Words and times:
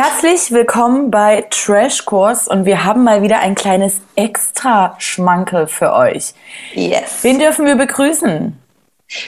Herzlich 0.00 0.52
willkommen 0.52 1.10
bei 1.10 1.44
Trash 1.50 2.04
Course 2.04 2.48
und 2.48 2.64
wir 2.64 2.84
haben 2.84 3.02
mal 3.02 3.20
wieder 3.20 3.40
ein 3.40 3.56
kleines 3.56 4.00
Extra-Schmankel 4.14 5.66
für 5.66 5.92
euch. 5.92 6.34
Yes. 6.72 7.18
Wen 7.22 7.40
dürfen 7.40 7.66
wir 7.66 7.74
begrüßen? 7.74 8.56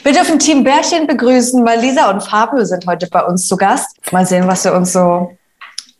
Wir 0.03 0.13
dürfen 0.13 0.39
Team 0.39 0.63
Bärchen 0.63 1.07
begrüßen, 1.07 1.65
weil 1.65 1.81
Lisa 1.81 2.09
und 2.09 2.23
Fabio 2.23 2.63
sind 2.63 2.87
heute 2.87 3.07
bei 3.07 3.21
uns 3.21 3.47
zu 3.47 3.57
Gast. 3.57 3.97
Mal 4.13 4.25
sehen, 4.25 4.47
was 4.47 4.63
sie 4.63 4.73
uns 4.73 4.93
so 4.93 5.35
ein 5.35 5.37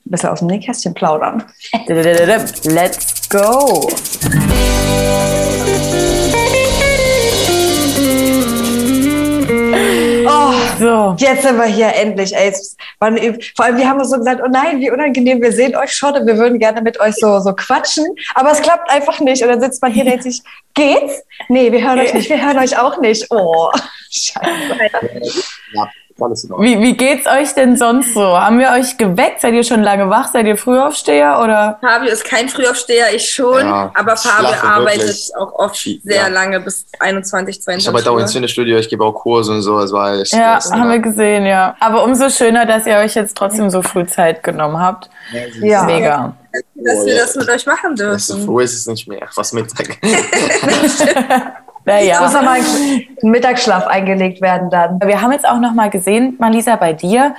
bisschen 0.06 0.30
aus 0.30 0.40
dem 0.40 0.48
Nähkästchen 0.48 0.94
plaudern. 0.94 1.44
Let's 2.64 3.28
go! 3.28 3.90
So. 10.82 11.16
jetzt 11.20 11.44
sind 11.44 11.58
wir 11.58 11.66
hier 11.66 11.94
endlich. 11.96 12.36
Ey, 12.36 12.52
Vor 12.98 13.08
allem, 13.66 13.78
wir 13.78 13.88
haben 13.88 14.00
uns 14.00 14.10
so 14.10 14.18
gesagt, 14.18 14.42
oh 14.44 14.50
nein, 14.50 14.80
wie 14.80 14.90
unangenehm, 14.90 15.40
wir 15.40 15.52
sehen 15.52 15.76
euch 15.76 15.94
schon 15.94 16.14
und 16.16 16.26
wir 16.26 16.38
würden 16.38 16.58
gerne 16.58 16.82
mit 16.82 17.00
euch 17.00 17.14
so, 17.18 17.40
so 17.40 17.54
quatschen, 17.54 18.06
aber 18.34 18.52
es 18.52 18.62
klappt 18.62 18.90
einfach 18.90 19.20
nicht. 19.20 19.44
Und 19.44 19.50
dann 19.50 19.62
sitzt 19.62 19.82
man 19.84 19.92
hier 19.92 20.04
und 20.04 20.10
denkt 20.10 20.24
sich, 20.24 20.42
geht's? 20.74 21.24
Nee, 21.50 21.72
wir 21.72 21.84
hören 21.84 22.00
euch 22.00 22.16
nicht, 22.16 22.30
wir 22.30 22.44
hören 22.44 22.58
euch 22.58 22.80
auch 22.80 23.00
nicht. 23.00 23.28
Oh, 23.30 23.70
scheiße. 24.10 24.42
Ja, 25.74 25.90
alles 26.24 26.44
in 26.44 26.52
Ordnung. 26.52 26.68
Wie, 26.68 26.82
wie 26.82 26.98
geht's 26.98 27.28
euch 27.28 27.54
denn 27.54 27.78
sonst 27.78 28.14
so? 28.14 28.22
Haben 28.22 28.60
wir 28.60 28.72
euch 28.72 28.98
geweckt? 28.98 29.42
Seid 29.42 29.54
ihr 29.54 29.64
schon 29.64 29.82
lange 29.82 30.10
wach? 30.10 30.30
Seid 30.32 30.46
ihr 30.46 30.58
Frühaufsteher 30.58 31.40
oder? 31.44 31.80
Fabio 31.82 32.12
ist 32.12 32.24
kein 32.26 32.50
Frühaufsteher, 32.50 33.14
ich 33.14 33.30
schon, 33.30 33.60
Ja, 33.60 33.92
aber 33.94 34.14
ich 34.14 34.20
Fabio 34.20 34.50
schlafe 34.50 34.68
arbeitet 34.68 35.02
wirklich 35.02 35.32
auch 35.38 35.54
oft 35.54 35.76
sehr 35.76 36.00
ja. 36.04 36.28
lange 36.28 36.60
bis 36.60 36.86
21, 37.00 37.58
Ich 37.58 37.64
22 37.64 37.88
arbeite 37.90 38.12
auch 38.12 38.18
ins. 38.20 38.32
Fitnessstudio, 38.32 38.78
ich 38.78 38.90
gebe 38.90 39.04
auch 39.04 39.14
Kurse 39.14 39.52
und 39.52 39.62
so, 39.62 39.80
es 39.80 39.92
war 39.92 40.14
echt 40.20 40.34
Ja, 40.34 40.56
das, 40.56 40.72
haben 40.72 40.90
wir 40.90 41.00
gesehen, 41.00 41.46
ja. 41.46 41.76
Aber 41.80 42.04
umso 42.04 42.30
schöner, 42.30 42.66
dass 42.66 42.86
ihr 42.86 42.98
euch 42.98 43.16
jetzt 43.16 43.36
trotzdem 43.38 43.70
so 43.70 43.82
früh 43.82 44.06
Zeit 44.06 44.44
genommen 44.44 44.80
habt. 44.80 45.10
Ja. 45.62 45.84
Mega. 45.84 46.36
Dass 46.76 47.06
wir 47.06 47.16
das 47.16 47.36
mit 47.36 47.50
euch 47.50 47.66
machen 47.66 47.96
Das 47.96 48.28
so 48.28 48.34
dürfen. 48.36 48.48
früh 48.48 48.64
ist 48.64 48.74
es 48.74 48.88
nicht 48.88 49.08
mehr, 49.08 49.28
fast 49.32 49.54
Mittag. 49.54 49.98
Muss 51.84 51.96
Naja. 51.96 52.22
noch 52.22 52.42
mal 52.44 52.60
ein 52.60 53.06
Mittagsschlaf 53.32 53.88
eingelegt 53.88 54.42
werden 54.42 54.70
dann. 54.70 55.00
Wir 55.04 55.22
haben 55.22 55.32
jetzt 55.32 55.48
auch 55.48 55.60
noch 55.60 55.74
mal 55.74 55.90
gesehen, 55.90 56.36
Malisa, 56.40 56.76
bei 56.76 56.94
dir. 56.94 57.34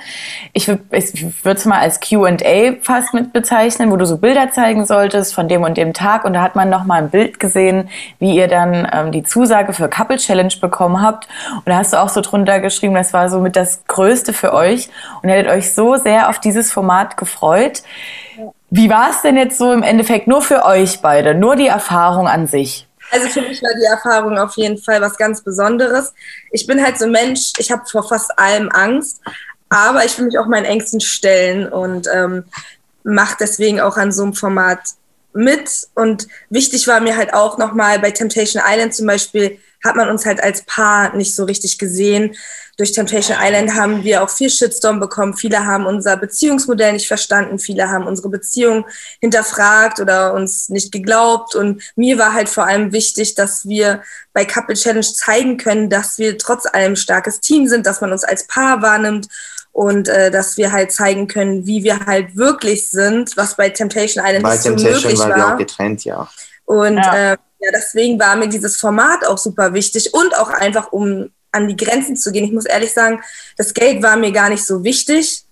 Ich 0.51 0.67
würde 0.67 0.81
es 0.91 1.65
mal 1.65 1.79
als 1.79 1.99
Q&A 2.01 2.73
fast 2.81 3.13
mit 3.13 3.31
bezeichnen, 3.31 3.89
wo 3.91 3.95
du 3.95 4.05
so 4.05 4.17
Bilder 4.17 4.51
zeigen 4.51 4.85
solltest 4.85 5.33
von 5.33 5.47
dem 5.47 5.63
und 5.63 5.77
dem 5.77 5.93
Tag. 5.93 6.25
Und 6.25 6.33
da 6.33 6.41
hat 6.41 6.55
man 6.55 6.69
noch 6.69 6.83
mal 6.83 6.95
ein 7.01 7.09
Bild 7.09 7.39
gesehen, 7.39 7.89
wie 8.19 8.35
ihr 8.35 8.47
dann 8.49 8.87
ähm, 8.91 9.11
die 9.13 9.23
Zusage 9.23 9.71
für 9.73 9.87
Couple 9.87 10.17
Challenge 10.17 10.53
bekommen 10.59 11.01
habt. 11.01 11.27
Und 11.55 11.67
da 11.69 11.77
hast 11.77 11.93
du 11.93 11.97
auch 12.01 12.09
so 12.09 12.19
drunter 12.21 12.59
geschrieben, 12.59 12.95
das 12.95 13.13
war 13.13 13.29
so 13.29 13.39
mit 13.39 13.55
das 13.55 13.85
Größte 13.87 14.33
für 14.33 14.53
euch. 14.53 14.89
Und 15.21 15.29
ihr 15.29 15.35
hättet 15.35 15.51
euch 15.51 15.73
so 15.73 15.95
sehr 15.95 16.29
auf 16.29 16.39
dieses 16.39 16.71
Format 16.71 17.15
gefreut. 17.15 17.83
Wie 18.69 18.89
war 18.89 19.09
es 19.09 19.21
denn 19.21 19.37
jetzt 19.37 19.57
so 19.57 19.71
im 19.71 19.83
Endeffekt 19.83 20.27
nur 20.27 20.41
für 20.41 20.65
euch 20.65 21.01
beide? 21.01 21.35
Nur 21.35 21.55
die 21.55 21.67
Erfahrung 21.67 22.27
an 22.27 22.47
sich? 22.47 22.87
Also 23.13 23.27
für 23.27 23.41
mich 23.41 23.61
war 23.61 23.69
die 23.79 23.85
Erfahrung 23.85 24.39
auf 24.39 24.57
jeden 24.57 24.79
Fall 24.79 24.99
was 24.99 25.17
ganz 25.17 25.41
Besonderes. 25.43 26.13
Ich 26.51 26.65
bin 26.65 26.83
halt 26.83 26.97
so 26.97 27.05
ein 27.05 27.11
Mensch, 27.11 27.53
ich 27.59 27.71
habe 27.71 27.83
vor 27.85 28.07
fast 28.07 28.39
allem 28.39 28.69
Angst, 28.69 29.21
aber 29.69 30.03
ich 30.03 30.17
will 30.17 30.25
mich 30.25 30.39
auch 30.39 30.47
meinen 30.47 30.65
Ängsten 30.65 30.99
stellen 30.99 31.71
und 31.71 32.07
ähm, 32.11 32.45
mache 33.03 33.37
deswegen 33.39 33.79
auch 33.79 33.97
an 33.97 34.11
so 34.11 34.23
einem 34.23 34.33
Format 34.33 34.79
mit. 35.31 35.87
Und 35.93 36.27
wichtig 36.49 36.87
war 36.87 37.01
mir 37.01 37.15
halt 37.15 37.35
auch 37.35 37.59
nochmal 37.59 37.99
bei 37.99 38.09
Temptation 38.09 38.63
Island 38.65 38.95
zum 38.95 39.05
Beispiel, 39.05 39.59
hat 39.83 39.95
man 39.95 40.09
uns 40.09 40.25
halt 40.25 40.41
als 40.41 40.63
Paar 40.63 41.15
nicht 41.15 41.35
so 41.35 41.43
richtig 41.43 41.77
gesehen. 41.77 42.35
Durch 42.77 42.91
Temptation 42.91 43.37
Island 43.39 43.75
haben 43.75 44.03
wir 44.03 44.23
auch 44.23 44.29
viel 44.29 44.49
Shitstorm 44.49 44.99
bekommen. 44.99 45.35
Viele 45.35 45.65
haben 45.65 45.85
unser 45.85 46.17
Beziehungsmodell 46.17 46.93
nicht 46.93 47.07
verstanden. 47.07 47.59
Viele 47.59 47.89
haben 47.89 48.07
unsere 48.07 48.29
Beziehung 48.29 48.85
hinterfragt 49.19 49.99
oder 49.99 50.33
uns 50.33 50.69
nicht 50.69 50.91
geglaubt. 50.91 51.53
Und 51.53 51.83
mir 51.95 52.17
war 52.17 52.33
halt 52.33 52.49
vor 52.49 52.65
allem 52.65 52.91
wichtig, 52.91 53.35
dass 53.35 53.67
wir 53.67 54.01
bei 54.33 54.45
Couple 54.45 54.75
Challenge 54.75 55.05
zeigen 55.05 55.57
können, 55.57 55.89
dass 55.89 56.17
wir 56.17 56.37
trotz 56.37 56.65
allem 56.65 56.93
ein 56.93 56.95
starkes 56.95 57.41
Team 57.41 57.67
sind, 57.67 57.85
dass 57.85 58.01
man 58.01 58.11
uns 58.11 58.23
als 58.23 58.47
Paar 58.47 58.81
wahrnimmt 58.81 59.27
und 59.71 60.07
äh, 60.07 60.31
dass 60.31 60.57
wir 60.57 60.71
halt 60.71 60.91
zeigen 60.91 61.27
können, 61.27 61.65
wie 61.65 61.83
wir 61.83 62.05
halt 62.05 62.35
wirklich 62.35 62.89
sind, 62.89 63.35
was 63.35 63.55
bei 63.55 63.69
Temptation 63.69 64.23
Island 64.25 64.43
Bei 64.43 64.51
nicht 64.51 64.63
so 64.63 64.69
Temptation 64.69 65.01
möglich 65.01 65.19
waren 65.19 65.29
wir 65.29 65.43
war. 65.43 65.53
auch 65.53 65.57
getrennt, 65.57 66.05
ja. 66.05 66.29
Und 66.65 66.97
ja. 66.97 67.33
Äh, 67.33 67.37
ja, 67.63 67.71
deswegen 67.71 68.19
war 68.19 68.35
mir 68.35 68.49
dieses 68.49 68.77
Format 68.77 69.25
auch 69.25 69.37
super 69.37 69.73
wichtig 69.73 70.13
und 70.13 70.37
auch 70.37 70.49
einfach, 70.49 70.91
um 70.91 71.29
an 71.51 71.67
die 71.67 71.77
Grenzen 71.77 72.15
zu 72.15 72.31
gehen. 72.31 72.45
Ich 72.45 72.51
muss 72.51 72.65
ehrlich 72.65 72.91
sagen, 72.91 73.21
das 73.57 73.73
Geld 73.73 74.03
war 74.03 74.17
mir 74.17 74.31
gar 74.31 74.49
nicht 74.49 74.65
so 74.65 74.83
wichtig, 74.83 75.45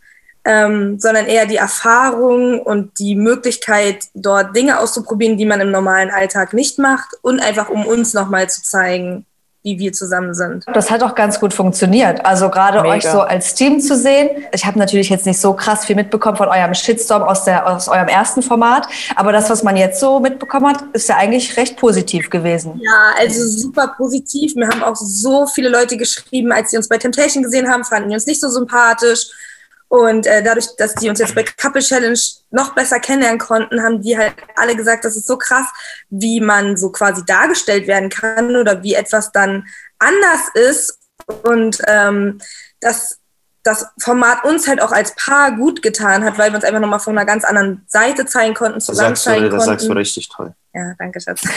ähm, 0.44 1.00
sondern 1.00 1.28
eher 1.28 1.46
die 1.46 1.58
Erfahrung 1.58 2.60
und 2.60 2.98
die 3.00 3.16
Möglichkeit, 3.16 4.06
dort 4.14 4.56
Dinge 4.56 4.80
auszuprobieren, 4.80 5.38
die 5.38 5.46
man 5.46 5.62
im 5.62 5.72
normalen 5.72 6.10
Alltag 6.10 6.54
nicht 6.54 6.80
macht 6.80 7.10
und 7.22 7.40
einfach, 7.40 7.70
um 7.70 7.86
uns 7.86 8.14
nochmal 8.14 8.50
zu 8.50 8.64
zeigen, 8.64 9.26
wie 9.64 9.78
wir 9.78 9.94
zusammen 9.94 10.34
sind. 10.34 10.66
Das 10.74 10.90
hat 10.90 11.04
auch 11.04 11.14
ganz 11.14 11.40
gut 11.40 11.54
funktioniert. 11.54 12.26
Also 12.26 12.50
gerade 12.50 12.82
Mega. 12.82 12.96
euch 12.96 13.04
so 13.04 13.22
als 13.22 13.54
Team 13.54 13.80
zu 13.80 13.96
sehen. 13.96 14.30
Ich 14.54 14.66
habe 14.66 14.80
natürlich 14.80 15.10
jetzt 15.10 15.26
nicht 15.28 15.40
so 15.40 15.54
krass 15.54 15.86
viel 15.86 15.96
mitbekommen 15.96 16.36
von 16.36 16.48
eurem 16.48 16.74
Shitstorm 16.74 17.22
aus, 17.22 17.44
der, 17.44 17.68
aus 17.68 17.88
eurem 17.88 18.08
ersten 18.08 18.42
Format. 18.42 18.88
Aber 19.16 19.32
das, 19.32 19.50
was 19.52 19.62
man 19.62 19.78
jetzt 19.78 20.00
so 20.00 20.20
mitbekommen 20.20 20.68
hat, 20.68 20.84
ist 20.94 21.10
ja 21.10 21.18
eigentlich 21.18 21.56
recht 21.58 21.78
positiv 21.78 22.30
gewesen. 22.32 22.80
Ja, 22.82 23.14
also 23.20 23.46
super 23.46 23.94
positiv. 23.96 24.56
Mir 24.56 24.68
haben 24.68 24.82
auch 24.82 24.96
so 24.96 25.46
viele 25.46 25.70
Leute 25.70 25.96
geschrieben, 25.96 26.52
als 26.52 26.72
sie 26.72 26.78
uns 26.78 26.88
bei 26.88 26.98
Temptation 26.98 27.44
gesehen 27.44 27.70
haben, 27.70 27.84
fanden 27.84 28.10
die 28.10 28.16
uns 28.16 28.26
nicht 28.26 28.42
so 28.42 28.50
sympathisch. 28.50 29.28
Und 29.92 30.26
äh, 30.26 30.42
dadurch, 30.42 30.68
dass 30.78 30.96
die 30.96 31.10
uns 31.10 31.20
jetzt 31.20 31.36
bei 31.36 31.44
Couple 31.44 31.82
Challenge 31.82 32.18
noch 32.50 32.74
besser 32.74 33.02
kennenlernen 33.02 33.40
konnten, 33.40 33.84
haben 33.84 34.02
die 34.02 34.18
halt 34.18 34.36
alle 34.56 34.74
gesagt, 34.78 35.04
das 35.04 35.18
ist 35.18 35.28
so 35.28 35.38
krass, 35.38 35.68
wie 36.10 36.40
man 36.40 36.78
so 36.78 36.94
quasi 36.94 37.26
dargestellt 37.26 37.88
werden 37.88 38.10
kann 38.10 38.56
oder 38.56 38.84
wie 38.84 38.94
etwas 38.94 39.34
dann 39.34 39.68
anders 40.00 40.48
ist. 40.54 40.98
Und 41.44 41.80
ähm, 41.90 42.40
dass 42.80 43.20
das 43.64 43.86
Format 44.00 44.46
uns 44.46 44.66
halt 44.70 44.82
auch 44.82 44.94
als 44.94 45.14
Paar 45.16 45.58
gut 45.58 45.82
getan 45.82 46.24
hat, 46.24 46.38
weil 46.38 46.52
wir 46.52 46.56
uns 46.56 46.64
einfach 46.64 46.80
nochmal 46.80 47.02
von 47.02 47.18
einer 47.18 47.26
ganz 47.26 47.44
anderen 47.44 47.84
Seite 47.90 48.26
zeigen 48.26 48.54
konnten, 48.54 48.76
Das 48.76 48.86
zusammen 48.86 49.18
sagst, 49.18 49.26
du, 49.26 49.30
zeigen 49.30 49.50
das 49.50 49.66
sagst 49.66 49.84
du 49.84 49.88
konnten. 49.90 49.98
richtig 49.98 50.30
toll. 50.30 50.56
Ja, 50.74 50.94
danke, 50.98 51.20
Schatz. 51.20 51.42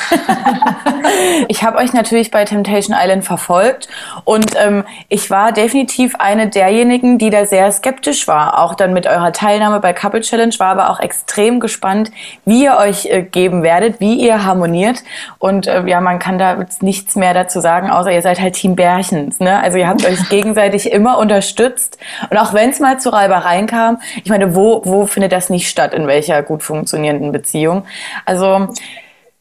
Ich 1.49 1.63
habe 1.63 1.79
euch 1.79 1.93
natürlich 1.93 2.31
bei 2.31 2.45
Temptation 2.45 2.97
Island 2.99 3.25
verfolgt 3.25 3.89
und 4.25 4.53
ähm, 4.57 4.85
ich 5.09 5.31
war 5.31 5.53
definitiv 5.53 6.15
eine 6.19 6.49
derjenigen, 6.49 7.19
die 7.19 7.31
da 7.31 7.45
sehr 7.47 7.71
skeptisch 7.71 8.27
war. 8.27 8.59
Auch 8.59 8.75
dann 8.75 8.93
mit 8.93 9.07
eurer 9.07 9.33
Teilnahme 9.33 9.81
bei 9.81 9.93
Couple 9.93 10.23
Challenge 10.23 10.55
war 10.59 10.69
aber 10.69 10.91
auch 10.91 11.01
extrem 11.01 11.61
gespannt, 11.61 12.11
wie 12.45 12.65
ihr 12.65 12.77
euch 12.77 13.07
äh, 13.07 13.23
geben 13.23 13.63
werdet, 13.63 14.01
wie 14.01 14.15
ihr 14.15 14.45
harmoniert. 14.45 15.05
Und 15.39 15.67
äh, 15.67 15.85
ja, 15.87 16.01
man 16.01 16.19
kann 16.19 16.39
da 16.39 16.59
jetzt 16.59 16.83
nichts 16.83 17.17
mehr 17.17 17.35
dazu 17.35 17.61
sagen, 17.61 17.91
außer 17.91 18.11
ihr 18.11 18.23
seid 18.23 18.41
halt 18.41 18.55
Team 18.55 18.75
Bärchens. 18.75 19.39
Ne? 19.39 19.61
Also 19.61 19.79
ihr 19.79 19.89
habt 19.89 20.05
euch 20.05 20.29
gegenseitig 20.31 20.91
immer 20.91 21.19
unterstützt. 21.19 21.99
Und 22.31 22.39
auch 22.39 22.55
wenn 22.55 22.71
es 22.71 22.81
mal 22.81 22.99
zu 22.99 23.11
Reibereien 23.11 23.67
kam, 23.67 24.01
ich 24.25 24.31
meine, 24.31 24.55
wo, 24.55 24.83
wo 24.85 25.07
findet 25.07 25.33
das 25.33 25.51
nicht 25.51 25.69
statt, 25.69 25.95
in 25.95 26.07
welcher 26.07 26.43
gut 26.43 26.63
funktionierenden 26.63 27.31
Beziehung? 27.31 27.85
Also 28.25 28.69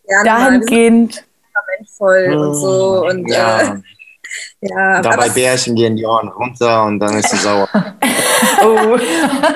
Ja, 0.08 0.24
dahingehend. 0.24 1.24
voll 1.98 2.34
und 2.34 2.56
so 2.56 3.06
und 3.06 3.28
ja, 3.30 3.62
äh, 3.62 3.82
ja, 4.62 5.02
da 5.02 5.10
bei 5.10 5.26
aber 5.26 5.30
Bärchen 5.30 5.76
gehen 5.76 5.96
die 5.96 6.06
Ohren 6.06 6.30
runter 6.30 6.86
und 6.86 7.00
dann 7.00 7.18
ist 7.18 7.30
sie 7.30 7.38
sauer. 7.38 7.70
Oh. 8.62 8.98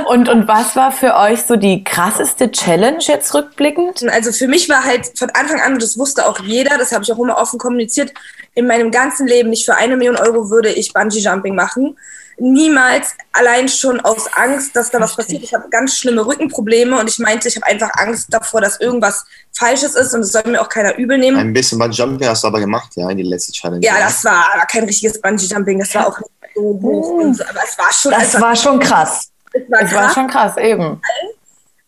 Und, 0.09 0.28
und 0.28 0.47
was 0.47 0.75
war 0.75 0.91
für 0.91 1.16
euch 1.16 1.44
so 1.44 1.56
die 1.56 1.84
krasseste 1.84 2.52
Challenge 2.52 3.00
jetzt 3.02 3.34
rückblickend? 3.34 4.03
also 4.09 4.31
für 4.31 4.47
mich 4.47 4.69
war 4.69 4.84
halt 4.84 5.18
von 5.18 5.30
Anfang 5.31 5.62
an, 5.62 5.74
und 5.74 5.81
das 5.81 5.97
wusste 5.97 6.28
auch 6.28 6.40
jeder, 6.40 6.78
das 6.78 6.91
habe 6.91 7.03
ich 7.03 7.12
auch 7.12 7.19
immer 7.19 7.38
offen 7.38 7.59
kommuniziert, 7.59 8.13
in 8.53 8.68
meinem 8.68 8.91
ganzen 8.91 9.28
Leben 9.28 9.50
nicht 9.50 9.66
für 9.66 9.75
eine 9.75 9.97
Million 9.97 10.18
Euro 10.18 10.50
würde 10.50 10.69
ich 10.69 10.94
Bungee 10.94 11.19
Jumping 11.19 11.56
machen. 11.56 11.97
Niemals, 12.40 13.16
allein 13.34 13.68
schon 13.68 14.00
aus 14.02 14.28
Angst, 14.34 14.75
dass 14.75 14.92
da 14.92 15.00
was 15.00 15.16
passiert. 15.16 15.42
Ich 15.44 15.53
habe 15.56 15.70
ganz 15.70 15.98
schlimme 15.98 16.25
Rückenprobleme 16.25 17.00
und 17.00 17.10
ich 17.10 17.18
meinte, 17.18 17.48
ich 17.48 17.56
habe 17.56 17.66
einfach 17.66 17.89
Angst 17.95 18.28
davor, 18.31 18.62
dass 18.62 18.80
irgendwas 18.80 19.25
Falsches 19.57 19.95
ist 19.95 20.13
und 20.13 20.22
es 20.22 20.31
soll 20.31 20.44
mir 20.45 20.62
auch 20.62 20.69
keiner 20.69 20.95
übel 20.98 21.18
nehmen. 21.18 21.38
Ein 21.38 21.51
bisschen 21.54 21.80
Bungee 21.80 21.95
Jumping 21.95 22.28
hast 22.28 22.44
du 22.44 22.48
aber 22.48 22.60
gemacht, 22.60 22.92
ja, 22.95 23.10
in 23.10 23.18
die 23.18 23.24
letzte 23.24 23.51
Challenge. 23.54 23.84
Ja, 23.84 23.94
das 24.00 24.24
war 24.24 24.45
aber 24.54 24.66
kein 24.66 24.84
richtiges 24.84 25.19
Bungee 25.19 25.45
Jumping, 25.48 25.80
das 25.80 25.95
war 25.95 26.07
auch 26.07 26.19
nicht 26.19 26.31
so 26.56 26.62
hoch 26.62 27.10
und 27.24 27.34
so, 27.36 27.44
aber 27.44 27.60
es 27.68 27.78
war 27.78 27.92
schon 27.92 28.12
Das 28.12 28.22
einfach, 28.36 28.42
war 28.42 28.56
schon 28.56 28.80
krass. 28.80 29.30
es 29.54 29.62
war 29.72 29.80
Das 29.81 29.94
war 29.94 30.01
krass. 30.04 30.13
schon 30.13 30.28
krass, 30.28 30.57
eben. 30.57 31.01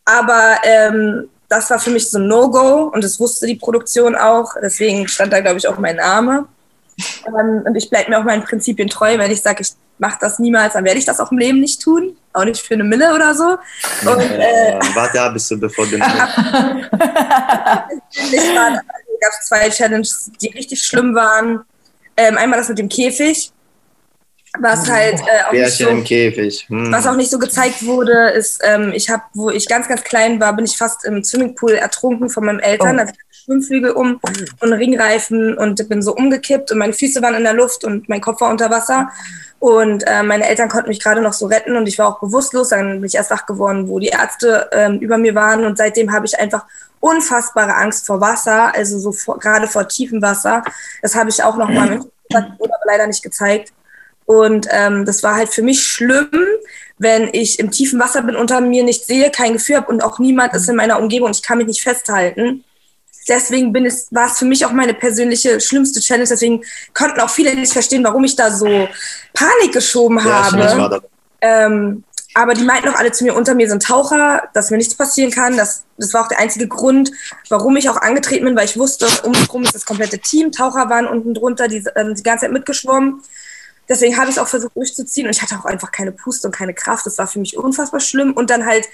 Aber 0.06 0.58
ähm, 0.64 1.30
das 1.48 1.70
war 1.70 1.80
für 1.80 1.92
mich 1.92 2.10
so 2.10 2.18
ein 2.18 2.28
No-Go 2.28 2.92
und 2.94 3.04
das 3.04 3.20
wusste 3.20 3.46
die 3.46 3.56
Produktion 3.56 4.16
auch. 4.16 4.54
Deswegen 4.62 5.08
stand 5.08 5.32
da, 5.34 5.42
glaube 5.42 5.58
ich, 5.60 5.68
auch 5.68 5.78
mein 5.78 5.98
Name. 5.98 6.48
Ähm, 7.28 7.64
und 7.66 7.76
ich 7.76 7.90
bleibe 7.90 8.10
mir 8.10 8.20
auch 8.20 8.24
meinen 8.24 8.44
Prinzipien 8.44 8.90
treu. 8.90 9.18
Wenn 9.18 9.32
ich 9.32 9.42
sage, 9.42 9.62
ich 9.62 9.70
mache 9.98 10.18
das 10.22 10.40
niemals, 10.40 10.74
dann 10.74 10.86
werde 10.86 11.00
ich 11.00 11.06
das 11.06 11.20
auch 11.20 11.32
im 11.32 11.38
Leben 11.38 11.60
nicht 11.60 11.82
tun. 11.82 12.16
Auch 12.34 12.46
nicht 12.46 12.62
für 12.62 12.76
eine 12.76 12.84
Mille 12.84 13.14
oder 13.14 13.34
so. 13.34 13.58
Und 14.10 14.20
äh, 14.22 14.72
Äh, 14.72 14.80
warte 14.94 15.22
ab, 15.22 15.34
bis 15.34 15.48
du 15.48 15.58
bevor 15.58 15.86
du. 15.88 16.00
also 16.02 16.18
gab 19.22 19.32
es 19.40 19.48
zwei 19.48 19.70
Challenges, 19.70 20.32
die 20.42 20.50
richtig 20.50 20.84
schlimm 20.84 21.16
waren. 21.16 21.62
Ähm, 22.18 22.38
einmal 22.38 22.60
das 22.60 22.70
mit 22.70 22.78
dem 22.78 22.90
Käfig. 22.90 23.52
Was 24.60 24.90
halt 24.90 25.20
äh, 25.20 25.48
auch 25.48 25.52
nicht 25.52 25.78
so, 25.78 25.88
im 25.88 26.04
Käfig. 26.04 26.66
Hm. 26.68 26.92
was 26.92 27.08
auch 27.08 27.16
nicht 27.16 27.32
so 27.32 27.40
gezeigt 27.40 27.86
wurde, 27.86 28.30
ist, 28.30 28.62
ähm, 28.64 28.92
ich 28.94 29.10
habe, 29.10 29.24
wo 29.34 29.50
ich 29.50 29.68
ganz, 29.68 29.88
ganz 29.88 30.04
klein 30.04 30.40
war, 30.40 30.54
bin 30.56 30.66
ich 30.66 30.78
fast 30.78 31.06
im 31.06 31.24
Swimmingpool 31.24 31.74
ertrunken 31.74 32.30
von 32.30 32.46
meinen 32.46 32.60
Eltern. 32.60 32.98
Oh. 32.98 33.00
Also 33.00 33.14
ich 33.14 33.30
Schwimmflügel 33.50 33.92
um 33.92 34.20
und 34.60 34.74
Ringreifen 34.74 35.58
und 35.58 35.90
bin 35.90 36.04
so 36.04 36.16
umgekippt 36.16 36.72
und 36.72 36.78
meine 36.78 36.94
Füße 36.94 37.22
waren 37.22 37.34
in 37.34 37.44
der 37.44 37.54
Luft 37.54 37.84
und 37.84 38.08
mein 38.08 38.22
Kopf 38.22 38.42
war 38.42 38.50
unter 38.50 38.70
Wasser. 38.70 39.10
Und 39.58 40.04
äh, 40.08 40.24
meine 40.24 40.48
Eltern 40.48 40.70
konnten 40.70 40.90
mich 40.90 41.02
gerade 41.02 41.22
noch 41.22 41.34
so 41.34 41.48
retten 41.48 41.76
und 41.76 41.88
ich 41.88 41.98
war 41.98 42.08
auch 42.08 42.20
bewusstlos. 42.20 42.70
Dann 42.70 43.00
bin 43.00 43.06
ich 43.06 43.16
erst 43.16 43.32
wach 43.32 43.46
geworden, 43.46 43.90
wo 43.90 44.00
die 44.00 44.08
Ärzte 44.08 44.70
ähm, 44.72 45.00
über 45.00 45.18
mir 45.18 45.36
waren. 45.36 45.66
Und 45.66 45.78
seitdem 45.78 46.14
habe 46.14 46.28
ich 46.28 46.40
einfach 46.40 46.66
unfassbare 47.00 47.76
Angst 47.76 48.06
vor 48.06 48.22
Wasser, 48.22 48.74
also 48.74 49.00
so 49.00 49.12
vor, 49.12 49.40
gerade 49.40 49.68
vor 49.68 49.88
tiefem 49.88 50.22
Wasser. 50.22 50.64
Das 51.02 51.16
habe 51.16 51.30
ich 51.30 51.44
auch 51.44 51.58
noch 51.58 51.70
mal 51.70 52.02
aber 52.34 52.52
leider 52.86 53.08
nicht 53.08 53.24
gezeigt. 53.24 53.74
Und 54.30 54.68
ähm, 54.70 55.06
das 55.06 55.24
war 55.24 55.34
halt 55.38 55.50
für 55.50 55.64
mich 55.64 55.84
schlimm, 55.84 56.30
wenn 57.00 57.30
ich 57.34 57.58
im 57.58 57.72
tiefen 57.72 58.00
Wasser 58.00 58.22
bin, 58.22 58.36
unter 58.36 58.62
mir 58.62 58.84
nicht 58.84 59.08
sehe, 59.08 59.32
kein 59.32 59.54
Gefühl 59.54 59.78
habe 59.78 59.92
und 59.92 60.04
auch 60.04 60.20
niemand 60.20 60.54
ist 60.54 60.70
in 60.70 60.76
meiner 60.76 61.00
Umgebung. 61.00 61.32
Ich 61.32 61.42
kann 61.42 61.58
mich 61.58 61.66
nicht 61.66 61.82
festhalten. 61.82 62.64
Deswegen 63.28 63.74
bin 63.74 63.88
es, 63.88 64.08
war 64.12 64.28
es 64.28 64.38
für 64.38 64.46
mich 64.46 64.64
auch 64.68 64.72
meine 64.72 64.94
persönliche 64.94 65.60
schlimmste 65.60 66.00
Challenge. 66.00 66.28
Deswegen 66.30 66.64
konnten 66.94 67.20
auch 67.22 67.32
viele 67.32 67.56
nicht 67.56 67.74
verstehen, 67.74 68.04
warum 68.04 68.24
ich 68.24 68.36
da 68.36 68.52
so 68.52 68.68
Panik 69.34 69.74
geschoben 69.74 70.20
Ja, 70.20 70.52
habe. 70.52 70.62
da. 70.62 71.02
Ähm, 71.42 72.04
aber 72.36 72.54
die 72.54 72.64
meinten 72.64 72.90
auch 72.90 73.00
alle 73.00 73.12
zu 73.12 73.24
mir, 73.24 73.34
unter 73.34 73.56
mir 73.56 73.68
sind 73.68 73.82
Taucher, 73.82 74.44
dass 74.54 74.70
mir 74.70 74.78
nichts 74.78 74.94
passieren 74.94 75.32
kann. 75.32 75.58
Das, 75.58 75.86
das 75.98 76.14
war 76.14 76.26
auch 76.26 76.28
der 76.28 76.38
einzige 76.38 76.68
Grund, 76.68 77.12
warum 77.50 77.76
ich 77.78 77.90
auch 77.90 77.98
angetreten 77.98 78.46
bin, 78.46 78.56
weil 78.56 78.66
ich 78.66 78.78
wusste, 78.78 79.08
um 79.24 79.32
mich 79.32 79.48
herum 79.48 79.64
ist 79.64 79.74
das 79.74 79.86
komplette 79.86 80.20
Team. 80.20 80.52
Taucher 80.52 80.88
waren 80.88 81.08
unten 81.08 81.34
drunter, 81.34 81.68
die 81.68 81.84
ähm, 81.96 82.14
die 82.14 82.22
ganze 82.22 82.46
Zeit 82.46 82.52
mitgeschwommen. 82.52 83.24
Deswegen 83.90 84.18
habe 84.18 84.30
ich 84.30 84.36
es 84.36 84.42
auch 84.42 84.48
versucht 84.48 84.76
durchzuziehen 84.76 85.26
und 85.26 85.36
ich 85.36 85.42
hatte 85.42 85.56
auch 85.56 85.66
einfach 85.66 85.92
keine 85.92 86.12
Puste 86.12 86.48
und 86.48 86.56
keine 86.56 86.76
Kraft. 86.76 87.06
Das 87.08 87.18
war 87.18 87.28
für 87.28 87.40
mich 87.40 87.58
unfassbar 87.58 88.00
schlimm. 88.00 88.34
Und 88.34 88.52
dann 88.52 88.66
halt 88.66 88.88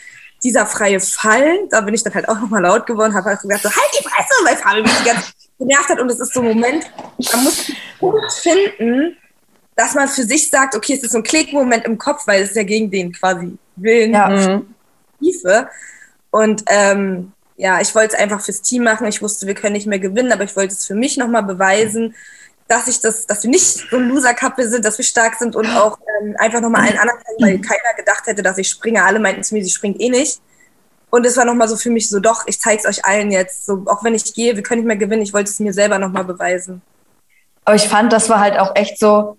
dieser 0.43 0.65
freie 0.65 0.99
Fall, 1.01 1.67
da 1.69 1.81
bin 1.81 1.93
ich 1.93 2.03
dann 2.03 2.13
halt 2.13 2.29
auch 2.29 2.39
nochmal 2.39 2.61
laut 2.61 2.85
geworden, 2.85 3.13
habe 3.13 3.31
halt 3.31 3.41
gesagt, 3.41 3.63
so, 3.63 3.69
halt 3.69 3.91
die 3.99 4.03
Fresse, 4.03 4.33
weil 4.45 4.55
Fabi 4.55 4.81
mich 4.81 4.97
die 4.99 5.05
ganze 5.05 5.23
Zeit 5.23 5.35
genervt 5.59 5.89
hat. 5.89 5.99
Und 5.99 6.09
es 6.11 6.19
ist 6.19 6.33
so 6.33 6.39
ein 6.41 6.47
Moment, 6.47 6.89
man 7.33 7.43
muss 7.43 7.67
einen 7.67 7.77
Punkt 7.99 8.31
finden, 8.31 9.17
dass 9.75 9.93
man 9.95 10.07
für 10.07 10.23
sich 10.23 10.49
sagt, 10.49 10.75
okay, 10.75 10.93
es 10.93 11.03
ist 11.03 11.11
so 11.11 11.17
ein 11.17 11.23
Klickmoment 11.23 11.85
im 11.85 11.97
Kopf, 11.97 12.25
weil 12.27 12.41
es 12.41 12.51
ist 12.51 12.55
ja 12.55 12.63
gegen 12.63 12.89
den 12.89 13.11
quasi 13.11 13.57
Willen 13.75 14.13
Ja. 14.13 14.29
Mhm. 14.29 14.73
Tiefe. 15.19 15.69
Und 16.31 16.63
ähm, 16.67 17.33
ja, 17.57 17.81
ich 17.81 17.95
wollte 17.95 18.15
es 18.15 18.21
einfach 18.21 18.41
fürs 18.41 18.61
Team 18.61 18.83
machen. 18.83 19.07
Ich 19.07 19.21
wusste, 19.21 19.47
wir 19.47 19.55
können 19.55 19.73
nicht 19.73 19.87
mehr 19.87 19.99
gewinnen, 19.99 20.31
aber 20.31 20.43
ich 20.43 20.55
wollte 20.55 20.73
es 20.73 20.85
für 20.85 20.95
mich 20.95 21.17
nochmal 21.17 21.43
beweisen, 21.43 22.15
dass 22.67 22.87
ich 22.87 22.99
das, 22.99 23.27
dass 23.27 23.43
wir 23.43 23.49
nicht 23.49 23.63
so 23.63 23.97
ein 23.97 24.09
Loser-Couple 24.09 24.67
sind, 24.67 24.85
dass 24.85 24.97
wir 24.97 25.05
stark 25.05 25.35
sind 25.35 25.55
und 25.55 25.67
auch 25.67 25.99
ähm, 26.21 26.35
einfach 26.39 26.61
nochmal 26.61 26.87
allen 26.87 26.97
anderen, 26.97 27.19
zeigen, 27.19 27.37
weil 27.39 27.61
keiner 27.61 27.93
gedacht 27.95 28.25
hätte, 28.25 28.41
dass 28.41 28.57
ich 28.57 28.69
springe. 28.69 29.03
Alle 29.03 29.19
meinten 29.19 29.43
zu 29.43 29.53
mir, 29.53 29.63
sie 29.63 29.69
springt 29.69 29.99
eh 29.99 30.09
nicht. 30.09 30.41
Und 31.11 31.25
es 31.25 31.37
war 31.37 31.45
nochmal 31.45 31.67
so 31.67 31.77
für 31.77 31.91
mich 31.91 32.09
so, 32.09 32.19
doch, 32.19 32.43
ich 32.47 32.59
zeige 32.59 32.81
es 32.83 32.85
euch 32.85 33.05
allen 33.05 33.31
jetzt. 33.31 33.65
So, 33.65 33.83
auch 33.85 34.03
wenn 34.03 34.15
ich 34.15 34.33
gehe, 34.33 34.55
wir 34.55 34.63
können 34.63 34.81
nicht 34.81 34.87
mehr 34.87 34.97
gewinnen. 34.97 35.21
Ich 35.21 35.33
wollte 35.33 35.49
es 35.49 35.59
mir 35.59 35.73
selber 35.73 35.99
nochmal 35.99 36.25
beweisen. 36.25 36.81
Aber 37.63 37.75
ich 37.75 37.87
fand, 37.87 38.11
das 38.11 38.29
war 38.29 38.39
halt 38.39 38.57
auch 38.57 38.75
echt 38.75 38.99
so 38.99 39.37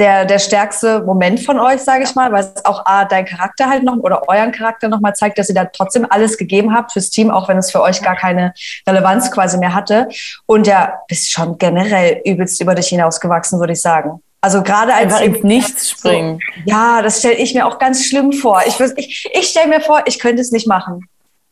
der, 0.00 0.24
der 0.24 0.38
stärkste 0.38 1.02
Moment 1.02 1.40
von 1.40 1.60
euch, 1.60 1.82
sage 1.82 2.04
ich 2.04 2.14
mal, 2.14 2.32
weil 2.32 2.44
es 2.44 2.64
auch 2.64 2.84
A, 2.86 3.04
dein 3.04 3.26
Charakter 3.26 3.68
halt 3.68 3.84
noch 3.84 3.98
oder 3.98 4.28
euren 4.28 4.50
Charakter 4.50 4.88
nochmal 4.88 5.14
zeigt, 5.14 5.38
dass 5.38 5.50
ihr 5.50 5.54
da 5.54 5.66
trotzdem 5.66 6.06
alles 6.08 6.38
gegeben 6.38 6.74
habt 6.74 6.92
fürs 6.92 7.10
Team, 7.10 7.30
auch 7.30 7.48
wenn 7.48 7.58
es 7.58 7.70
für 7.70 7.82
euch 7.82 8.02
gar 8.02 8.16
keine 8.16 8.54
Relevanz 8.88 9.30
quasi 9.30 9.58
mehr 9.58 9.74
hatte. 9.74 10.08
Und 10.46 10.66
ja, 10.66 10.94
bist 11.06 11.30
schon 11.30 11.58
generell 11.58 12.22
übelst 12.24 12.60
über 12.60 12.74
dich 12.74 12.88
hinausgewachsen, 12.88 13.60
würde 13.60 13.74
ich 13.74 13.82
sagen. 13.82 14.22
Also 14.40 14.62
gerade 14.62 14.94
als 14.94 15.12
Einfach 15.12 15.26
ins 15.26 15.44
Nichts 15.44 15.90
springen. 15.90 16.40
ja, 16.64 17.02
das 17.02 17.18
stelle 17.18 17.36
ich 17.36 17.54
mir 17.54 17.66
auch 17.66 17.78
ganz 17.78 18.06
schlimm 18.06 18.32
vor. 18.32 18.62
Ich, 18.66 18.80
ich, 18.96 19.30
ich 19.32 19.48
stelle 19.48 19.68
mir 19.68 19.82
vor, 19.82 20.02
ich 20.06 20.18
könnte 20.18 20.40
es 20.40 20.50
nicht 20.50 20.66
machen. 20.66 21.06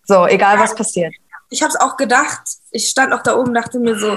So, 0.06 0.26
egal 0.26 0.58
was 0.58 0.74
passiert. 0.74 1.14
ich 1.50 1.62
habe 1.62 1.70
es 1.70 1.78
auch 1.78 1.98
gedacht. 1.98 2.40
Ich 2.70 2.88
stand 2.88 3.12
auch 3.12 3.22
da 3.22 3.36
oben, 3.36 3.52
dachte 3.52 3.78
mir 3.78 3.98
so, 3.98 4.16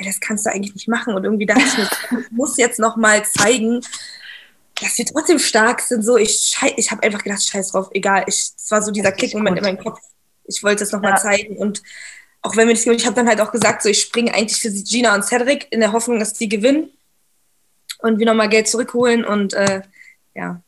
ey, 0.00 0.06
das 0.06 0.20
kannst 0.20 0.46
du 0.46 0.50
eigentlich 0.50 0.74
nicht 0.74 0.88
machen. 0.88 1.14
Und 1.14 1.24
irgendwie 1.24 1.46
dachte 1.46 1.62
ich 1.64 1.76
mir, 1.78 2.20
ich 2.20 2.30
muss 2.30 2.56
jetzt 2.56 2.78
noch 2.78 2.96
mal 2.96 3.24
zeigen, 3.24 3.80
dass 4.80 4.96
wir 4.96 5.04
trotzdem 5.04 5.38
stark 5.38 5.80
sind. 5.80 6.02
So, 6.02 6.16
ich, 6.16 6.56
ich 6.76 6.90
habe 6.90 7.02
einfach 7.02 7.22
gedacht, 7.22 7.42
scheiß 7.42 7.72
drauf, 7.72 7.90
egal. 7.92 8.24
Ich, 8.26 8.52
es 8.56 8.70
war 8.70 8.82
so 8.82 8.90
dieser 8.90 9.12
Klickmoment 9.12 9.58
in 9.58 9.64
meinem 9.64 9.78
Kopf. 9.78 10.00
Ich 10.44 10.62
wollte 10.62 10.82
es 10.84 10.92
noch 10.92 11.00
mal 11.02 11.10
Ja. 11.10 11.16
zeigen. 11.16 11.56
Und 11.56 11.82
auch 12.42 12.56
wenn 12.56 12.66
wir 12.66 12.74
das, 12.74 12.86
ich 12.86 13.04
habe 13.06 13.14
dann 13.14 13.28
halt 13.28 13.40
auch 13.40 13.52
gesagt, 13.52 13.82
so, 13.82 13.88
ich 13.88 14.00
springe 14.00 14.34
eigentlich 14.34 14.60
für 14.60 14.70
Gina 14.70 15.14
und 15.14 15.24
Cedric 15.24 15.68
in 15.70 15.80
der 15.80 15.92
Hoffnung, 15.92 16.18
dass 16.18 16.32
die 16.32 16.48
gewinnen 16.48 16.90
und 17.98 18.18
wir 18.18 18.26
noch 18.26 18.34
mal 18.34 18.48
Geld 18.48 18.68
zurückholen. 18.68 19.24
Und 19.24 19.52
äh, 19.52 19.82
ja, 20.34 20.62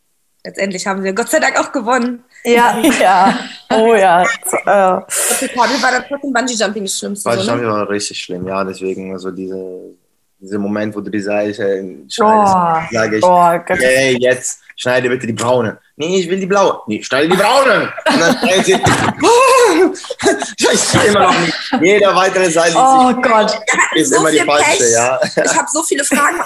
letztendlich 0.44 0.86
haben 0.86 1.02
wir 1.02 1.14
Gott 1.14 1.30
sei 1.30 1.40
Dank 1.40 1.58
auch 1.58 1.72
gewonnen. 1.72 2.22
Ja, 2.44 2.78
Ja, 3.00 3.38
oh 3.72 3.94
ja. 3.94 4.24
So, 4.44 4.56
Für 4.56 5.48
Kabel 5.48 5.82
war 5.82 5.92
dann 5.92 6.04
trotzdem 6.08 6.32
Bungee 6.32 6.54
Jumping 6.54 6.84
das 6.84 6.98
Schlimmste. 6.98 7.32
So, 7.32 7.54
ne? 7.56 7.66
war 7.66 7.88
richtig 7.88 8.18
schlimm, 8.20 8.46
ja, 8.48 8.64
deswegen, 8.64 9.12
also 9.12 9.30
diese, 9.30 9.94
dieser 10.40 10.58
Moment, 10.58 10.94
wo 10.94 11.00
du 11.00 11.10
die 11.10 11.20
Seite 11.20 11.82
Oh. 11.84 12.04
schneidest, 12.08 12.92
sage 12.92 13.16
ich, 13.18 13.24
oh 13.24 13.54
okay, 13.54 14.16
jetzt 14.20 14.60
schneide 14.76 15.08
bitte 15.08 15.26
die 15.26 15.32
braune. 15.32 15.78
Nee, 16.02 16.18
ich 16.18 16.28
will 16.28 16.40
die 16.40 16.46
blaue. 16.46 16.80
Nee, 16.88 17.00
schneide 17.00 17.28
die 17.28 17.36
braune. 17.36 17.92
Und 18.12 18.20
dann 18.20 18.36
schneidet 18.38 18.66
sie, 18.66 18.72
Scheiße, 20.64 20.98
immer 21.06 21.20
noch 21.20 21.40
nicht. 21.40 21.54
Jeder 21.80 22.16
weitere 22.16 22.50
Seite 22.50 22.74
oh 22.76 23.12
Gott. 23.22 23.56
ist 23.94 24.10
so 24.10 24.16
immer 24.16 24.32
die 24.32 24.40
falsche, 24.40 24.90
ja. 24.90 25.20
Ich 25.22 25.56
habe 25.56 25.68
so 25.72 25.84
viele 25.84 26.02
Fragen, 26.02 26.40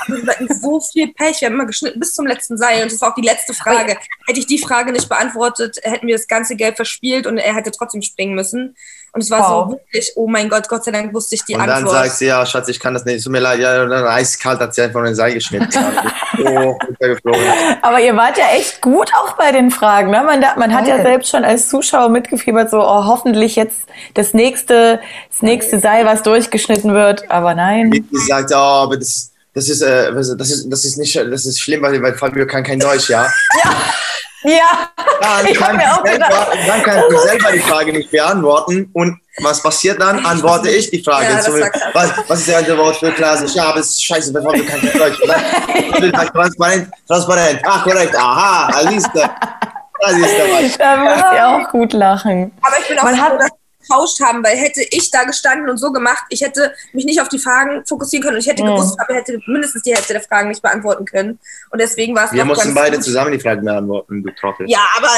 so 0.60 0.78
viel 0.80 1.08
Pech. 1.14 1.40
Wir 1.40 1.48
haben 1.48 1.54
immer 1.54 1.64
geschnitten 1.64 1.98
bis 1.98 2.12
zum 2.12 2.26
letzten 2.26 2.58
Seil 2.58 2.82
und 2.82 2.92
das 2.92 3.00
war 3.00 3.12
auch 3.12 3.14
die 3.14 3.22
letzte 3.22 3.54
Frage. 3.54 3.96
Hätte 4.26 4.40
ich 4.40 4.46
die 4.46 4.58
Frage 4.58 4.92
nicht 4.92 5.08
beantwortet, 5.08 5.78
hätten 5.82 6.06
wir 6.06 6.16
das 6.16 6.28
ganze 6.28 6.54
Geld 6.54 6.76
verspielt 6.76 7.26
und 7.26 7.38
er 7.38 7.54
hätte 7.54 7.70
trotzdem 7.70 8.02
springen 8.02 8.34
müssen. 8.34 8.76
Und 9.16 9.22
es 9.22 9.30
war 9.30 9.40
Wow. 9.40 9.70
so 9.70 9.70
wirklich, 9.72 10.12
oh 10.16 10.28
mein 10.28 10.50
Gott, 10.50 10.68
Gott 10.68 10.84
sei 10.84 10.90
Dank 10.90 11.14
wusste 11.14 11.36
ich 11.36 11.44
die 11.46 11.54
Und 11.54 11.60
dann 11.60 11.70
Antwort. 11.70 11.94
sagt 11.94 12.18
sie, 12.18 12.26
ja, 12.26 12.44
Schatz, 12.44 12.68
ich 12.68 12.78
kann 12.78 12.92
das 12.92 13.06
nicht, 13.06 13.16
es 13.16 13.24
tut 13.24 13.32
mir 13.32 13.40
leid, 13.40 13.60
ja, 13.60 13.82
und 13.82 13.88
dann 13.88 14.04
eiskalt 14.06 14.60
hat 14.60 14.74
sie 14.74 14.82
einfach 14.82 15.02
den 15.02 15.14
Seil 15.14 15.32
geschnitten. 15.32 15.70
oh, 16.44 16.76
geflogen. 17.00 17.40
Aber 17.80 17.98
ihr 17.98 18.14
wart 18.14 18.36
ja 18.36 18.44
echt 18.54 18.82
gut 18.82 19.10
auch 19.14 19.32
bei 19.38 19.52
den 19.52 19.70
Fragen. 19.70 20.10
Ne? 20.10 20.22
Man, 20.22 20.44
man 20.58 20.74
hat 20.74 20.86
ja 20.86 21.00
selbst 21.00 21.30
schon 21.30 21.46
als 21.46 21.70
Zuschauer 21.70 22.10
mitgefiebert, 22.10 22.70
so 22.70 22.82
oh, 22.82 23.06
hoffentlich 23.06 23.56
jetzt 23.56 23.86
das 24.12 24.34
nächste, 24.34 25.00
das 25.30 25.40
nächste 25.40 25.80
Seil, 25.80 26.04
was 26.04 26.22
durchgeschnitten 26.22 26.92
wird. 26.92 27.30
Aber 27.30 27.54
nein. 27.54 27.90
Die 27.90 28.18
sagt, 28.28 28.50
oh, 28.52 28.56
aber 28.56 28.98
das, 28.98 29.30
das 29.54 29.70
ist, 29.70 29.80
äh, 29.80 30.12
das 30.12 30.28
ist, 30.28 30.70
das 30.70 30.84
ist 30.84 30.98
nicht, 30.98 31.16
das 31.16 31.46
ist 31.46 31.58
schlimm, 31.58 31.80
weil, 31.80 32.02
weil 32.02 32.12
Fabio 32.12 32.46
kann 32.46 32.62
kein 32.64 32.78
Deutsch, 32.80 33.08
ja. 33.08 33.26
Ja, 33.64 33.70
Dann 34.42 35.46
Ich 35.46 35.60
hab 35.60 35.66
kann 35.68 35.76
mir 35.76 35.92
auch 35.92 36.04
ich 36.04 36.10
selber, 36.10 36.46
dann 36.66 36.82
kann 36.82 37.02
ich 37.10 37.18
selber 37.20 37.52
die 37.52 37.58
Frage 37.60 37.92
nicht 37.92 38.10
beantworten. 38.10 38.90
Und 38.92 39.18
was 39.42 39.62
passiert 39.62 40.00
dann? 40.00 40.24
Antworte 40.24 40.68
ich 40.70 40.90
die 40.90 41.02
Frage. 41.02 41.24
Ja, 41.24 41.38
krass. 41.40 41.80
was, 41.92 42.10
was 42.28 42.38
ist 42.40 42.48
der 42.48 42.58
andere 42.58 42.78
Wort 42.78 42.96
für 42.96 43.12
klassisch? 43.12 43.54
Ja, 43.54 43.64
aber 43.70 43.80
es 43.80 43.90
ist 43.90 44.04
scheiße, 44.04 44.32
Fabio 44.32 44.64
kann 44.64 44.80
kein 44.80 44.92
Deutsch. 44.98 45.20
Oder? 45.22 46.10
Sagt 46.18 46.34
Transparent, 46.34 46.88
transparent. 47.06 47.60
Ach, 47.66 47.82
korrekt. 47.84 48.14
Aha, 48.16 48.70
da 48.72 48.90
siehst 48.90 49.08
du. 49.14 49.18
Da 49.18 50.10
siehst 50.10 50.78
du 50.78 51.44
auch 51.46 51.68
gut 51.70 51.92
lachen. 51.94 52.52
aber 52.62 52.76
ich 52.80 52.88
bin 52.88 52.98
auch 52.98 53.04
Man 53.04 53.16
froh, 53.16 53.22
hat- 53.24 53.32
dass 53.40 53.48
wir 53.50 53.65
getauscht 53.88 54.20
haben, 54.20 54.44
weil 54.44 54.56
hätte 54.56 54.82
ich 54.90 55.10
da 55.10 55.24
gestanden 55.24 55.68
und 55.68 55.78
so 55.78 55.92
gemacht, 55.92 56.24
ich 56.30 56.40
hätte 56.42 56.72
mich 56.92 57.04
nicht 57.04 57.20
auf 57.20 57.28
die 57.28 57.38
Fragen 57.38 57.84
fokussieren 57.86 58.22
können 58.24 58.36
und 58.36 58.40
ich 58.42 58.48
hätte 58.48 58.62
Mhm. 58.62 58.68
gewusst, 58.68 58.98
aber 59.00 59.14
hätte 59.14 59.38
mindestens 59.46 59.82
die 59.82 59.94
Hälfte 59.94 60.12
der 60.14 60.22
Fragen 60.22 60.48
nicht 60.48 60.62
beantworten 60.62 61.04
können. 61.04 61.38
Und 61.70 61.80
deswegen 61.80 62.14
war 62.14 62.24
es 62.26 62.32
Wir 62.32 62.44
mussten 62.44 62.74
beide 62.74 62.96
gut. 62.96 63.04
zusammen 63.04 63.32
die 63.32 63.40
Fragen 63.40 63.64
beantworten, 63.64 64.22
du 64.22 64.30
Trottel. 64.40 64.68
Ja, 64.68 64.80
aber. 64.96 65.08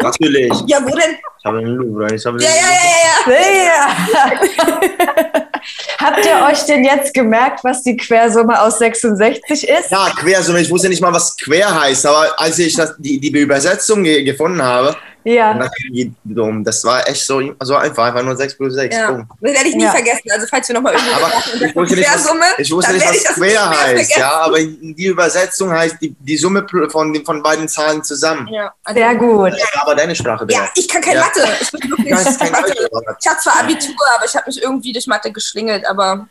Natürlich. 0.00 0.52
Ja, 0.66 0.78
wo 0.82 0.88
denn? 0.96 1.16
Ich 1.38 1.44
habe 1.44 1.58
einen 1.58 1.74
Louvre. 1.76 2.14
Ich 2.14 2.24
habe 2.26 2.42
Ja, 2.42 2.48
ja, 2.48 3.32
ja, 3.32 3.34
ja. 3.34 3.64
ja. 3.64 5.42
Habt 5.98 6.24
ihr 6.26 6.46
euch 6.50 6.64
denn 6.66 6.84
jetzt 6.84 7.14
gemerkt, 7.14 7.62
was 7.62 7.82
die 7.82 7.96
Quersumme 7.96 8.60
aus 8.60 8.78
66 8.78 9.68
ist? 9.68 9.90
Ja, 9.90 10.10
Quersumme. 10.16 10.60
Ich 10.60 10.70
wusste 10.70 10.88
nicht 10.88 11.00
mal, 11.00 11.12
was 11.12 11.36
quer 11.36 11.80
heißt, 11.80 12.04
aber 12.06 12.38
als 12.40 12.58
ich 12.58 12.74
das, 12.74 12.94
die, 12.98 13.20
die 13.20 13.28
Übersetzung 13.38 14.02
ge 14.02 14.24
gefunden 14.24 14.60
habe, 14.62 14.96
Ja. 15.24 15.54
das, 15.54 15.70
ging- 15.92 16.14
das 16.64 16.84
war 16.84 17.08
echt 17.08 17.24
so, 17.24 17.40
so 17.62 17.76
einfach. 17.76 18.04
Einfach 18.06 18.22
nur 18.22 18.36
6 18.36 18.56
plus 18.56 18.74
6. 18.74 18.94
ja. 18.96 19.06
Punkt. 19.12 19.30
Das 19.40 19.52
werde 19.54 19.68
ich 19.68 19.74
nie 19.76 19.84
Ja. 19.84 19.90
vergessen. 19.90 20.30
Also 20.32 20.46
falls 20.48 20.68
wir 20.68 20.74
nochmal 20.74 20.94
irgendwo 20.94 21.12
Aber 21.14 21.32
ich 21.66 21.76
wusste 21.76 21.94
nicht, 21.96 22.08
was, 22.08 22.14
Quersumme, 22.24 22.44
ich 22.58 22.72
wusste 22.72 22.92
nicht, 22.92 23.06
was 23.06 23.34
quer 23.34 23.70
heißt. 23.70 23.80
vergessen. 23.82 24.20
Ja, 24.20 24.30
aber 24.40 24.58
die 24.60 25.06
Übersetzung 25.06 25.70
heißt 25.72 25.96
die, 26.00 26.14
die 26.18 26.36
Summe 26.36 26.66
von, 26.90 27.12
den- 27.12 27.24
von 27.24 27.42
beiden 27.42 27.68
Zahlen 27.68 28.02
zusammen. 28.04 28.48
Ja, 28.48 28.72
also, 28.84 28.98
Sehr 29.00 29.14
gut. 29.14 29.52
Aber 29.80 29.94
deine 29.94 30.14
Sprache, 30.14 30.46
ja, 30.50 30.60
Bea. 30.60 30.70
ich 30.74 30.88
kann 30.88 31.02
kein 31.02 31.14
Ja. 31.14 31.20
Mathe. 31.22 31.48
Ich 31.60 31.70
bin 31.70 31.90
wirklich 31.90 32.38
kein 32.38 32.52
Mathe. 32.52 32.74
Ich 33.20 33.28
habe 33.28 33.38
zwar 33.40 33.60
Abitur, 33.60 33.94
aber 34.16 34.24
ich 34.26 34.34
habe 34.34 34.46
mich 34.46 34.62
irgendwie 34.62 34.92
durch 34.92 35.06
Mathe 35.06 35.30
geschlingelt, 35.32 35.86
aber 35.86 36.26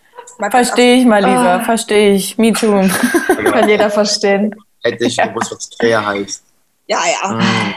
Verstehe 0.49 0.95
ich 0.97 1.05
mal, 1.05 1.19
Lisa. 1.23 1.55
Ah. 1.57 1.63
Verstehe 1.63 2.13
ich. 2.15 2.37
Me 2.37 2.53
too. 2.53 2.87
Kann 3.51 3.67
jeder 3.69 3.89
verstehen. 3.89 4.55
Hätte 4.83 5.05
ich 5.05 5.17
gewusst, 5.17 5.51
was 5.51 5.69
quer 5.79 6.03
heißt. 6.05 6.43
Ja, 6.87 6.99
ja. 7.21 7.29
Mhm. 7.33 7.73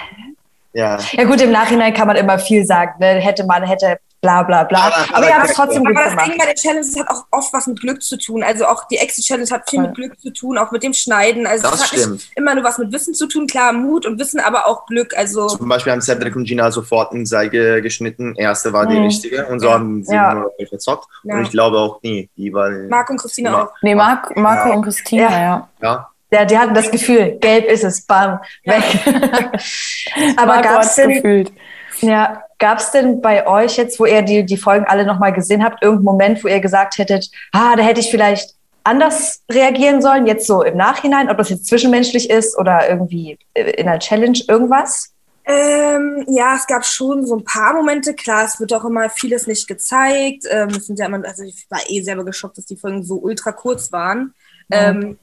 Ja. 0.74 0.98
Ja 1.12 1.24
gut, 1.24 1.40
im 1.40 1.52
Nachhinein 1.52 1.94
kann 1.94 2.06
man 2.08 2.16
immer 2.16 2.38
viel 2.38 2.64
sagen. 2.66 2.92
Ne? 2.98 3.06
Hätte 3.20 3.44
man, 3.44 3.62
hätte 3.62 3.96
bla 4.20 4.42
bla 4.42 4.64
bla. 4.64 4.86
Aber- 4.86 5.16
Aber 5.18 5.28
ihr 5.28 5.34
habt 5.36 5.44
es 5.50 5.56
aber- 5.58 5.66
trotzdem 5.66 5.84
gut 5.84 5.94
Aber 5.94 6.04
das 6.04 6.10
gemacht. 6.14 6.28
Ding 6.28 6.38
bei 6.38 6.46
den 6.46 6.54
Challenges 6.56 6.98
hat 6.98 7.08
auch 7.10 7.24
oft 7.30 7.52
was 7.52 7.66
mit 7.66 7.78
Glück 7.80 8.02
zu 8.02 8.16
tun. 8.16 8.42
Also 8.42 8.64
auch 8.66 8.88
die 8.88 8.96
Exit-Challenge 8.96 9.50
hat 9.50 9.68
viel 9.68 9.80
Voll. 9.80 9.86
mit 9.88 9.96
Glück 9.96 10.18
zu 10.20 10.32
tun, 10.32 10.56
auch 10.58 10.72
mit 10.72 10.82
dem 10.82 10.94
Schneiden. 10.94 11.46
Also 11.46 11.64
Das 11.64 11.74
es 11.74 11.80
hat 11.82 11.88
stimmt. 11.88 12.12
nicht 12.14 12.32
immer 12.34 12.54
nur 12.54 12.64
was 12.64 12.78
mit 12.78 12.90
Wissen 12.90 13.12
zu 13.14 13.26
tun, 13.28 13.46
klar, 13.46 13.72
Mut 13.74 14.06
und 14.06 14.18
Wissen, 14.18 14.40
aber 14.40 14.66
auch 14.66 14.86
Glück. 14.86 15.14
Also 15.16 15.46
Zum 15.48 15.68
Beispiel 15.68 15.92
haben 15.92 16.00
Cedric 16.00 16.34
und 16.36 16.44
Gina 16.44 16.70
sofort 16.70 17.12
eine 17.12 17.26
Seite 17.26 17.82
geschnitten. 17.82 18.34
Erste 18.34 18.72
war 18.72 18.86
die 18.86 18.96
Mhm. 18.96 19.04
richtige 19.04 19.46
und 19.46 19.60
so 19.60 19.70
haben 19.70 20.02
sie 20.04 20.14
Ja. 20.14 20.34
nur 20.34 20.50
verzockt. 20.70 21.06
Ja. 21.24 21.34
Und 21.36 21.42
ich 21.42 21.50
glaube 21.50 21.76
auch 21.78 22.00
nie, 22.02 22.30
die 22.36 22.52
waren. 22.52 22.88
Marc 22.88 23.10
und 23.10 23.18
Christina 23.20 23.50
Ja. 23.50 23.62
auch. 23.64 23.70
Nee, 23.82 23.94
Marc, 23.94 24.34
Marco 24.36 24.70
Ja. 24.70 24.74
und 24.74 24.82
Christina, 24.84 25.30
Ja. 25.30 25.68
ja. 25.82 26.10
Ja, 26.30 26.44
die 26.44 26.58
hatten 26.58 26.74
das 26.74 26.90
Gefühl, 26.90 27.38
gelb 27.40 27.66
ist 27.66 27.84
es, 27.84 28.04
bam, 28.06 28.40
weg. 28.64 28.82
Aber 30.36 30.62
gab 30.62 30.82
es 30.82 30.94
denn, 30.96 31.10
gefühlt. 31.10 31.52
ja, 32.00 32.42
gab's 32.58 32.90
denn 32.90 33.20
bei 33.20 33.46
euch 33.46 33.76
jetzt, 33.76 34.00
wo 34.00 34.06
ihr 34.06 34.22
die, 34.22 34.44
die 34.44 34.56
Folgen 34.56 34.84
alle 34.86 35.04
nochmal 35.04 35.32
gesehen 35.32 35.62
habt, 35.62 35.82
irgendeinen 35.82 36.04
Moment, 36.04 36.44
wo 36.44 36.48
ihr 36.48 36.60
gesagt 36.60 36.98
hättet, 36.98 37.30
ah, 37.52 37.76
da 37.76 37.82
hätte 37.82 38.00
ich 38.00 38.10
vielleicht 38.10 38.54
anders 38.84 39.42
reagieren 39.50 40.02
sollen, 40.02 40.26
jetzt 40.26 40.46
so 40.46 40.62
im 40.62 40.76
Nachhinein, 40.76 41.30
ob 41.30 41.38
das 41.38 41.50
jetzt 41.50 41.66
zwischenmenschlich 41.66 42.30
ist 42.30 42.58
oder 42.58 42.88
irgendwie 42.88 43.38
in 43.54 43.88
einer 43.88 43.98
Challenge, 43.98 44.38
irgendwas? 44.48 45.14
Ähm, 45.46 46.24
ja, 46.28 46.56
es 46.56 46.66
gab 46.66 46.86
schon 46.86 47.26
so 47.26 47.36
ein 47.36 47.44
paar 47.44 47.74
Momente. 47.74 48.14
Klar, 48.14 48.44
es 48.44 48.58
wird 48.60 48.72
auch 48.72 48.84
immer 48.84 49.10
vieles 49.10 49.46
nicht 49.46 49.68
gezeigt. 49.68 50.44
Ähm, 50.50 50.68
es 50.70 50.86
sind 50.86 50.98
ja 50.98 51.06
immer, 51.06 51.22
also 51.24 51.42
ich 51.42 51.66
war 51.68 51.80
eh 51.88 52.00
selber 52.00 52.24
geschockt, 52.24 52.56
dass 52.56 52.64
die 52.64 52.76
Folgen 52.76 53.02
so 53.02 53.16
ultra 53.16 53.52
kurz 53.52 53.92
waren. 53.92 54.34
Ähm, 54.70 55.18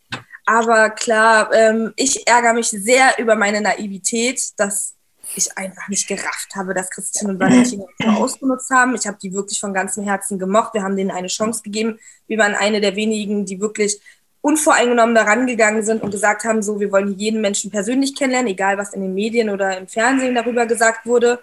aber 0.51 0.89
klar, 0.89 1.49
ähm, 1.53 1.93
ich 1.95 2.27
ärgere 2.27 2.53
mich 2.53 2.67
sehr 2.67 3.17
über 3.19 3.37
meine 3.37 3.61
Naivität, 3.61 4.41
dass 4.57 4.95
ich 5.33 5.57
einfach 5.57 5.87
nicht 5.87 6.09
gerafft 6.09 6.53
habe, 6.55 6.73
dass 6.73 6.89
Christine 6.89 7.31
und 7.31 7.39
Valentina 7.39 7.85
uns 7.85 8.17
ausgenutzt 8.17 8.69
haben. 8.69 8.93
Ich 8.95 9.07
habe 9.07 9.17
die 9.23 9.31
wirklich 9.31 9.61
von 9.61 9.73
ganzem 9.73 10.03
Herzen 10.03 10.39
gemocht. 10.39 10.73
Wir 10.73 10.83
haben 10.83 10.97
denen 10.97 11.09
eine 11.09 11.29
Chance 11.29 11.61
gegeben. 11.63 11.99
Wir 12.27 12.37
waren 12.37 12.53
eine 12.53 12.81
der 12.81 12.97
wenigen, 12.97 13.45
die 13.45 13.61
wirklich 13.61 14.01
unvoreingenommen 14.41 15.15
daran 15.15 15.47
gegangen 15.47 15.83
sind 15.83 16.03
und 16.03 16.11
gesagt 16.11 16.43
haben, 16.43 16.61
so, 16.61 16.81
wir 16.81 16.91
wollen 16.91 17.17
jeden 17.17 17.39
Menschen 17.39 17.71
persönlich 17.71 18.13
kennenlernen, 18.13 18.51
egal 18.51 18.77
was 18.77 18.91
in 18.91 18.99
den 18.99 19.13
Medien 19.13 19.49
oder 19.49 19.77
im 19.77 19.87
Fernsehen 19.87 20.35
darüber 20.35 20.65
gesagt 20.65 21.05
wurde, 21.05 21.39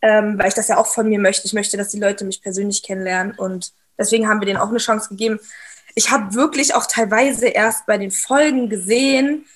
ähm, 0.00 0.38
weil 0.38 0.48
ich 0.48 0.54
das 0.54 0.68
ja 0.68 0.78
auch 0.78 0.86
von 0.86 1.06
mir 1.06 1.18
möchte. 1.18 1.46
Ich 1.46 1.52
möchte, 1.52 1.76
dass 1.76 1.90
die 1.90 2.00
Leute 2.00 2.24
mich 2.24 2.40
persönlich 2.40 2.82
kennenlernen 2.82 3.34
und 3.36 3.74
deswegen 3.98 4.26
haben 4.28 4.40
wir 4.40 4.46
denen 4.46 4.60
auch 4.60 4.70
eine 4.70 4.78
Chance 4.78 5.10
gegeben. 5.10 5.40
Ich 5.96 6.10
habe 6.12 6.34
wirklich 6.34 6.74
auch 6.76 6.86
teilweise 6.86 7.48
erst 7.48 7.86
bei 7.86 7.98
den 7.98 8.10
Folgen 8.12 8.68
gesehen, 8.68 9.46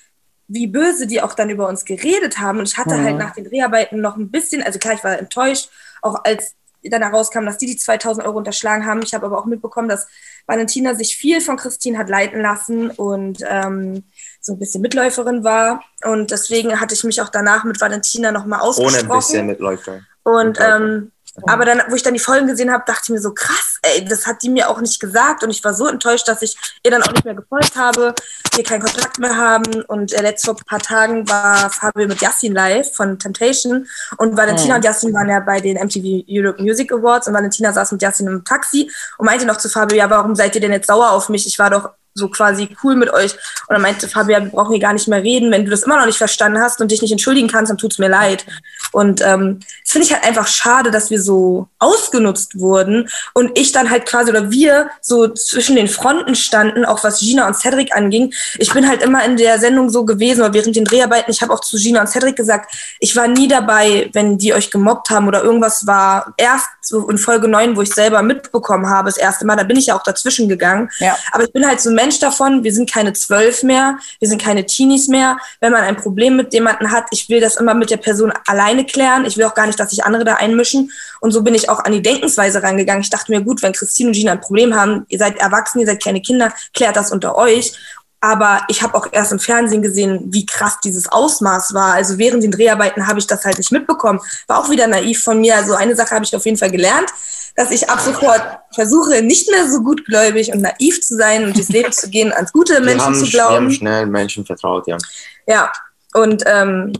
wie 0.48 0.66
böse 0.66 1.06
die 1.06 1.22
auch 1.22 1.34
dann 1.34 1.50
über 1.50 1.68
uns 1.68 1.84
geredet 1.84 2.38
haben. 2.38 2.58
Und 2.58 2.66
ich 2.66 2.76
hatte 2.76 2.96
Mhm. 2.96 3.04
halt 3.04 3.18
nach 3.18 3.34
den 3.34 3.44
Dreharbeiten 3.44 4.00
noch 4.00 4.16
ein 4.16 4.30
bisschen, 4.32 4.62
also 4.62 4.78
klar, 4.80 4.94
ich 4.94 5.04
war 5.04 5.16
enttäuscht, 5.18 5.70
auch 6.02 6.24
als 6.24 6.54
dann 6.82 7.02
herauskam, 7.02 7.44
dass 7.44 7.58
die 7.58 7.66
die 7.66 7.76
2000 7.76 8.26
Euro 8.26 8.38
unterschlagen 8.38 8.86
haben. 8.86 9.02
Ich 9.02 9.12
habe 9.12 9.26
aber 9.26 9.38
auch 9.38 9.44
mitbekommen, 9.44 9.88
dass 9.88 10.08
Valentina 10.46 10.94
sich 10.94 11.14
viel 11.14 11.42
von 11.42 11.58
Christine 11.58 11.98
hat 11.98 12.08
leiten 12.08 12.40
lassen 12.40 12.88
und 12.90 13.44
ähm, 13.46 14.02
so 14.40 14.54
ein 14.54 14.58
bisschen 14.58 14.80
Mitläuferin 14.80 15.44
war. 15.44 15.84
Und 16.04 16.30
deswegen 16.30 16.80
hatte 16.80 16.94
ich 16.94 17.04
mich 17.04 17.20
auch 17.20 17.28
danach 17.28 17.64
mit 17.64 17.78
Valentina 17.82 18.32
nochmal 18.32 18.60
ohne 18.60 18.68
ausgesprochen. 18.70 19.10
ein 19.12 19.18
bisschen 19.18 19.46
Mitläufer. 19.46 20.00
Und 20.22 20.58
ähm, 20.58 21.12
aber 21.46 21.64
dann, 21.64 21.82
wo 21.88 21.94
ich 21.94 22.02
dann 22.02 22.14
die 22.14 22.20
Folgen 22.20 22.46
gesehen 22.46 22.72
habe, 22.72 22.84
dachte 22.86 23.02
ich 23.04 23.08
mir 23.10 23.20
so, 23.20 23.32
krass, 23.32 23.78
ey, 23.82 24.04
das 24.04 24.26
hat 24.26 24.42
die 24.42 24.50
mir 24.50 24.68
auch 24.68 24.80
nicht 24.80 25.00
gesagt. 25.00 25.42
Und 25.42 25.50
ich 25.50 25.62
war 25.64 25.74
so 25.74 25.86
enttäuscht, 25.86 26.28
dass 26.28 26.42
ich 26.42 26.56
ihr 26.82 26.90
dann 26.90 27.02
auch 27.02 27.12
nicht 27.12 27.24
mehr 27.24 27.34
gefolgt 27.34 27.76
habe, 27.76 28.14
wir 28.54 28.64
keinen 28.64 28.82
Kontakt 28.82 29.18
mehr 29.18 29.36
haben. 29.36 29.82
Und 29.84 30.12
äh, 30.12 30.22
letzt 30.22 30.44
vor 30.44 30.54
ein 30.54 30.64
paar 30.66 30.80
Tagen 30.80 31.28
war 31.28 31.70
Fabio 31.70 32.08
mit 32.08 32.20
Yassin 32.20 32.52
live 32.52 32.94
von 32.94 33.18
Temptation. 33.18 33.86
Und 34.16 34.36
Valentina 34.36 34.74
Mhm. 34.74 34.76
und 34.76 34.84
Yassin 34.84 35.14
waren 35.14 35.28
ja 35.28 35.40
bei 35.40 35.60
den 35.60 35.76
MTV 35.76 36.24
Europe 36.28 36.62
Music 36.62 36.92
Awards. 36.92 37.28
Und 37.28 37.34
Valentina 37.34 37.72
saß 37.72 37.92
mit 37.92 38.02
Yassin 38.02 38.26
im 38.26 38.44
Taxi 38.44 38.90
und 39.18 39.26
meinte 39.26 39.46
noch 39.46 39.56
zu 39.56 39.68
Fabio, 39.68 39.96
ja, 39.96 40.10
warum 40.10 40.34
seid 40.34 40.54
ihr 40.54 40.60
denn 40.60 40.72
jetzt 40.72 40.88
sauer 40.88 41.10
auf 41.10 41.28
mich? 41.28 41.46
Ich 41.46 41.58
war 41.58 41.70
doch 41.70 41.90
so 42.14 42.28
quasi 42.28 42.68
cool 42.82 42.96
mit 42.96 43.10
euch. 43.10 43.32
Und 43.32 43.74
dann 43.74 43.82
meinte 43.82 44.08
Fabio, 44.08 44.36
ja, 44.36 44.44
wir 44.44 44.50
brauchen 44.50 44.72
hier 44.72 44.80
gar 44.80 44.92
nicht 44.92 45.08
mehr 45.08 45.22
reden. 45.22 45.50
Wenn 45.50 45.64
du 45.64 45.70
das 45.70 45.84
immer 45.84 45.98
noch 45.98 46.06
nicht 46.06 46.18
verstanden 46.18 46.60
hast 46.60 46.80
und 46.80 46.90
dich 46.90 47.02
nicht 47.02 47.12
entschuldigen 47.12 47.48
kannst, 47.48 47.70
dann 47.70 47.78
tut's 47.78 47.98
mir 47.98 48.08
leid. 48.08 48.44
Und 48.92 49.20
ähm, 49.22 49.60
das 49.84 49.92
finde 49.92 50.06
ich 50.06 50.12
halt 50.12 50.24
einfach 50.24 50.48
schade, 50.48 50.90
dass 50.90 51.10
wir 51.10 51.20
so 51.20 51.68
ausgenutzt 51.78 52.58
wurden 52.58 53.08
und 53.34 53.56
ich 53.58 53.72
dann 53.72 53.90
halt 53.90 54.06
quasi 54.06 54.30
oder 54.30 54.50
wir 54.50 54.90
so 55.00 55.28
zwischen 55.28 55.76
den 55.76 55.88
Fronten 55.88 56.34
standen, 56.34 56.84
auch 56.84 57.04
was 57.04 57.20
Gina 57.20 57.46
und 57.46 57.54
Cedric 57.54 57.94
anging. 57.94 58.32
Ich 58.58 58.72
bin 58.72 58.88
halt 58.88 59.02
immer 59.02 59.24
in 59.24 59.36
der 59.36 59.58
Sendung 59.58 59.90
so 59.90 60.04
gewesen 60.04 60.40
oder 60.40 60.52
während 60.52 60.76
den 60.76 60.84
Dreharbeiten, 60.84 61.30
ich 61.30 61.42
habe 61.42 61.52
auch 61.52 61.60
zu 61.60 61.76
Gina 61.76 62.00
und 62.00 62.08
Cedric 62.08 62.36
gesagt, 62.36 62.74
ich 62.98 63.14
war 63.14 63.28
nie 63.28 63.48
dabei, 63.48 64.10
wenn 64.12 64.38
die 64.38 64.52
euch 64.52 64.70
gemobbt 64.70 65.10
haben 65.10 65.28
oder 65.28 65.42
irgendwas 65.42 65.86
war. 65.86 66.34
Erst 66.36 66.68
so 66.90 67.08
in 67.08 67.18
Folge 67.18 67.48
9, 67.48 67.76
wo 67.76 67.82
ich 67.82 67.94
selber 67.94 68.20
mitbekommen 68.22 68.90
habe, 68.90 69.08
das 69.08 69.16
erste 69.16 69.46
Mal, 69.46 69.56
da 69.56 69.62
bin 69.62 69.76
ich 69.76 69.86
ja 69.86 69.96
auch 69.96 70.02
dazwischen 70.02 70.48
gegangen. 70.48 70.90
Ja. 70.98 71.16
Aber 71.32 71.44
ich 71.44 71.52
bin 71.52 71.66
halt 71.66 71.80
so 71.80 71.88
ein 71.88 71.94
Mensch 71.94 72.18
davon, 72.18 72.64
wir 72.64 72.72
sind 72.72 72.90
keine 72.90 73.12
Zwölf 73.12 73.62
mehr, 73.62 73.98
wir 74.18 74.28
sind 74.28 74.42
keine 74.42 74.66
Teenies 74.66 75.08
mehr. 75.08 75.38
Wenn 75.60 75.72
man 75.72 75.82
ein 75.82 75.96
Problem 75.96 76.36
mit 76.36 76.52
jemandem 76.52 76.90
hat, 76.90 77.06
ich 77.12 77.28
will 77.28 77.40
das 77.40 77.56
immer 77.56 77.74
mit 77.74 77.90
der 77.90 77.96
Person 77.96 78.32
alleine 78.46 78.84
klären. 78.84 79.24
Ich 79.24 79.36
will 79.36 79.44
auch 79.44 79.54
gar 79.54 79.66
nicht, 79.66 79.78
dass 79.78 79.90
sich 79.90 80.04
andere 80.04 80.24
da 80.24 80.34
einmischen. 80.34 80.90
Und 81.20 81.32
so 81.32 81.42
bin 81.42 81.54
ich 81.54 81.68
auch 81.68 81.78
an 81.84 81.92
die 81.92 82.02
Denkensweise 82.02 82.62
rangegangen. 82.62 83.02
Ich 83.02 83.10
dachte 83.10 83.30
mir, 83.30 83.40
gut, 83.40 83.62
wenn 83.62 83.72
Christine 83.72 84.08
und 84.08 84.14
Gina 84.14 84.32
ein 84.32 84.40
Problem 84.40 84.74
haben, 84.74 85.06
ihr 85.08 85.18
seid 85.18 85.38
erwachsen, 85.38 85.80
ihr 85.80 85.86
seid 85.86 86.02
keine 86.02 86.20
Kinder, 86.20 86.52
klärt 86.74 86.96
das 86.96 87.12
unter 87.12 87.36
euch. 87.36 87.72
Aber 88.20 88.62
ich 88.68 88.82
habe 88.82 88.94
auch 88.94 89.06
erst 89.12 89.32
im 89.32 89.38
Fernsehen 89.38 89.80
gesehen, 89.80 90.24
wie 90.26 90.44
krass 90.44 90.78
dieses 90.84 91.10
Ausmaß 91.10 91.72
war. 91.72 91.94
Also 91.94 92.18
während 92.18 92.42
den 92.42 92.50
Dreharbeiten 92.50 93.06
habe 93.06 93.18
ich 93.18 93.26
das 93.26 93.44
halt 93.44 93.56
nicht 93.56 93.72
mitbekommen. 93.72 94.20
War 94.46 94.58
auch 94.58 94.70
wieder 94.70 94.86
naiv 94.86 95.22
von 95.22 95.40
mir. 95.40 95.56
Also 95.56 95.74
eine 95.74 95.96
Sache 95.96 96.14
habe 96.14 96.24
ich 96.24 96.36
auf 96.36 96.44
jeden 96.44 96.58
Fall 96.58 96.70
gelernt, 96.70 97.10
dass 97.56 97.70
ich 97.70 97.88
ab 97.88 98.00
sofort 98.00 98.42
versuche, 98.74 99.22
nicht 99.22 99.50
mehr 99.50 99.68
so 99.70 99.82
gutgläubig 99.82 100.52
und 100.52 100.60
naiv 100.60 101.00
zu 101.00 101.16
sein 101.16 101.44
und 101.44 101.56
durchs 101.56 101.68
Leben 101.70 101.92
zu 101.92 102.10
gehen, 102.10 102.32
ans 102.32 102.52
gute 102.52 102.80
Menschen 102.80 103.00
haben, 103.00 103.14
zu 103.14 103.32
wir 103.32 103.42
haben 103.42 103.50
glauben. 103.50 103.70
schnell 103.72 104.06
Menschen 104.06 104.44
vertraut, 104.44 104.86
ja. 104.86 104.98
Ja, 105.46 105.72
und 106.12 106.42
ähm, 106.46 106.92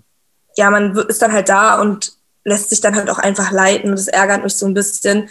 ja, 0.57 0.71
man 0.71 0.97
ist 0.97 1.21
dann 1.21 1.33
halt 1.33 1.49
da 1.49 1.81
und 1.81 2.13
lässt 2.45 2.71
sich 2.71 2.81
dann 2.81 2.97
halt 2.97 3.11
auch 3.11 3.19
einfach 3.19 3.51
leiten. 3.51 3.91
Und 3.91 3.99
das 3.99 4.09
ärgert 4.09 4.43
mich 4.43 4.55
so 4.55 4.67
ein 4.67 4.75
bisschen. 4.75 5.29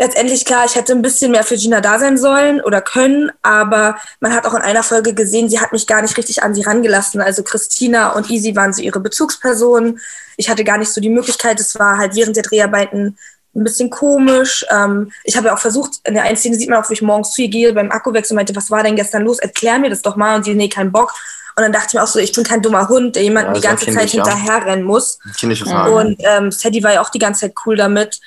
Letztendlich, 0.00 0.44
klar, 0.44 0.64
ich 0.64 0.76
hätte 0.76 0.92
ein 0.92 1.02
bisschen 1.02 1.32
mehr 1.32 1.42
für 1.42 1.56
Gina 1.56 1.80
da 1.80 1.98
sein 1.98 2.16
sollen 2.16 2.60
oder 2.60 2.80
können, 2.80 3.32
aber 3.42 3.96
man 4.20 4.32
hat 4.32 4.46
auch 4.46 4.54
in 4.54 4.62
einer 4.62 4.84
Folge 4.84 5.12
gesehen, 5.12 5.48
sie 5.48 5.58
hat 5.58 5.72
mich 5.72 5.88
gar 5.88 6.02
nicht 6.02 6.16
richtig 6.16 6.42
an 6.42 6.54
sie 6.54 6.62
rangelassen. 6.62 7.20
Also 7.20 7.42
Christina 7.42 8.10
und 8.12 8.30
Easy 8.30 8.54
waren 8.54 8.72
so 8.72 8.80
ihre 8.80 9.00
Bezugspersonen. 9.00 9.98
Ich 10.36 10.48
hatte 10.48 10.62
gar 10.62 10.78
nicht 10.78 10.92
so 10.92 11.00
die 11.00 11.08
Möglichkeit. 11.10 11.58
Es 11.58 11.76
war 11.80 11.98
halt 11.98 12.14
während 12.14 12.36
der 12.36 12.44
Dreharbeiten 12.44 13.18
ein 13.56 13.64
bisschen 13.64 13.90
komisch. 13.90 14.64
Ähm, 14.70 15.10
ich 15.24 15.36
habe 15.36 15.48
ja 15.48 15.54
auch 15.54 15.58
versucht, 15.58 15.94
in 16.04 16.14
der 16.14 16.22
einen 16.22 16.36
Szene 16.36 16.54
sieht 16.56 16.70
man 16.70 16.80
auch, 16.80 16.88
wo 16.88 16.92
ich 16.92 17.02
morgens 17.02 17.32
zu 17.32 17.42
ihr 17.42 17.48
gehe 17.48 17.72
beim 17.72 17.90
Akkuwechsel 17.90 18.34
und 18.34 18.36
meinte, 18.36 18.54
was 18.54 18.70
war 18.70 18.84
denn 18.84 18.94
gestern 18.94 19.24
los? 19.24 19.40
Erklär 19.40 19.80
mir 19.80 19.90
das 19.90 20.02
doch 20.02 20.14
mal. 20.14 20.36
Und 20.36 20.44
sie, 20.44 20.54
nee, 20.54 20.68
kein 20.68 20.92
Bock. 20.92 21.12
Und 21.56 21.62
dann 21.64 21.72
dachte 21.72 21.88
ich 21.88 21.94
mir 21.94 22.04
auch 22.04 22.08
so, 22.08 22.20
ich 22.20 22.32
bin 22.32 22.44
kein 22.44 22.62
dummer 22.62 22.88
Hund, 22.88 23.16
der 23.16 23.24
jemanden 23.24 23.52
Ja, 23.52 23.60
die 23.60 23.66
ganze 23.66 23.90
Zeit 23.90 24.10
hinterherrennen 24.10 24.84
muss. 24.84 25.18
Kindliche 25.36 25.64
Ja. 25.64 25.70
Frage. 25.72 25.90
Und 25.92 26.16
ähm, 26.20 26.52
Sadie 26.52 26.84
war 26.84 26.92
ja 26.92 27.00
auch 27.00 27.10
die 27.10 27.18
ganze 27.18 27.40
Zeit 27.40 27.54
cool 27.66 27.76
damit. 27.76 28.20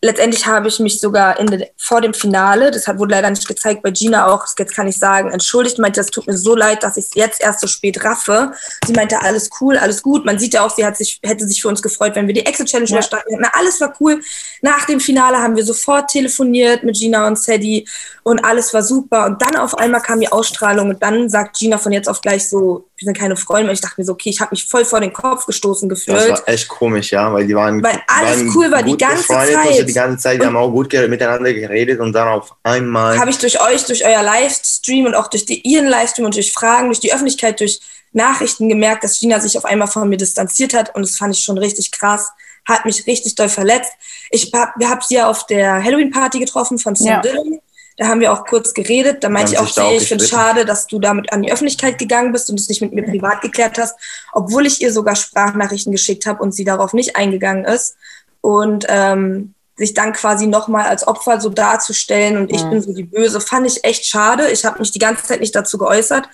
Letztendlich 0.00 0.46
habe 0.46 0.68
ich 0.68 0.78
mich 0.78 1.00
sogar 1.00 1.40
in 1.40 1.64
vor 1.76 2.00
dem 2.00 2.14
Finale, 2.14 2.70
das 2.70 2.86
hat, 2.86 2.98
wurde 2.98 3.12
leider 3.12 3.30
nicht 3.30 3.48
gezeigt, 3.48 3.82
bei 3.82 3.90
Gina 3.90 4.32
auch, 4.32 4.46
jetzt 4.56 4.74
kann 4.74 4.86
ich 4.86 4.96
sagen, 4.96 5.30
entschuldigt, 5.30 5.78
meinte, 5.78 5.98
das 5.98 6.10
tut 6.10 6.26
mir 6.28 6.36
so 6.36 6.54
leid, 6.54 6.84
dass 6.84 6.96
ich 6.96 7.06
es 7.06 7.14
jetzt 7.14 7.40
erst 7.40 7.60
so 7.60 7.66
spät 7.66 8.04
raffe. 8.04 8.52
Sie 8.86 8.92
meinte, 8.92 9.20
alles 9.20 9.50
cool, 9.60 9.76
alles 9.76 10.02
gut. 10.02 10.24
Man 10.24 10.38
sieht 10.38 10.54
ja 10.54 10.64
auch, 10.64 10.74
sie 10.74 10.86
hat 10.86 10.96
sich, 10.96 11.18
hätte 11.24 11.48
sich 11.48 11.60
für 11.60 11.68
uns 11.68 11.82
gefreut, 11.82 12.14
wenn 12.14 12.28
wir 12.28 12.34
die 12.34 12.46
Exit-Challenge 12.46 12.88
Ja. 12.90 12.96
überstanden 12.96 13.34
hätten. 13.34 13.46
Alles 13.52 13.80
war 13.80 13.92
cool. 14.00 14.20
Nach 14.62 14.86
dem 14.86 15.00
Finale 15.00 15.38
haben 15.38 15.56
wir 15.56 15.64
sofort 15.64 16.10
telefoniert 16.10 16.84
mit 16.84 16.96
Gina 16.96 17.26
und 17.26 17.38
Sadie 17.38 17.88
und 18.22 18.44
alles 18.44 18.72
war 18.74 18.82
super. 18.82 19.26
Und 19.26 19.42
dann 19.42 19.56
auf 19.56 19.76
einmal 19.76 20.00
kam 20.00 20.20
die 20.20 20.30
Ausstrahlung 20.30 20.90
und 20.90 21.02
dann 21.02 21.28
sagt 21.28 21.58
Gina 21.58 21.78
von 21.78 21.92
jetzt 21.92 22.08
auf 22.08 22.20
gleich 22.20 22.48
so, 22.48 22.88
wir 22.98 23.06
sind 23.06 23.16
keine 23.16 23.36
Freunde 23.36 23.64
mehr. 23.64 23.72
Ich 23.72 23.80
dachte 23.80 23.94
mir 23.98 24.04
so, 24.04 24.12
okay, 24.12 24.28
ich 24.30 24.40
habe 24.40 24.50
mich 24.50 24.66
voll 24.66 24.84
vor 24.84 25.00
den 25.00 25.12
Kopf 25.12 25.46
gestoßen 25.46 25.88
Das 25.88 26.04
gefühlt. 26.04 26.30
war 26.30 26.48
echt 26.48 26.66
komisch, 26.68 27.12
ja, 27.12 27.32
weil 27.32 27.46
die 27.46 27.54
waren, 27.54 27.82
Weil 27.82 28.02
alles 28.08 28.40
waren 28.40 28.52
cool 28.56 28.70
war, 28.72 28.82
die 28.82 28.96
ganze 28.96 29.26
Zeit. 29.26 29.88
die 29.88 29.92
ganze 29.92 30.18
Zeit, 30.22 30.42
die 30.42 30.46
haben 30.46 30.56
auch 30.56 30.70
gut 30.70 30.92
miteinander 30.92 31.52
geredet 31.54 32.00
und 32.00 32.12
dann 32.12 32.28
auf 32.28 32.54
einmal. 32.64 33.18
habe 33.18 33.30
ich 33.30 33.38
durch 33.38 33.60
euch, 33.62 33.84
durch 33.84 34.04
euer 34.04 34.22
Livestream 34.22 35.06
und 35.06 35.14
auch 35.14 35.28
durch 35.28 35.44
die, 35.44 35.60
ihren 35.60 35.86
Livestream 35.86 36.26
und 36.26 36.34
durch 36.34 36.52
Fragen, 36.52 36.86
durch 36.86 37.00
die 37.00 37.12
Öffentlichkeit, 37.12 37.60
durch 37.60 37.80
Nachrichten 38.12 38.68
gemerkt, 38.68 39.04
dass 39.04 39.20
Gina 39.20 39.38
sich 39.38 39.56
auf 39.56 39.64
einmal 39.64 39.86
von 39.88 40.08
mir 40.08 40.16
distanziert 40.16 40.74
hat 40.74 40.94
und 40.94 41.02
das 41.02 41.16
fand 41.16 41.36
ich 41.36 41.44
schon 41.44 41.58
richtig 41.58 41.92
krass, 41.92 42.28
hat 42.66 42.84
mich 42.84 43.06
richtig 43.06 43.34
doll 43.36 43.48
verletzt. 43.48 43.92
Ich 44.30 44.50
hab, 44.54 44.74
wir 44.78 44.88
haben 44.90 45.00
sie 45.06 45.14
ja 45.14 45.28
auf 45.28 45.46
der 45.46 45.82
Halloween-Party 45.84 46.38
getroffen 46.40 46.78
von 46.78 46.94
Sam 46.96 47.06
Ja. 47.06 47.20
Dillon. 47.20 47.60
Da 47.98 48.06
haben 48.06 48.20
wir 48.20 48.32
auch 48.32 48.44
kurz 48.44 48.72
geredet. 48.74 49.24
Da 49.24 49.28
meinte 49.28 49.52
ich 49.52 49.58
auch 49.58 49.76
auch 49.76 49.92
ich 49.92 50.08
finde 50.08 50.24
schade, 50.24 50.64
dass 50.64 50.86
du 50.86 51.00
damit 51.00 51.32
an 51.32 51.42
die 51.42 51.52
Öffentlichkeit 51.52 51.98
gegangen 51.98 52.32
bist 52.32 52.48
und 52.48 52.58
es 52.58 52.68
nicht 52.68 52.80
mit 52.80 52.92
mir 52.92 53.02
privat 53.02 53.40
geklärt 53.42 53.76
hast, 53.76 53.96
obwohl 54.32 54.66
ich 54.66 54.80
ihr 54.80 54.92
sogar 54.92 55.16
Sprachnachrichten 55.16 55.90
geschickt 55.92 56.24
habe 56.24 56.40
und 56.42 56.52
sie 56.54 56.64
darauf 56.64 56.92
nicht 56.92 57.16
eingegangen 57.16 57.64
ist. 57.64 57.96
Und 58.40 58.86
ähm, 58.88 59.54
sich 59.76 59.94
dann 59.94 60.12
quasi 60.12 60.46
nochmal 60.46 60.86
als 60.86 61.06
Opfer 61.06 61.40
so 61.40 61.48
darzustellen 61.50 62.36
und 62.36 62.52
ich 62.52 62.62
Mhm. 62.64 62.70
bin 62.70 62.82
so 62.82 62.92
die 62.92 63.02
Böse, 63.04 63.40
fand 63.40 63.66
ich 63.66 63.84
echt 63.84 64.06
schade. 64.06 64.48
Ich 64.50 64.64
habe 64.64 64.78
mich 64.78 64.90
die 64.92 64.98
ganze 65.00 65.24
Zeit 65.24 65.40
nicht 65.40 65.54
dazu 65.54 65.76
geäußert. 65.78 66.28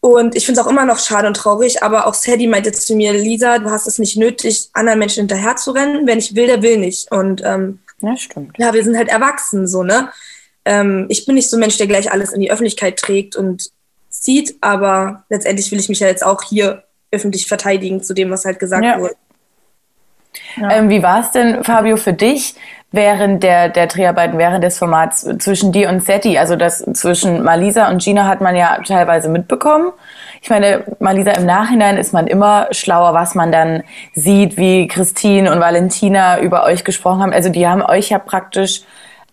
Und 0.00 0.36
ich 0.36 0.44
finde 0.44 0.60
es 0.60 0.66
auch 0.66 0.70
immer 0.70 0.84
noch 0.84 0.98
schade 0.98 1.26
und 1.26 1.34
traurig, 1.36 1.82
aber 1.82 2.06
auch 2.06 2.14
Sadie 2.14 2.46
meinte 2.46 2.70
zu 2.72 2.94
mir, 2.94 3.12
Lisa, 3.12 3.58
du 3.58 3.70
hast 3.70 3.86
es 3.86 3.98
nicht 3.98 4.16
nötig, 4.16 4.68
anderen 4.74 4.98
Menschen 4.98 5.20
hinterher 5.22 5.56
zu 5.56 5.70
rennen. 5.70 6.06
Wer 6.06 6.16
nicht 6.16 6.34
will, 6.36 6.46
der 6.46 6.62
will 6.62 6.76
nicht. 6.78 7.10
Und 7.10 7.42
ähm, 7.44 7.78
Ja, 8.00 8.16
stimmt. 8.16 8.56
Ja, 8.58 8.72
wir 8.74 8.84
sind 8.84 8.96
halt 8.96 9.08
erwachsen, 9.08 9.66
so, 9.66 9.82
ne? 9.82 10.10
Ähm, 10.64 11.06
ich 11.08 11.26
bin 11.26 11.34
nicht 11.34 11.50
so 11.50 11.56
ein 11.56 11.60
Mensch, 11.60 11.76
der 11.76 11.86
gleich 11.86 12.10
alles 12.10 12.32
in 12.32 12.40
die 12.40 12.50
Öffentlichkeit 12.50 12.98
trägt 12.98 13.36
und 13.36 13.70
zieht, 14.08 14.56
aber 14.60 15.24
letztendlich 15.28 15.70
will 15.70 15.80
ich 15.80 15.88
mich 15.88 16.00
ja 16.00 16.08
jetzt 16.08 16.24
auch 16.24 16.42
hier 16.42 16.84
öffentlich 17.10 17.46
verteidigen 17.46 18.02
zu 18.02 18.14
dem, 18.14 18.30
was 18.30 18.44
halt 18.44 18.58
gesagt 18.58 18.84
Ja. 18.84 18.98
wurde. 18.98 19.14
Ähm, 20.70 20.88
wie 20.88 21.02
war 21.02 21.20
es 21.20 21.30
denn, 21.30 21.62
Fabio, 21.64 21.96
für 21.96 22.12
dich 22.12 22.54
während 22.90 23.42
der, 23.42 23.68
der 23.68 23.86
Dreharbeiten, 23.86 24.38
während 24.38 24.62
des 24.64 24.78
Formats 24.78 25.26
zwischen 25.38 25.72
dir 25.72 25.88
und 25.88 26.04
Setti? 26.04 26.38
Also 26.38 26.56
das 26.56 26.84
zwischen 26.92 27.42
Malisa 27.42 27.88
und 27.88 28.02
Gina 28.02 28.26
hat 28.26 28.40
man 28.40 28.56
ja 28.56 28.78
teilweise 28.86 29.28
mitbekommen. 29.28 29.92
Ich 30.42 30.50
meine, 30.50 30.84
Malisa, 30.98 31.32
im 31.32 31.46
Nachhinein 31.46 31.96
ist 31.96 32.12
man 32.12 32.26
immer 32.26 32.68
schlauer, 32.70 33.14
was 33.14 33.34
man 33.34 33.50
dann 33.50 33.82
sieht, 34.14 34.56
wie 34.56 34.86
Christine 34.88 35.50
und 35.52 35.60
Valentina 35.60 36.40
über 36.40 36.64
euch 36.64 36.84
gesprochen 36.84 37.22
haben. 37.22 37.32
Also 37.32 37.48
die 37.48 37.66
haben 37.66 37.82
euch 37.82 38.10
ja 38.10 38.18
praktisch 38.18 38.82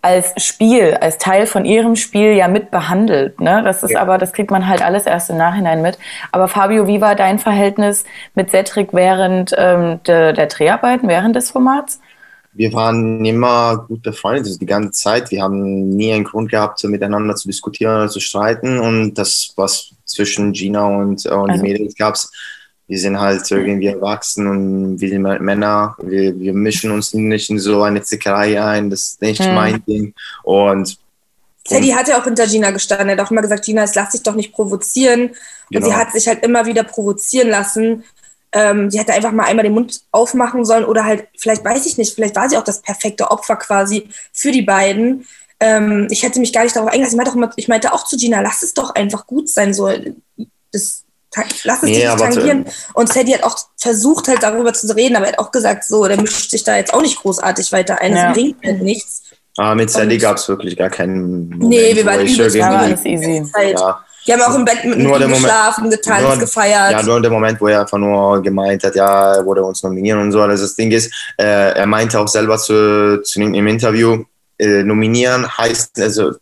als 0.04 0.34
Spiel, 0.44 0.98
als 1.00 1.18
Teil 1.20 1.46
von 1.46 1.64
ihrem 1.64 1.96
Spiel 1.96 2.34
ja 2.34 2.48
mit 2.48 2.72
behandelt. 2.72 3.40
Ne? 3.40 3.62
Das 3.64 3.84
ist 3.84 3.92
Ja. 3.92 4.02
aber, 4.02 4.18
das 4.18 4.34
kriegt 4.34 4.50
man 4.50 4.68
halt 4.68 4.82
alles 4.82 5.06
erst 5.06 5.30
im 5.30 5.38
Nachhinein 5.38 5.82
mit. 5.82 6.00
Aber 6.32 6.48
Fabio, 6.48 6.88
wie 6.88 7.02
war 7.02 7.16
dein 7.16 7.38
Verhältnis 7.38 8.04
mit 8.34 8.50
Cedric 8.50 8.94
während 8.94 9.54
ähm, 9.58 10.00
de, 10.08 10.34
der 10.34 10.48
Dreharbeiten, 10.48 11.08
während 11.08 11.36
des 11.36 11.52
Formats? 11.52 12.00
Wir 12.54 12.74
waren 12.74 13.24
immer 13.24 13.86
gut 13.88 14.02
befreundet, 14.02 14.46
also 14.46 14.60
die 14.60 14.66
ganze 14.66 14.92
Zeit. 14.92 15.32
Wir 15.32 15.44
haben 15.44 15.88
nie 15.90 16.12
einen 16.12 16.26
Grund 16.26 16.50
gehabt, 16.52 16.80
so 16.80 16.90
miteinander 16.90 17.36
zu 17.36 17.48
diskutieren 17.48 17.96
oder 17.96 18.10
zu 18.10 18.20
streiten. 18.20 18.80
Und 18.80 19.14
das, 19.14 19.54
was 19.56 19.92
zwischen 20.06 20.52
Gina 20.52 20.84
und, 20.86 21.26
äh, 21.26 21.30
und 21.30 21.52
Also- 21.52 21.64
die 21.64 21.72
Mädels 21.72 21.96
gab, 21.96 22.16
wir 22.92 23.00
sind 23.00 23.18
halt 23.22 23.50
irgendwie 23.50 23.88
erwachsen 23.88 24.48
und 24.48 25.00
wir 25.00 25.08
sind 25.08 25.26
halt 25.26 25.40
Männer. 25.42 25.96
Wir, 26.04 26.38
wir 26.38 26.54
mischen 26.54 26.92
uns 26.92 27.14
nicht 27.14 27.50
in 27.50 27.58
so 27.58 27.84
eine 27.84 28.02
Zickerei 28.02 28.62
ein. 28.62 28.90
Das 28.90 29.02
ist 29.02 29.22
nicht 29.22 29.42
Hm. 29.42 29.56
mein 29.56 29.82
Ding. 29.86 30.14
Und 30.44 30.98
Teddy 31.64 31.92
hat 31.92 32.10
ja 32.10 32.20
auch 32.20 32.26
hinter 32.26 32.46
Gina 32.48 32.72
gestanden. 32.72 33.08
Er 33.08 33.14
hat 33.18 33.26
auch 33.26 33.32
immer 33.32 33.42
gesagt, 33.42 33.64
Gina, 33.64 33.84
es 33.84 33.96
lass 33.96 34.10
dich 34.10 34.24
doch 34.24 34.36
nicht 34.36 34.52
provozieren. 34.52 35.30
Und 35.30 35.36
Genau. 35.70 35.86
sie 35.86 35.96
hat 35.96 36.12
sich 36.12 36.28
halt 36.28 36.44
immer 36.44 36.66
wieder 36.66 36.84
provozieren 36.84 37.48
lassen. 37.48 38.04
Ähm, 38.52 38.92
sie 38.92 39.00
hätte 39.00 39.14
einfach 39.14 39.32
mal 39.32 39.46
einmal 39.46 39.64
den 39.64 39.74
Mund 39.74 40.02
aufmachen 40.12 40.66
sollen 40.66 40.84
oder 40.84 41.06
halt, 41.06 41.30
vielleicht 41.38 41.64
weiß 41.64 41.86
ich 41.86 41.98
nicht, 41.98 42.14
vielleicht 42.14 42.36
war 42.36 42.50
sie 42.50 42.58
auch 42.58 42.66
das 42.66 42.82
perfekte 42.82 43.32
Opfer 43.32 43.56
quasi 43.56 44.10
für 44.34 44.52
die 44.52 44.64
beiden. 44.64 45.26
Ähm, 45.62 46.10
ich 46.12 46.24
hätte 46.24 46.42
mich 46.42 46.52
gar 46.52 46.64
nicht 46.64 46.76
darauf 46.76 46.90
eingelassen. 46.92 47.14
Ich 47.14 47.18
meinte, 47.18 47.32
auch 47.32 47.36
immer, 47.38 47.54
ich 47.56 47.68
meinte 47.70 47.94
auch 47.94 48.04
zu 48.04 48.18
Gina, 48.18 48.42
lass 48.42 48.64
es 48.64 48.74
doch 48.74 48.94
einfach 48.96 49.26
gut 49.28 49.48
sein. 49.48 49.74
So, 49.74 49.90
das, 50.74 51.06
lass 51.64 51.78
es 51.78 51.84
Nee, 51.84 51.94
dich 51.96 52.04
nicht 52.06 52.18
tangieren. 52.20 52.66
Und 52.94 53.12
Sadie 53.12 53.34
hat 53.36 53.44
auch 53.44 53.58
versucht, 53.78 54.28
halt 54.28 54.44
darüber 54.44 54.74
zu 54.74 54.94
reden, 54.96 55.16
aber 55.16 55.26
er 55.28 55.32
hat 55.34 55.40
auch 55.40 55.52
gesagt, 55.52 55.84
so, 55.86 56.06
der 56.08 56.20
mischt 56.22 56.52
sich 56.52 56.64
da 56.64 56.76
jetzt 56.76 56.94
auch 56.94 57.02
nicht 57.02 57.18
großartig 57.20 57.72
weiter 57.72 58.00
ein. 58.02 58.16
Ja. 58.16 58.28
Das 58.28 58.34
bringt 58.34 58.64
halt 58.64 58.82
nichts. 58.82 59.24
Aber 59.58 59.76
mit 59.76 59.90
Sally 59.90 60.16
Und- 60.16 60.22
gab 60.22 60.38
es 60.38 60.48
wirklich 60.48 60.78
gar 60.78 60.90
keinen 60.90 61.50
Moment, 61.50 61.64
Nee, 61.70 61.96
wir 61.96 62.06
waren 62.06 62.26
übelst 62.26 62.56
Ja, 62.56 62.70
alles 62.70 63.04
easy. 63.06 63.44
Ja, 63.76 64.00
Die 64.26 64.34
haben 64.34 64.42
auch 64.44 64.56
im 64.56 64.64
Bett 64.64 64.86
mit 64.86 65.00
Nur 65.00 65.20
ihm 65.20 65.30
geschlafen, 65.30 65.90
getanzt, 65.90 66.22
nur- 66.28 66.38
gefeiert. 66.38 66.92
Ja, 66.92 67.04
nur 67.04 67.22
der 67.22 67.32
Moment, 67.32 67.60
wo 67.60 67.68
er 67.68 67.82
einfach 67.82 67.98
nur 67.98 68.42
gemeint 68.42 68.84
hat, 68.84 68.96
ja, 68.96 69.34
er 69.36 69.46
wurde 69.46 69.64
uns 69.64 69.82
nominieren 69.84 70.22
und 70.22 70.32
so. 70.32 70.42
Also 70.42 70.64
das 70.64 70.76
Ding 70.76 70.92
ist, 70.92 71.12
äh, 71.38 71.74
er 71.74 71.86
meinte 71.86 72.20
auch 72.20 72.28
selber 72.28 72.58
zu, 72.60 73.22
zu 73.24 73.42
ihm 73.42 73.54
im 73.54 73.68
Interview, 73.68 74.24
äh, 74.60 74.84
nominieren 74.84 75.46
heißt, 75.58 76.00
also 76.00 76.34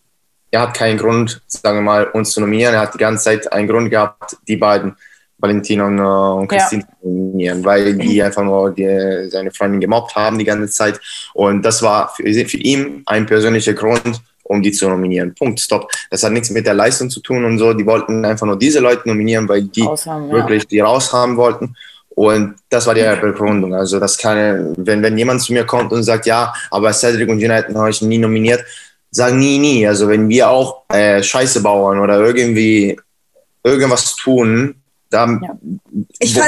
er 0.51 0.61
hat 0.61 0.73
keinen 0.73 0.97
Grund, 0.97 1.41
sagen 1.47 1.77
wir 1.77 1.81
mal, 1.81 2.05
uns 2.05 2.31
zu 2.31 2.41
nominieren. 2.41 2.73
Er 2.73 2.81
hat 2.81 2.93
die 2.93 2.97
ganze 2.97 3.25
Zeit 3.25 3.51
einen 3.51 3.67
Grund 3.67 3.89
gehabt, 3.89 4.37
die 4.47 4.57
beiden, 4.57 4.95
Valentina 5.37 5.85
und, 5.85 5.99
äh, 5.99 6.01
und 6.01 6.51
Ja. 6.51 6.57
Christine, 6.57 6.83
zu 6.83 7.07
nominieren, 7.07 7.63
weil 7.63 7.95
die 7.95 8.21
einfach 8.23 8.43
nur 8.43 8.71
die, 8.71 9.29
seine 9.29 9.51
Freundin 9.51 9.79
gemobbt 9.79 10.15
haben 10.15 10.37
die 10.37 10.45
ganze 10.45 10.69
Zeit. 10.69 10.99
Und 11.33 11.63
das 11.63 11.81
war 11.81 12.13
für, 12.15 12.23
für 12.23 12.57
ihn 12.57 13.03
ein 13.05 13.25
persönlicher 13.25 13.73
Grund, 13.73 14.21
um 14.43 14.61
die 14.61 14.71
zu 14.71 14.89
nominieren. 14.89 15.33
Punkt, 15.35 15.59
stopp. 15.59 15.89
Das 16.09 16.23
hat 16.23 16.33
nichts 16.33 16.49
mit 16.49 16.65
der 16.65 16.73
Leistung 16.73 17.09
zu 17.09 17.21
tun 17.21 17.45
und 17.45 17.57
so. 17.57 17.73
Die 17.73 17.85
wollten 17.85 18.25
einfach 18.25 18.47
nur 18.47 18.57
diese 18.57 18.79
Leute 18.79 19.07
nominieren, 19.07 19.47
weil 19.47 19.63
die 19.63 19.83
Aushaben, 19.83 20.27
ja. 20.27 20.33
wirklich 20.33 20.67
die 20.67 20.79
raushaben 20.79 21.37
wollten. 21.37 21.75
Und 22.09 22.55
das 22.67 22.85
war 22.85 22.95
die 22.95 23.21
Begründung. 23.21 23.73
Also 23.73 23.97
das 23.97 24.17
kann, 24.17 24.73
wenn, 24.77 25.01
wenn 25.01 25.17
jemand 25.17 25.41
zu 25.41 25.53
mir 25.53 25.65
kommt 25.65 25.93
und 25.93 26.03
sagt, 26.03 26.25
ja, 26.25 26.53
aber 26.69 26.91
Cedric 26.91 27.29
und 27.29 27.37
Gina 27.37 27.53
hätten 27.53 27.77
euch 27.77 28.01
nie 28.01 28.17
nominiert, 28.17 28.65
sagen 29.11 29.39
nie, 29.39 29.57
nie. 29.57 29.87
Also 29.87 30.07
wenn 30.07 30.29
wir 30.29 30.49
auch 30.49 30.83
äh, 30.89 31.21
Scheiße 31.21 31.61
bauen 31.61 31.99
oder 31.99 32.19
irgendwie 32.19 32.99
irgendwas 33.63 34.15
tun, 34.15 34.75
dann, 35.09 35.41
Ja. 35.41 35.57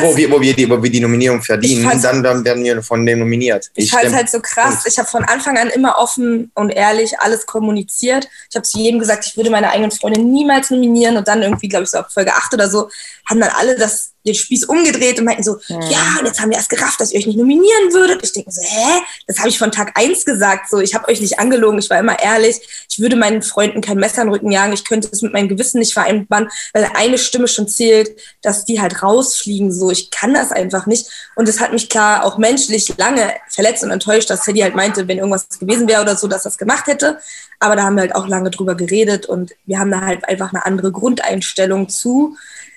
Wo, 0.01 0.11
wo, 0.11 0.17
wir, 0.17 0.31
wo, 0.31 0.39
wir 0.39 0.53
die, 0.53 0.69
wo 0.69 0.81
wir 0.81 0.91
die 0.91 0.99
Nominierung 0.99 1.41
verdienen, 1.41 1.99
dann, 2.01 2.21
dann 2.21 2.45
werden 2.45 2.63
wir 2.63 2.83
von 2.83 3.03
dem 3.05 3.19
nominiert. 3.19 3.71
Ich 3.73 3.89
fand 3.89 4.03
es 4.03 4.13
halt 4.13 4.29
so 4.29 4.39
krass. 4.39 4.85
Ich 4.85 4.99
habe 4.99 5.07
von 5.07 5.23
Anfang 5.23 5.57
an 5.57 5.69
immer 5.69 5.97
offen 5.97 6.51
und 6.53 6.69
ehrlich 6.69 7.19
alles 7.19 7.45
kommuniziert. 7.47 8.27
Ich 8.49 8.55
habe 8.55 8.63
zu 8.63 8.77
jedem 8.77 8.99
gesagt, 8.99 9.25
ich 9.25 9.35
würde 9.35 9.49
meine 9.49 9.71
eigenen 9.71 9.91
Freunde 9.91 10.21
niemals 10.21 10.69
nominieren. 10.69 11.17
Und 11.17 11.27
dann 11.27 11.41
irgendwie, 11.41 11.69
glaube 11.69 11.85
ich, 11.85 11.89
so 11.89 11.97
ab 11.97 12.11
Folge 12.13 12.33
8 12.33 12.53
oder 12.53 12.69
so, 12.69 12.89
haben 13.27 13.39
dann 13.39 13.51
alle 13.57 13.75
das, 13.77 14.11
den 14.25 14.35
Spieß 14.35 14.65
umgedreht 14.65 15.19
und 15.19 15.25
meinten 15.25 15.43
so, 15.43 15.57
ja, 15.67 16.17
und 16.19 16.25
jetzt 16.25 16.39
haben 16.39 16.49
wir 16.49 16.57
erst 16.57 16.69
gerafft, 16.69 17.01
dass 17.01 17.11
ihr 17.11 17.19
euch 17.19 17.25
nicht 17.25 17.37
nominieren 17.37 17.93
würdet. 17.93 18.23
Ich 18.23 18.33
denke 18.33 18.51
so, 18.51 18.61
hä? 18.61 19.01
Das 19.27 19.39
habe 19.39 19.49
ich 19.49 19.57
von 19.57 19.71
Tag 19.71 19.91
1 19.95 20.25
gesagt. 20.25 20.69
So, 20.69 20.79
ich 20.79 20.93
habe 20.93 21.07
euch 21.07 21.21
nicht 21.21 21.39
angelogen, 21.39 21.79
ich 21.79 21.89
war 21.89 21.99
immer 21.99 22.19
ehrlich. 22.19 22.57
Ich 22.89 22.99
würde 22.99 23.15
meinen 23.15 23.41
Freunden 23.41 23.81
kein 23.81 23.97
Messer 23.97 24.21
in 24.21 24.27
den 24.27 24.33
Rücken 24.33 24.51
jagen. 24.51 24.73
Ich 24.73 24.85
könnte 24.85 25.09
es 25.11 25.21
mit 25.21 25.33
meinem 25.33 25.49
Gewissen 25.49 25.79
nicht 25.79 25.93
vereinbaren, 25.93 26.49
weil 26.73 26.89
eine 26.93 27.17
Stimme 27.17 27.47
schon 27.47 27.67
zählt, 27.67 28.11
dass 28.41 28.65
die 28.65 28.79
halt 28.79 29.01
rausfliegen. 29.01 29.71
So, 29.71 29.89
ich 29.89 30.11
kann 30.11 30.33
das 30.33 30.51
einfach 30.51 30.85
nicht. 30.85 31.07
Und 31.35 31.49
es 31.49 31.59
hat 31.59 31.73
mich 31.73 31.89
klar 31.89 32.23
auch 32.23 32.37
menschlich 32.37 32.97
lange 32.97 33.33
verletzt 33.49 33.83
und 33.83 33.91
enttäuscht, 33.91 34.29
dass 34.29 34.43
Teddy 34.43 34.59
halt 34.59 34.75
meinte, 34.75 35.07
wenn 35.07 35.17
irgendwas 35.17 35.47
gewesen 35.59 35.87
wäre 35.87 36.01
oder 36.01 36.15
so, 36.15 36.27
dass 36.27 36.43
das 36.43 36.57
gemacht 36.57 36.87
hätte. 36.87 37.19
Aber 37.59 37.75
da 37.75 37.83
haben 37.83 37.95
wir 37.95 38.01
halt 38.01 38.15
auch 38.15 38.27
lange 38.27 38.49
drüber 38.49 38.75
geredet 38.75 39.25
und 39.25 39.53
wir 39.65 39.79
haben 39.79 39.91
da 39.91 40.01
halt 40.01 40.27
einfach 40.27 40.53
eine 40.53 40.65
andere 40.65 40.91
Grundeinstellung 40.91 41.89
zu. 41.89 42.35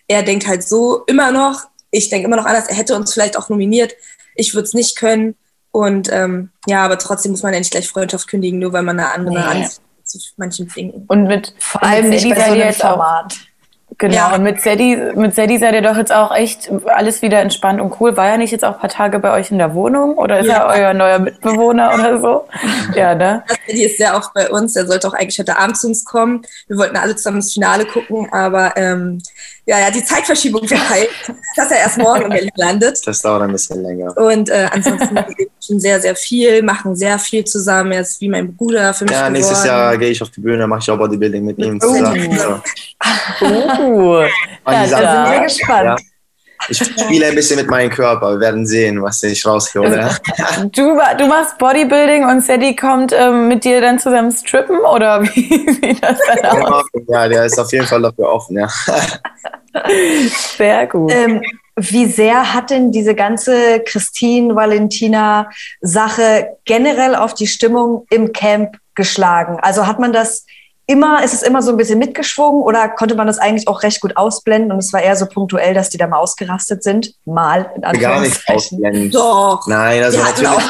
Er 0.09 0.23
denkt 0.23 0.47
halt 0.47 0.62
so 0.62 1.03
immer 1.07 1.33
noch, 1.33 1.62
ich 1.90 2.09
denke 2.11 2.27
immer 2.27 2.37
noch 2.37 2.47
anders, 2.47 2.67
er 2.69 2.77
hätte 2.77 2.97
uns 2.97 3.12
vielleicht 3.12 3.37
auch 3.38 3.49
nominiert. 3.49 3.95
Ich 4.35 4.55
würde 4.55 4.64
es 4.67 4.75
nicht 4.75 4.97
können. 4.97 5.37
Und 5.71 6.11
ähm, 6.12 6.51
ja, 6.67 6.85
aber 6.85 6.99
trotzdem 6.99 7.33
muss 7.33 7.43
man 7.43 7.53
ja 7.53 7.59
nicht 7.59 7.71
gleich 7.73 7.88
Freundschaft 7.88 8.29
kündigen, 8.29 8.59
nur 8.61 8.73
weil 8.73 8.83
man 8.83 8.99
eine 8.99 9.12
andere 9.12 9.35
Nee. 9.35 9.40
Ansicht 9.62 9.81
zu 10.05 10.19
manchen 10.37 10.69
Dingen. 10.69 11.05
Und 11.09 11.25
mit 11.25 11.55
Vor 11.59 11.83
allem 11.83 12.11
nicht 12.11 12.23
Sadie 12.23 12.35
bei 12.35 12.40
seid 12.40 12.57
ihr 12.59 12.64
jetzt 12.67 12.85
auch- 12.85 12.90
Format. 12.90 13.35
Genau, 13.97 14.14
Ja. 14.17 14.35
und 14.35 14.43
mit 14.43 14.61
Sadie, 14.61 14.97
mit 15.14 15.37
Sadie 15.37 15.57
seid 15.59 15.73
ihr 15.75 15.83
doch 15.83 15.97
jetzt 15.97 16.12
auch 16.12 16.35
echt 16.35 16.69
alles 16.87 17.23
wieder 17.23 17.38
entspannt 17.40 17.81
und 17.81 18.01
cool. 18.01 18.17
War 18.17 18.29
er 18.29 18.38
nicht 18.38 18.51
jetzt 18.51 18.64
auch 18.64 18.75
ein 18.75 18.81
paar 18.81 18.90
Tage 18.90 19.21
bei 19.21 19.33
euch 19.33 19.53
in 19.53 19.59
der 19.59 19.73
Wohnung 19.75 20.19
oder 20.19 20.40
ist 20.40 20.47
Ja. 20.49 20.64
er 20.73 20.81
euer 20.81 20.95
neuer 20.95 21.21
Mitbewohner 21.21 21.95
oder 21.95 22.21
so? 22.21 22.45
Ja, 22.97 23.14
ne? 23.14 23.45
Die 23.69 23.85
ist 23.85 23.99
sehr 23.99 24.17
oft 24.17 24.35
bei 24.35 24.51
uns. 24.51 24.75
Er 24.75 24.87
sollte 24.88 25.07
auch 25.07 25.14
eigentlich 25.14 25.38
heute 25.38 25.57
Abend 25.59 25.77
zu 25.77 25.87
uns 25.87 26.05
kommen. 26.05 26.43
Wir 26.67 26.77
wollten 26.77 26.97
alle 26.97 27.14
zusammen 27.14 27.38
das 27.38 27.53
Finale 27.53 27.85
gucken, 27.87 28.29
aber 28.33 28.77
ähm, 28.77 29.23
ja, 29.66 29.79
ja, 29.79 29.90
die 29.90 30.05
Zeitverschiebung 30.05 30.66
verpeilt, 30.68 31.09
dass 31.57 31.70
er 31.70 31.79
erst 31.79 31.98
morgen 31.98 32.22
in 32.24 32.29
Berlin 32.31 32.50
landet. 32.57 33.00
Das 33.07 33.20
dauert 33.22 33.42
ein 33.42 33.53
bisschen 33.53 33.83
länger. 33.83 34.16
Und 34.16 34.50
äh, 34.50 34.68
ansonsten 34.70 35.18
schon 35.64 35.81
sehr, 35.81 36.00
sehr 36.00 36.14
viel, 36.14 36.62
machen 36.62 36.94
sehr 36.94 37.18
viel 37.18 37.44
zusammen. 37.44 37.92
Er 37.92 38.03
ist 38.03 38.20
wie 38.20 38.29
mein 38.29 38.55
Bruder 38.55 38.92
für 38.92 39.05
mich 39.05 39.12
Ja, 39.12 39.20
geworden. 39.20 39.33
nächstes 39.35 39.64
Jahr 39.64 39.96
gehe 39.96 40.11
ich 40.11 40.20
auf 40.22 40.31
die 40.31 40.40
Bühne, 40.40 40.66
mache 40.66 40.81
ich 40.81 40.90
auch 40.90 40.98
Bodybuilding 40.98 41.44
mit 41.44 41.59
ihm 41.59 41.81
zusammen. 41.81 42.38
So. 42.38 42.61
Uh, 43.40 44.18
Und 44.18 44.27
die 44.66 44.72
Ja, 44.72 44.87
da 45.00 45.27
Sind 45.27 45.35
wir 45.35 45.40
gespannt. 45.44 45.85
Ja. 45.85 45.96
Ich 46.68 46.79
spiele 46.79 47.27
ein 47.27 47.35
bisschen 47.35 47.59
mit 47.59 47.68
meinem 47.68 47.90
Körper. 47.90 48.33
Wir 48.33 48.40
werden 48.40 48.66
sehen, 48.66 49.03
was 49.03 49.22
ich 49.22 49.44
raushole. 49.46 50.11
du, 50.72 50.98
du 51.18 51.27
machst 51.27 51.59
Bodybuilding 51.59 52.24
und 52.24 52.44
Sadie 52.44 52.74
kommt 52.74 53.12
ähm, 53.12 53.48
mit 53.48 53.64
dir 53.64 53.81
dann 53.81 53.98
zusammen 53.98 54.33
strippen 54.33 54.79
oder 54.81 55.22
wie 55.35 55.72
sieht 55.72 56.03
das 56.03 56.18
dann 56.42 56.62
aus? 56.62 56.85
Ja, 57.09 57.29
der 57.29 57.44
ist 57.44 57.59
auf 57.59 57.70
jeden 57.72 57.87
Fall 57.87 58.03
dafür 58.03 58.33
offen, 58.33 58.59
ja. 58.59 58.68
Sehr 60.57 60.87
gut. 60.87 61.12
Ähm, 61.12 61.42
wie 61.77 62.07
sehr 62.07 62.55
hat 62.55 62.70
denn 62.70 62.92
diese 62.92 63.16
ganze 63.16 63.81
Christine, 63.81 64.55
Valentina 64.55 65.50
Sache 65.81 66.57
generell 66.64 67.16
auf 67.16 67.35
die 67.35 67.48
Stimmung 67.48 68.07
im 68.11 68.33
Camp 68.33 68.77
geschlagen? 68.94 69.59
Also 69.61 69.87
hat 69.87 69.98
man 69.98 70.12
das 70.12 70.46
immer, 70.87 71.25
ist 71.25 71.33
es 71.33 71.42
immer 71.42 71.62
so 71.62 71.70
ein 71.70 71.77
bisschen 71.77 71.99
mitgeschwungen 71.99 72.62
oder 72.62 72.88
konnte 72.88 73.14
man 73.14 73.27
das 73.27 73.38
eigentlich 73.38 73.68
auch 73.68 73.83
recht 73.83 74.01
gut 74.01 74.16
ausblenden 74.16 74.73
und 74.73 74.79
es 74.79 74.92
war 74.92 75.01
eher 75.03 75.16
so 75.16 75.27
punktuell, 75.27 75.73
dass 75.75 75.88
die 75.90 75.97
da 75.99 76.07
mal 76.07 76.18
ausgerastet 76.18 76.83
sind? 76.83 77.14
Mal, 77.25 77.70
in 77.75 77.83
Gar 77.83 77.92
nicht 77.92 78.07
Anführungszeichen. 78.07 78.79
ausblenden. 78.79 79.11
Doch. 79.11 79.66
Nein, 79.66 80.03
also 80.03 80.18
wir 80.18 80.25
natürlich. 80.25 80.64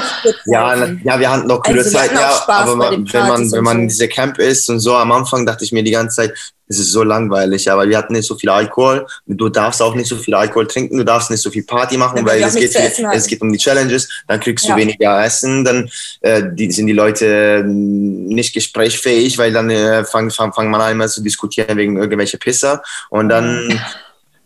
Ja, 0.47 0.77
na, 0.77 0.87
ja, 1.03 1.19
wir 1.21 1.31
hatten 1.31 1.47
noch 1.47 1.63
coole 1.63 1.79
Also 1.79 1.91
Zeit, 1.91 2.13
ja, 2.13 2.43
aber 2.47 2.77
man, 2.77 3.13
wenn 3.13 3.27
man, 3.29 3.53
wenn 3.53 3.65
man 3.65 3.77
so. 3.83 3.87
diese 3.89 4.09
Camp 4.09 4.39
ist 4.39 4.71
und 4.71 4.79
so, 4.81 4.95
am 4.95 5.11
Anfang 5.13 5.47
dachte 5.47 5.65
ich 5.65 5.73
mir 5.73 5.83
die 5.83 5.91
ganze 5.91 6.17
Zeit, 6.17 6.33
es 6.67 6.79
ist 6.79 6.93
so 6.93 7.03
langweilig, 7.03 7.71
aber 7.71 7.89
wir 7.89 7.99
hatten 7.99 8.15
nicht 8.15 8.27
so 8.27 8.37
viel 8.37 8.49
Alkohol. 8.49 9.07
Du 9.27 9.49
darfst 9.49 9.83
auch 9.83 9.95
nicht 9.95 10.09
so 10.09 10.17
viel 10.17 10.35
Alkohol 10.35 10.67
trinken, 10.67 10.97
du 10.97 11.05
darfst 11.05 11.31
nicht 11.31 11.43
so 11.43 11.51
viel 11.51 11.65
Party 11.65 11.97
machen, 11.99 12.25
weil 12.25 12.43
es 12.43 12.55
geht, 12.55 12.75
hatten. 12.75 13.07
es 13.13 13.27
geht 13.27 13.43
um 13.43 13.53
die 13.53 13.59
Challenges, 13.59 14.09
dann 14.29 14.41
kriegst 14.41 14.65
du 14.65 14.71
Ja. 14.71 14.77
weniger 14.77 15.23
Essen, 15.25 15.65
dann 15.65 15.91
äh, 16.23 16.43
die, 16.53 16.71
sind 16.73 16.87
die 16.87 16.93
Leute 16.95 17.27
äh, 17.27 17.63
nicht 17.65 18.55
gesprächsfähig, 18.55 19.37
weil 19.39 19.53
dann 19.53 19.69
äh, 19.71 20.05
fangen 20.05 20.31
fang, 20.31 20.53
fang 20.53 20.71
man 20.71 20.81
an 20.81 20.93
immer 20.93 21.09
zu 21.09 21.23
diskutieren 21.23 21.77
wegen 21.77 21.97
irgendwelcher 21.97 22.39
Pisser 22.39 22.83
und 23.11 23.29
dann 23.29 23.79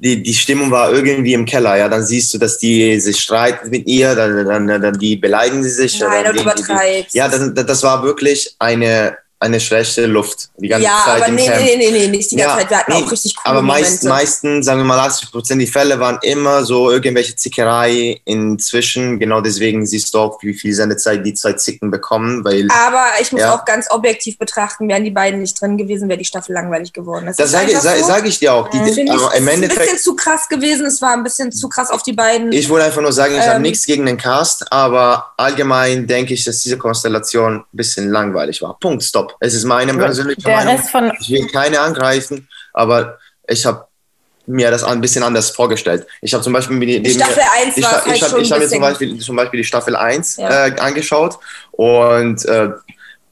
die, 0.01 0.23
die 0.23 0.35
Stimmung 0.35 0.71
war 0.71 0.93
irgendwie 0.93 1.35
im 1.35 1.45
Keller. 1.45 1.77
Ja, 1.77 1.89
dann 1.89 2.05
siehst 2.07 2.33
du, 2.33 2.39
dass 2.39 2.59
die 2.59 3.01
sich 3.01 3.19
streiten 3.19 3.71
mit 3.71 3.87
ihr, 3.89 4.15
dann, 4.15 4.45
dann, 4.47 4.81
dann 4.83 4.99
die 4.99 5.17
beleidigen 5.17 5.63
sie 5.65 5.71
sich. 5.71 5.99
Nein, 5.99 6.23
dann 6.25 6.37
du 6.37 6.43
die- 6.45 6.63
die-. 7.11 7.19
Ja, 7.19 7.27
das, 7.29 7.53
das 7.67 7.83
war 7.83 8.05
wirklich 8.05 8.55
eine, 8.61 9.17
eine 9.41 9.61
schlechte 9.61 10.07
Luft. 10.07 10.49
Die 10.57 10.67
ganze 10.69 10.87
Ja, 10.87 11.03
Zeit 11.05 11.17
aber 11.19 11.29
im 11.29 11.37
nee, 11.37 11.47
Camp. 11.47 11.65
nee, 11.65 11.77
nee, 11.77 11.91
nee, 11.93 12.07
nicht 12.09 12.31
die 12.31 12.37
ganze 12.37 12.51
Ja, 12.55 12.59
Zeit. 12.59 12.71
Wir 12.71 12.79
hatten 12.79 12.93
nee, 12.93 13.03
auch 13.05 13.13
richtig 13.13 13.37
coole 13.37 13.47
Aber 13.47 13.63
meist, 13.63 14.03
meisten, 14.05 14.63
sagen 14.65 14.81
wir 14.81 14.85
mal 14.85 14.99
80 14.99 15.31
Prozent, 15.31 15.63
die 15.63 15.67
Fälle 15.69 16.01
waren 16.01 16.19
immer 16.23 16.65
so 16.65 16.91
irgendwelche 16.91 17.37
Zickerei 17.37 18.21
inzwischen. 18.25 19.19
Genau 19.21 19.41
deswegen 19.41 19.87
siehst 19.87 20.13
du 20.13 20.19
auch, 20.19 20.43
wie 20.43 20.55
viel 20.55 20.75
Sendezeit 20.75 21.25
die 21.25 21.35
zwei 21.35 21.53
Zicken 21.53 21.91
bekommen, 21.91 22.45
weil 22.45 22.67
Aber 22.85 23.05
ich 23.21 23.31
muss 23.31 23.41
Ja. 23.43 23.55
auch 23.55 23.65
ganz 23.65 23.87
objektiv 23.91 24.39
betrachten, 24.39 24.89
wären 24.89 25.05
die 25.05 25.11
beiden 25.13 25.41
nicht 25.41 25.61
drin 25.61 25.77
gewesen, 25.77 26.09
wäre 26.09 26.19
die 26.19 26.25
Staffel 26.25 26.53
langweilig 26.53 26.93
geworden. 26.93 27.27
das 27.27 27.39
ist 27.39 27.51
sage 27.53 27.79
sag, 27.79 27.99
so. 27.99 28.07
sag 28.07 28.27
ich 28.27 28.39
dir 28.41 28.53
auch. 28.55 28.69
Die, 28.71 28.79
Finde 28.79 29.03
ich, 29.03 29.11
aber 29.11 29.33
es 29.35 29.41
ist 29.41 29.49
ein 29.49 29.61
bisschen 29.61 29.99
zu 29.99 30.17
krass 30.17 30.49
gewesen. 30.49 30.87
Es 30.87 31.01
war 31.01 31.13
ein 31.13 31.23
bisschen 31.23 31.53
zu 31.53 31.69
krass 31.69 31.91
auf 31.91 32.03
die 32.03 32.13
beiden. 32.13 32.51
ich 32.53 32.69
wollte 32.69 32.87
einfach 32.87 33.03
nur 33.03 33.13
sagen, 33.13 33.35
ich 33.37 33.43
habe 33.47 33.57
Ähm, 33.57 33.63
nichts 33.63 33.87
gegen 33.87 34.05
den 34.07 34.17
Cast, 34.17 34.73
aber 34.73 35.33
allgemein 35.37 36.07
denke 36.07 36.35
ich, 36.35 36.45
dass 36.45 36.61
diese 36.61 36.77
Konstellation 36.77 37.57
ein 37.59 37.65
bisschen 37.73 38.11
langweilig 38.11 38.63
war. 38.63 38.77
Punkt, 38.81 39.03
stopp. 39.05 39.28
Es 39.41 39.55
ist 39.55 39.65
meine 39.65 39.95
persönliche 39.95 40.43
Der 40.43 40.57
Meinung. 40.57 40.77
Rest 40.77 40.91
von 40.91 41.13
Ich 41.21 41.31
will 41.31 41.47
keine 41.49 41.81
angreifen, 41.81 42.49
aber 42.73 43.19
ich 43.47 43.65
habe 43.67 43.85
mir 44.47 44.71
das 44.71 44.83
ein 44.83 45.01
bisschen 45.01 45.23
anders 45.23 45.51
vorgestellt. 45.51 46.07
Ich 46.23 46.33
habe 46.33 46.43
zum 46.43 46.53
Beispiel 46.55 46.77
mir 46.77 46.87
die, 46.87 47.03
Die 47.03 47.11
Staffel 47.11 47.43
1 47.65 47.77
ich, 47.77 47.85
war 47.85 47.93
ha- 47.93 48.05
halt 48.07 48.17
ich 48.17 48.23
habe 48.23 48.37
ein 48.39 48.51
hab 48.51 48.59
mir 48.59 48.69
zum. 48.69 48.81
Beispiel, 48.81 49.19
zum 49.19 49.37
Beispiel 49.37 49.59
die 49.61 49.65
Staffel 49.65 49.95
1 49.97 50.37
Ja. 50.37 50.67
äh, 50.69 50.81
angeschaut 50.81 51.39
und 51.73 52.45
äh, 52.47 52.71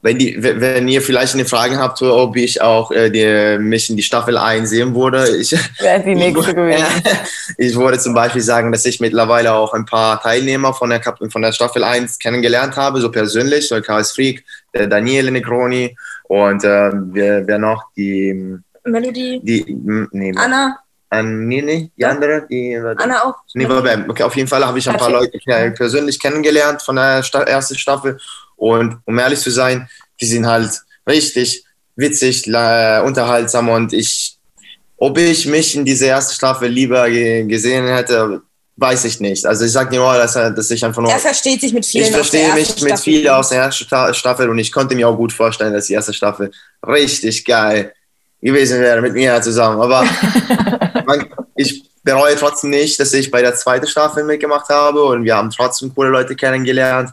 wenn, 0.03 0.19
die, 0.19 0.37
wenn 0.41 0.87
ihr 0.87 1.01
vielleicht 1.01 1.33
eine 1.33 1.43
Frage 1.45 1.79
habt, 1.79 2.01
ob 2.03 2.37
ich 2.37 2.61
auch 2.61 2.91
äh, 2.91 3.09
die, 3.09 3.57
mich 3.61 3.89
in 3.89 3.97
die 3.97 4.03
Staffel 4.03 4.37
1 4.37 4.69
sehen 4.69 4.93
würde, 4.93 5.35
ich, 5.37 5.49
die 6.05 6.15
nächste 6.15 6.53
gewesen. 6.53 6.85
ich 7.57 7.75
würde 7.75 7.97
zum 7.97 8.13
Beispiel 8.13 8.43
sagen, 8.43 8.71
dass 8.71 8.85
ich 8.85 8.99
mittlerweile 8.99 9.53
auch 9.53 9.73
ein 9.73 9.85
paar 9.85 10.21
Teilnehmer 10.21 10.73
von 10.75 10.91
der, 10.91 11.01
von 11.01 11.41
der 11.41 11.51
Staffel 11.51 11.83
1 11.83 12.19
kennengelernt 12.19 12.75
habe, 12.75 13.01
so 13.01 13.09
persönlich, 13.09 13.67
so 13.67 13.81
Chaos 13.81 14.11
Freak, 14.11 14.45
der 14.73 14.87
Daniele 14.87 15.31
Negroni 15.31 15.95
und 16.23 16.63
äh, 16.63 16.91
wer, 16.93 17.47
wer 17.47 17.57
noch, 17.59 17.85
die, 17.95 18.57
Melodie, 18.85 19.39
die 19.43 19.61
m- 19.71 20.07
nee, 20.11 20.33
Anna, 20.35 20.77
an, 21.09 21.47
nee, 21.47 21.61
nee, 21.61 21.91
die 21.95 22.01
Ja. 22.01 22.09
andere, 22.09 22.45
die, 22.49 22.75
Anna 22.77 23.23
auch. 23.23 23.35
Nee, 23.53 23.67
war 23.67 23.81
Bam. 23.81 24.09
Okay, 24.09 24.23
auf 24.23 24.35
jeden 24.35 24.47
Fall 24.47 24.65
habe 24.65 24.77
ich 24.79 24.89
ein 24.89 24.97
paar. 24.97 25.09
Leute 25.09 25.39
persönlich 25.75 26.19
kennengelernt 26.19 26.81
von 26.81 26.95
der 26.97 27.23
ersten 27.47 27.77
Staffel. 27.77 28.17
Und 28.55 28.97
um 29.05 29.17
ehrlich 29.19 29.39
zu 29.39 29.51
sein, 29.51 29.87
die 30.19 30.25
sind 30.25 30.45
halt 30.47 30.81
richtig 31.07 31.63
witzig, 31.95 32.45
unterhaltsam 32.47 33.69
und 33.69 33.93
ich, 33.93 34.37
ob 34.97 35.17
ich 35.17 35.45
mich 35.45 35.75
in 35.75 35.85
diese 35.85 36.05
erste 36.05 36.35
Staffel 36.35 36.67
lieber 36.69 37.09
ge 37.09 37.45
gesehen 37.45 37.87
hätte, 37.87 38.41
weiß 38.79 39.05
ich 39.05 39.19
nicht. 39.19 39.45
Also 39.45 39.65
ich 39.65 39.71
sage 39.71 39.95
nur, 39.95 40.13
dass, 40.13 40.33
dass 40.33 40.71
ich 40.71 40.85
einfach 40.85 41.01
nur, 41.01 41.11
Er 41.11 41.19
versteht 41.19 41.61
sich 41.61 41.73
mit 41.73 41.85
vielen 41.85 42.05
ich 42.05 42.11
verstehe 42.11 42.53
mich 42.53 42.69
mit 42.69 42.77
Staffel. 42.91 42.97
vielen 43.03 43.29
aus 43.29 43.49
der 43.49 43.63
ersten 43.63 43.83
Sta- 43.85 44.13
Staffel 44.13 44.49
und 44.49 44.59
ich 44.59 44.71
konnte 44.71 44.95
mir 44.95 45.07
auch 45.09 45.17
gut 45.17 45.33
vorstellen, 45.33 45.73
dass 45.73 45.87
die 45.87 45.93
erste 45.93 46.13
Staffel 46.13 46.51
richtig 46.87 47.43
geil 47.43 47.93
gewesen 48.41 48.79
wäre 48.79 49.01
mit 49.01 49.13
mir 49.13 49.41
zusammen. 49.41 49.81
Aber 49.81 50.05
man, 51.07 51.25
ich 51.55 51.83
bereue 52.03 52.35
trotzdem 52.35 52.69
nicht, 52.69 52.99
dass 52.99 53.11
ich 53.13 53.31
bei 53.31 53.41
der 53.41 53.55
zweiten 53.55 53.87
Staffel 53.87 54.23
mitgemacht 54.23 54.69
habe 54.69 55.03
und 55.03 55.23
wir 55.23 55.35
haben 55.35 55.49
trotzdem 55.49 55.93
coole 55.93 56.09
Leute 56.09 56.35
kennengelernt. 56.35 57.09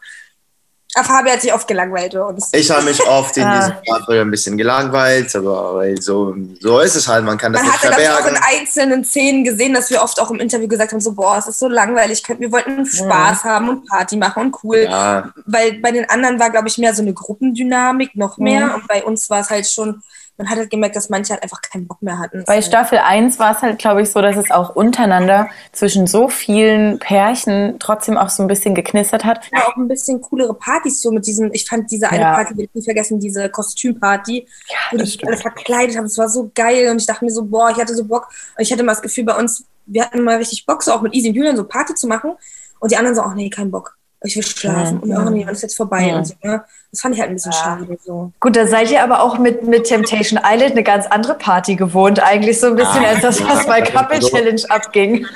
Fabi 1.02 1.30
hat 1.30 1.40
sich 1.42 1.52
oft 1.52 1.66
gelangweilt 1.66 2.12
bei 2.12 2.22
uns. 2.22 2.50
Ich 2.52 2.70
habe 2.70 2.84
mich 2.84 3.02
oft 3.06 3.36
in 3.36 3.42
Ah. 3.46 3.56
dieser 3.58 3.82
Staffel 3.96 4.20
ein 4.20 4.30
bisschen 4.30 4.56
gelangweilt, 4.56 5.34
aber 5.34 5.82
so, 6.00 6.34
so 6.60 6.78
ist 6.80 6.94
es 6.94 7.08
halt, 7.08 7.24
man 7.24 7.36
kann 7.38 7.52
das 7.52 7.62
Man 7.62 7.70
nicht 7.72 7.82
hatte, 7.82 7.88
glaube 7.88 8.02
ich, 8.02 8.08
auch 8.10 8.20
verbergen. 8.20 8.36
in 8.52 8.60
einzelnen 8.60 9.04
Szenen 9.04 9.42
gesehen, 9.44 9.74
dass 9.74 9.90
wir 9.90 10.02
oft 10.02 10.20
auch 10.20 10.30
im 10.30 10.38
Interview 10.38 10.68
gesagt 10.68 10.92
haben, 10.92 11.00
so, 11.00 11.12
boah, 11.12 11.38
es 11.38 11.48
ist 11.48 11.58
so 11.58 11.68
langweilig, 11.68 12.22
wir 12.38 12.52
wollten 12.52 12.86
Spaß 12.86 13.42
haben 13.44 13.68
und 13.70 13.88
Party 13.88 14.16
machen 14.16 14.44
und 14.44 14.56
cool. 14.62 14.86
Ja, 14.88 15.30
Weil 15.46 15.80
bei 15.80 15.90
den 15.90 16.08
anderen 16.08 16.38
war, 16.38 16.50
glaube 16.50 16.68
ich, 16.68 16.78
mehr 16.78 16.94
so 16.94 17.02
eine 17.02 17.12
Gruppendynamik, 17.12 18.14
noch 18.14 18.38
mehr. 18.38 18.66
Mhm. 18.66 18.74
Und 18.74 18.88
bei 18.88 19.02
uns 19.02 19.28
war 19.30 19.40
es 19.40 19.50
halt 19.50 19.66
schon, 19.66 20.02
man 20.36 20.50
hat 20.50 20.58
halt 20.58 20.70
gemerkt, 20.70 20.96
dass 20.96 21.10
manche 21.10 21.32
halt 21.32 21.42
einfach 21.42 21.60
keinen 21.62 21.86
Bock 21.86 22.02
mehr 22.02 22.18
hatten. 22.18 22.42
Bei 22.46 22.60
Staffel 22.60 22.98
1 22.98 23.38
war 23.38 23.52
es 23.52 23.62
halt, 23.62 23.78
glaube 23.78 24.02
ich, 24.02 24.10
so, 24.10 24.20
dass 24.20 24.36
es 24.36 24.50
auch 24.50 24.74
untereinander 24.74 25.48
zwischen 25.72 26.06
so 26.06 26.28
vielen 26.28 26.98
Pärchen 26.98 27.76
trotzdem 27.78 28.16
auch 28.18 28.28
so 28.30 28.42
ein 28.42 28.48
bisschen 28.48 28.74
geknistert 28.74 29.24
hat. 29.24 29.50
war 29.52 29.68
auch 29.68 29.76
ein 29.76 29.86
bisschen 29.88 30.20
coolere 30.20 30.54
Partys 30.54 31.00
so 31.00 31.12
mit 31.12 31.26
diesem, 31.26 31.52
ich 31.52 31.68
fand 31.68 31.90
diese 31.90 32.08
eine 32.10 32.20
Ja. 32.20 32.34
Party, 32.34 32.56
will 32.56 32.64
ich 32.64 32.74
nie 32.74 32.82
vergessen, 32.82 33.20
diese 33.20 33.48
Kostümparty, 33.48 34.46
wo 34.90 34.96
die 34.96 35.04
sich 35.04 35.26
alle 35.26 35.36
verkleidet 35.36 35.96
haben, 35.96 36.06
es 36.06 36.18
war 36.18 36.28
so 36.28 36.50
geil 36.54 36.90
und 36.90 37.00
ich 37.00 37.06
dachte 37.06 37.24
mir 37.24 37.30
so, 37.30 37.44
boah, 37.44 37.70
ich 37.70 37.76
hatte 37.76 37.94
so 37.94 38.04
Bock 38.04 38.28
und 38.56 38.62
ich 38.62 38.72
hatte 38.72 38.82
mal 38.82 38.92
das 38.92 39.02
Gefühl 39.02 39.24
bei 39.24 39.36
uns, 39.36 39.64
wir 39.86 40.04
hatten 40.04 40.22
mal 40.22 40.36
richtig 40.36 40.66
Bock, 40.66 40.82
so 40.82 40.92
auch 40.92 41.02
mit 41.02 41.14
Easy 41.14 41.28
und 41.28 41.34
Julian 41.34 41.56
so 41.56 41.64
Party 41.64 41.94
zu 41.94 42.06
machen 42.08 42.32
und 42.80 42.90
die 42.90 42.96
anderen 42.96 43.14
so, 43.14 43.22
ach 43.22 43.34
nee, 43.34 43.50
kein 43.50 43.70
Bock, 43.70 43.96
ich 44.24 44.36
will 44.36 44.42
schlafen 44.42 45.00
und 45.00 45.12
ach 45.12 45.30
nee, 45.30 45.42
wann 45.46 45.54
ist 45.54 45.62
jetzt 45.62 45.76
vorbei 45.76 46.08
Ja. 46.08 46.16
und 46.16 46.26
so, 46.26 46.34
ne? 46.42 46.64
Das 46.90 47.00
fand 47.00 47.14
ich 47.16 47.20
halt 47.20 47.30
ein 47.30 47.34
bisschen 47.34 47.52
schade 47.52 47.98
so. 48.04 48.30
Gut, 48.38 48.54
da 48.54 48.68
seid 48.68 48.88
ihr 48.90 49.02
aber 49.02 49.20
auch 49.20 49.36
mit, 49.38 49.66
mit 49.66 49.82
Temptation 49.84 50.38
Island 50.44 50.72
eine 50.72 50.84
ganz 50.84 51.06
andere 51.08 51.34
Party 51.34 51.74
gewohnt, 51.74 52.22
eigentlich 52.22 52.60
so 52.60 52.68
ein 52.68 52.76
bisschen 52.76 53.04
Ah, 53.04 53.08
als 53.08 53.20
das, 53.20 53.44
was 53.44 53.64
ja. 53.64 53.68
bei 53.68 53.82
Couple 53.82 54.22
So. 54.22 54.28
Challenge 54.28 54.62
abging. 54.68 55.26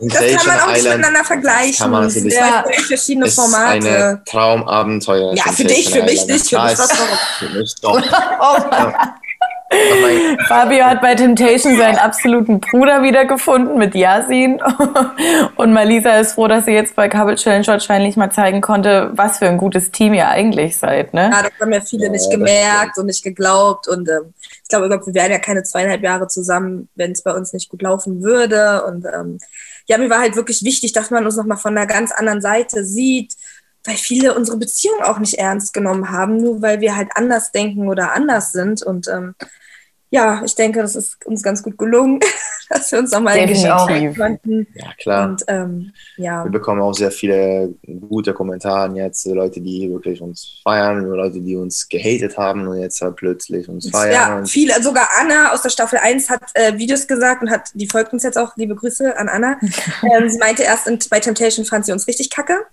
in 0.00 0.08
Das 0.08 0.18
kann 0.20 0.46
man 0.46 0.60
auch 0.60 0.66
nicht 0.68 0.78
Island 0.78 0.96
miteinander 0.98 1.24
vergleichen. 1.24 1.74
kann 1.76 1.90
man 1.90 2.04
das 2.04 2.14
sind 2.14 2.24
natürlich- 2.34 2.38
zwei 2.64 2.72
Ja. 2.80 2.82
verschiedene 2.86 3.26
ist 3.26 3.34
Formate. 3.34 3.72
eine 3.88 4.22
Traumabenteuer. 4.24 5.34
Ja, 5.34 5.52
für 5.52 5.64
dich, 5.64 5.90
für 5.90 6.02
mich 6.02 6.12
Island. 6.12 6.30
nicht, 6.30 6.48
für 6.48 6.56
Ja, 6.56 6.62
mich 6.64 6.72
es- 6.72 6.78
was 6.80 6.92
für 7.38 7.58
mich 7.58 7.74
doch. 7.82 8.02
Oh, 8.40 8.56
Fabio 10.46 10.84
hat 10.84 11.00
bei 11.00 11.14
Temptation 11.14 11.76
seinen 11.76 11.98
absoluten 11.98 12.60
Bruder 12.60 13.02
wiedergefunden 13.02 13.78
mit 13.78 13.94
Yasin. 13.94 14.60
Und 15.56 15.72
Malisa 15.72 16.18
ist 16.18 16.32
froh, 16.32 16.48
dass 16.48 16.64
sie 16.64 16.72
jetzt 16.72 16.96
bei 16.96 17.08
Couple 17.08 17.36
Challenge 17.36 17.66
wahrscheinlich 17.66 18.16
mal 18.16 18.30
zeigen 18.30 18.60
konnte, 18.60 19.10
was 19.14 19.38
für 19.38 19.48
ein 19.48 19.58
gutes 19.58 19.90
Team 19.90 20.14
ihr 20.14 20.28
eigentlich 20.28 20.76
seid. 20.76 21.14
Ne? 21.14 21.30
Ja, 21.32 21.42
das 21.42 21.52
haben 21.60 21.72
ja 21.72 21.80
viele 21.80 22.06
Ja, 22.06 22.12
nicht 22.12 22.26
das 22.26 22.30
gemerkt 22.30 22.98
und 22.98 23.06
nicht 23.06 23.22
geglaubt. 23.22 23.88
Und 23.88 24.08
ähm, 24.08 24.34
ich 24.62 24.68
glaube, 24.68 24.88
wir 24.88 25.14
wären 25.14 25.32
ja 25.32 25.38
keine 25.38 25.62
zweieinhalb 25.62 26.02
Jahre 26.02 26.28
zusammen, 26.28 26.88
wenn 26.94 27.12
es 27.12 27.22
bei 27.22 27.32
uns 27.32 27.52
nicht 27.52 27.68
gut 27.68 27.82
laufen 27.82 28.22
würde. 28.22 28.84
Und 28.84 29.06
ähm, 29.06 29.38
ja, 29.86 29.98
mir 29.98 30.10
war 30.10 30.20
halt 30.20 30.36
wirklich 30.36 30.62
wichtig, 30.64 30.92
dass 30.92 31.10
man 31.10 31.24
uns 31.24 31.36
nochmal 31.36 31.58
von 31.58 31.76
einer 31.76 31.86
ganz 31.86 32.12
anderen 32.12 32.40
Seite 32.40 32.84
sieht, 32.84 33.34
weil 33.84 33.96
viele 33.96 34.34
unsere 34.34 34.58
Beziehung 34.58 35.02
auch 35.02 35.18
nicht 35.18 35.34
ernst 35.34 35.72
genommen 35.74 36.10
haben, 36.10 36.36
nur 36.36 36.62
weil 36.62 36.80
wir 36.80 36.96
halt 36.96 37.08
anders 37.14 37.50
denken 37.52 37.88
oder 37.88 38.12
anders 38.12 38.52
sind. 38.52 38.82
Und 38.82 39.08
ähm, 39.08 39.34
ja, 40.12 40.42
ich 40.44 40.54
denke, 40.54 40.82
das 40.82 40.94
ist 40.94 41.24
uns 41.24 41.42
ganz 41.42 41.62
gut 41.62 41.78
gelungen, 41.78 42.20
dass 42.68 42.92
wir 42.92 42.98
uns 42.98 43.12
nochmal 43.12 43.34
Definitiv. 43.34 44.18
konnten. 44.18 44.66
Ja, 44.74 44.92
klar. 45.00 45.30
Und 45.30 45.42
ähm, 45.48 45.92
ja. 46.18 46.44
Wir 46.44 46.50
bekommen 46.50 46.82
auch 46.82 46.92
sehr 46.92 47.10
viele 47.10 47.74
gute 48.10 48.34
Kommentare 48.34 48.94
jetzt, 48.94 49.24
Leute, 49.24 49.62
die 49.62 49.90
wirklich 49.90 50.20
uns 50.20 50.60
feiern, 50.62 51.06
Leute, 51.06 51.40
die 51.40 51.56
uns 51.56 51.88
gehatet 51.88 52.36
haben 52.36 52.68
und 52.68 52.78
jetzt 52.78 53.00
halt 53.00 53.16
plötzlich 53.16 53.66
uns 53.70 53.88
feiern. 53.88 54.12
Ja, 54.12 54.44
viele, 54.44 54.82
sogar 54.82 55.08
Anna 55.18 55.50
aus 55.50 55.62
der 55.62 55.70
Staffel 55.70 55.98
1 55.98 56.28
hat 56.28 56.42
äh, 56.52 56.76
Videos 56.76 57.06
gesagt 57.06 57.40
und 57.40 57.50
hat, 57.50 57.70
die 57.72 57.88
folgt 57.88 58.12
uns 58.12 58.22
jetzt 58.22 58.36
auch, 58.36 58.54
liebe 58.56 58.74
Grüße 58.74 59.16
an 59.16 59.30
Anna. 59.30 59.58
ähm, 60.14 60.28
sie 60.28 60.38
meinte 60.38 60.62
erst 60.62 60.86
in, 60.86 60.98
bei 61.08 61.20
Temptation 61.20 61.64
fand 61.64 61.86
sie 61.86 61.92
uns 61.92 62.06
richtig 62.06 62.28
kacke 62.28 62.66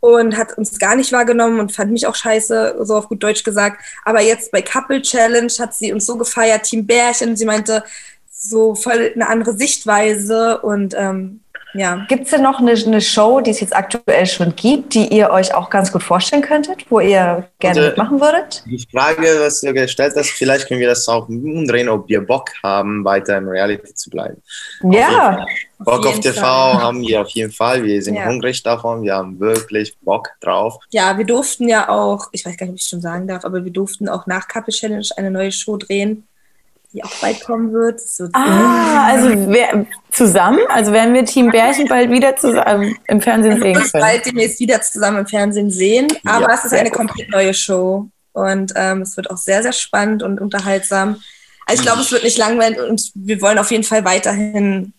und 0.00 0.36
hat 0.36 0.56
uns 0.56 0.78
gar 0.78 0.96
nicht 0.96 1.12
wahrgenommen 1.12 1.60
und 1.60 1.72
fand 1.72 1.92
mich 1.92 2.06
auch 2.06 2.14
scheiße, 2.14 2.76
so 2.82 2.96
auf 2.96 3.08
gut 3.08 3.22
Deutsch 3.22 3.44
gesagt. 3.44 3.82
Aber 4.04 4.20
jetzt 4.20 4.50
bei 4.52 4.62
Couple 4.62 5.02
Challenge 5.02 5.52
hat 5.58 5.74
sie 5.74 5.92
uns 5.92 6.06
so 6.06 6.16
gefeiert, 6.16 6.64
Team 6.64 6.86
Bärchen. 6.86 7.36
Sie 7.36 7.46
meinte, 7.46 7.82
so 8.30 8.74
voll 8.74 9.12
eine 9.14 9.28
andere 9.28 9.54
Sichtweise 9.54 10.60
und 10.60 10.94
ähm, 10.96 11.40
ja. 11.76 12.04
Gibt 12.08 12.24
es 12.24 12.30
denn 12.30 12.42
noch 12.42 12.58
eine, 12.60 12.72
eine 12.72 13.00
Show, 13.00 13.40
die 13.40 13.50
es 13.50 13.60
jetzt 13.60 13.74
aktuell 13.74 14.26
schon 14.26 14.54
gibt, 14.56 14.94
die 14.94 15.06
ihr 15.14 15.30
euch 15.30 15.54
auch 15.54 15.70
ganz 15.70 15.92
gut 15.92 16.02
vorstellen 16.02 16.42
könntet, 16.42 16.84
wo 16.90 17.00
ihr 17.00 17.48
gerne 17.58 17.76
Also- 17.80 17.88
mitmachen 17.88 18.20
würdet? 18.20 18.62
Die 18.66 18.84
Frage, 18.90 19.26
was 19.40 19.60
du 19.60 19.72
gestellt 19.72 20.14
hast, 20.16 20.30
vielleicht 20.30 20.68
können 20.68 20.80
wir 20.80 20.88
das 20.88 21.06
auch 21.08 21.28
umdrehen, 21.28 21.88
ob 21.88 22.08
wir 22.08 22.20
Bock 22.26 22.50
haben, 22.62 23.04
weiter 23.04 23.36
im 23.38 23.48
Reality 23.48 23.94
zu 23.94 24.10
bleiben. 24.10 24.42
Ja, 24.90 25.44
Bock 25.78 26.06
auf 26.06 26.20
TV 26.20 26.40
Fall. 26.40 26.82
haben 26.82 27.00
wir 27.02 27.20
auf 27.20 27.28
jeden 27.30 27.52
Fall. 27.52 27.84
Wir 27.84 28.00
sind 28.02 28.14
Ja. 28.16 28.26
hungrig 28.26 28.62
davon. 28.62 29.02
Wir 29.02 29.14
haben 29.14 29.38
wirklich 29.40 29.96
Bock 30.00 30.30
drauf. 30.40 30.78
Ja, 30.90 31.16
wir 31.18 31.24
durften 31.26 31.68
ja 31.68 31.88
auch, 31.88 32.28
ich 32.32 32.44
weiß 32.46 32.56
gar 32.56 32.66
nicht, 32.66 32.72
ob 32.74 32.78
ich 32.78 32.88
schon 32.88 33.00
sagen 33.00 33.26
darf, 33.28 33.44
aber 33.44 33.64
wir 33.64 33.72
durften 33.72 34.08
auch 34.08 34.26
nach 34.26 34.48
Couple 34.48 34.72
Challenge 34.72 35.06
eine 35.16 35.30
neue 35.30 35.52
Show 35.52 35.76
drehen, 35.76 36.26
die 36.92 37.02
auch 37.04 37.14
bald 37.20 37.40
kommen 37.44 37.72
wird. 37.72 38.00
Wird 38.18 38.30
Ah, 38.34 39.06
also 39.08 39.28
wer, 39.48 39.86
zusammen? 40.10 40.60
Also 40.68 40.92
werden 40.92 41.14
wir 41.14 41.24
Team 41.24 41.50
Bärchen 41.50 41.86
bald 41.88 42.10
wieder 42.10 42.36
zusammen 42.36 42.96
im 43.06 43.20
Fernsehen 43.20 43.60
sehen 43.60 43.76
uns 43.76 43.92
können? 43.92 44.02
bald 44.02 44.26
demnächst 44.26 44.60
wieder 44.60 44.80
zusammen 44.80 45.18
im 45.18 45.26
Fernsehen 45.26 45.70
sehen. 45.70 46.08
Aber 46.24 46.48
Ja, 46.48 46.54
es 46.54 46.64
ist 46.64 46.72
eine 46.74 46.90
komplett 46.90 47.30
neue 47.30 47.54
Show. 47.54 48.08
Und 48.32 48.72
ähm, 48.76 49.02
es 49.02 49.16
wird 49.16 49.30
auch 49.30 49.38
sehr, 49.38 49.62
sehr 49.62 49.72
spannend 49.72 50.22
und 50.22 50.40
unterhaltsam. 50.40 51.16
Also 51.66 51.80
ich 51.80 51.86
glaube, 51.86 52.02
es 52.02 52.12
wird 52.12 52.22
nicht 52.22 52.38
langweilig 52.38 52.78
und 52.80 53.10
wir 53.14 53.40
wollen 53.40 53.58
auf 53.58 53.70
jeden 53.70 53.84
Fall 53.84 54.04
weiterhin 54.04 54.92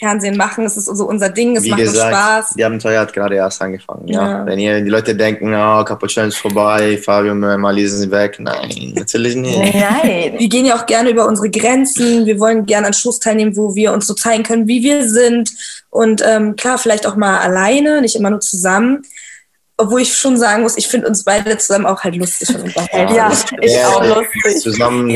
Fernsehen 0.00 0.36
machen. 0.36 0.64
Es 0.64 0.76
ist 0.76 0.86
so 0.86 1.04
unser 1.04 1.28
Ding, 1.28 1.56
es 1.56 1.64
Wie 1.64 1.70
macht 1.70 1.80
uns 1.82 1.92
gesagt, 1.92 2.14
Spaß. 2.14 2.54
die 2.56 2.64
Abenteuer 2.64 3.00
hat 3.02 3.12
gerade 3.12 3.36
erst 3.36 3.60
angefangen. 3.62 4.08
Ja. 4.08 4.38
Ja. 4.38 4.46
Wenn 4.46 4.58
ihr 4.58 4.80
die 4.80 4.88
Leute 4.88 5.14
denken, 5.14 5.54
oh, 5.54 5.84
Challenge 6.06 6.28
ist 6.28 6.38
vorbei, 6.38 6.98
Fabio 6.98 7.32
und 7.32 7.40
Malise 7.40 7.98
sind 7.98 8.10
weg. 8.10 8.36
Nein, 8.40 8.94
natürlich 8.96 9.36
nicht. 9.36 9.58
Nein. 9.74 10.34
Wir 10.38 10.48
gehen 10.48 10.64
ja 10.66 10.76
auch 10.76 10.86
gerne 10.86 11.10
über 11.10 11.26
unsere 11.26 11.50
Grenzen. 11.50 12.26
Wir 12.26 12.40
wollen 12.40 12.66
gerne 12.66 12.88
an 12.88 12.94
Shows 12.94 13.20
teilnehmen, 13.20 13.56
wo 13.56 13.74
wir 13.74 13.92
uns 13.92 14.06
so 14.06 14.14
zeigen 14.14 14.42
können, 14.42 14.66
wie 14.66 14.82
wir 14.82 15.08
sind. 15.08 15.50
Und 15.90 16.22
ähm, 16.26 16.56
klar, 16.56 16.78
vielleicht 16.78 17.06
auch 17.06 17.16
mal 17.16 17.38
alleine, 17.38 18.00
nicht 18.00 18.16
immer 18.16 18.30
nur 18.30 18.40
zusammen. 18.40 19.02
Obwohl 19.76 20.02
ich 20.02 20.14
schon 20.14 20.36
sagen 20.36 20.62
muss, 20.62 20.76
ich 20.76 20.88
finde 20.88 21.08
uns 21.08 21.24
beide 21.24 21.56
zusammen 21.58 21.86
auch 21.86 22.02
halt 22.02 22.16
lustig 22.16 22.48
und 22.54 22.62
unterhaltsam. 22.64 23.16
Ja, 23.16 23.32
ich 23.60 23.72
Ja, 23.72 23.88
auch 23.88 24.04
ja, 24.04 24.14
lustig. 24.16 24.62
Zusammen 24.62 25.10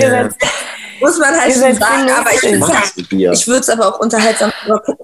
Muss 1.05 1.19
man 1.19 1.39
halt 1.39 1.53
schon 1.53 1.75
sagen. 1.75 2.11
Aber 2.11 2.31
ich, 2.33 2.43
ich 3.13 3.47
würde 3.47 3.61
es 3.61 3.69
aber 3.69 3.89
auch 3.89 4.01
unterhaltsam 4.01 4.53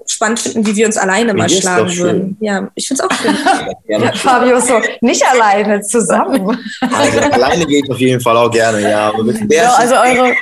spannend 0.07 0.39
finden, 0.39 0.65
wie 0.65 0.75
wir 0.75 0.85
uns 0.87 0.97
alleine 0.97 1.33
mal 1.33 1.47
Mir 1.47 1.49
schlagen 1.49 1.97
würden. 1.97 2.37
Ja, 2.39 2.69
ich 2.75 2.87
finde 2.87 3.03
es 3.03 3.09
auch 3.09 3.21
schön. 3.21 3.37
Ja, 3.87 4.11
Fabio 4.13 4.57
ist 4.57 4.67
so, 4.67 4.79
nicht 5.01 5.23
alleine, 5.27 5.81
zusammen. 5.81 6.57
Also 6.81 7.19
alleine 7.19 7.65
gehe 7.65 7.81
ich 7.83 7.91
auf 7.91 7.99
jeden 7.99 8.21
Fall 8.21 8.37
auch 8.37 8.49
gerne, 8.49 8.81
ja. 8.81 9.09
Aber 9.09 9.23
mit 9.23 9.37
ja, 9.41 9.45
der 9.45 9.79
also 9.79 9.95
eure, 9.95 10.33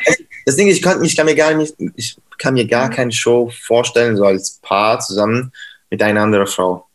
das 0.45 0.55
Ding 0.55 0.67
ist, 0.67 0.77
ich 0.77 0.81
kann, 0.81 1.03
ich 1.03 1.15
kann 1.15 1.25
mir 1.25 1.35
gar 1.35 1.53
nicht, 1.53 1.75
ich 1.95 2.15
kann 2.37 2.53
mir 2.53 2.65
gar 2.65 2.89
keine 2.89 3.11
Show 3.11 3.51
vorstellen, 3.65 4.17
so 4.17 4.23
als 4.23 4.59
Paar 4.61 4.99
zusammen 4.99 5.51
mit 5.89 6.01
einer 6.01 6.21
anderen 6.21 6.47
Frau. 6.47 6.85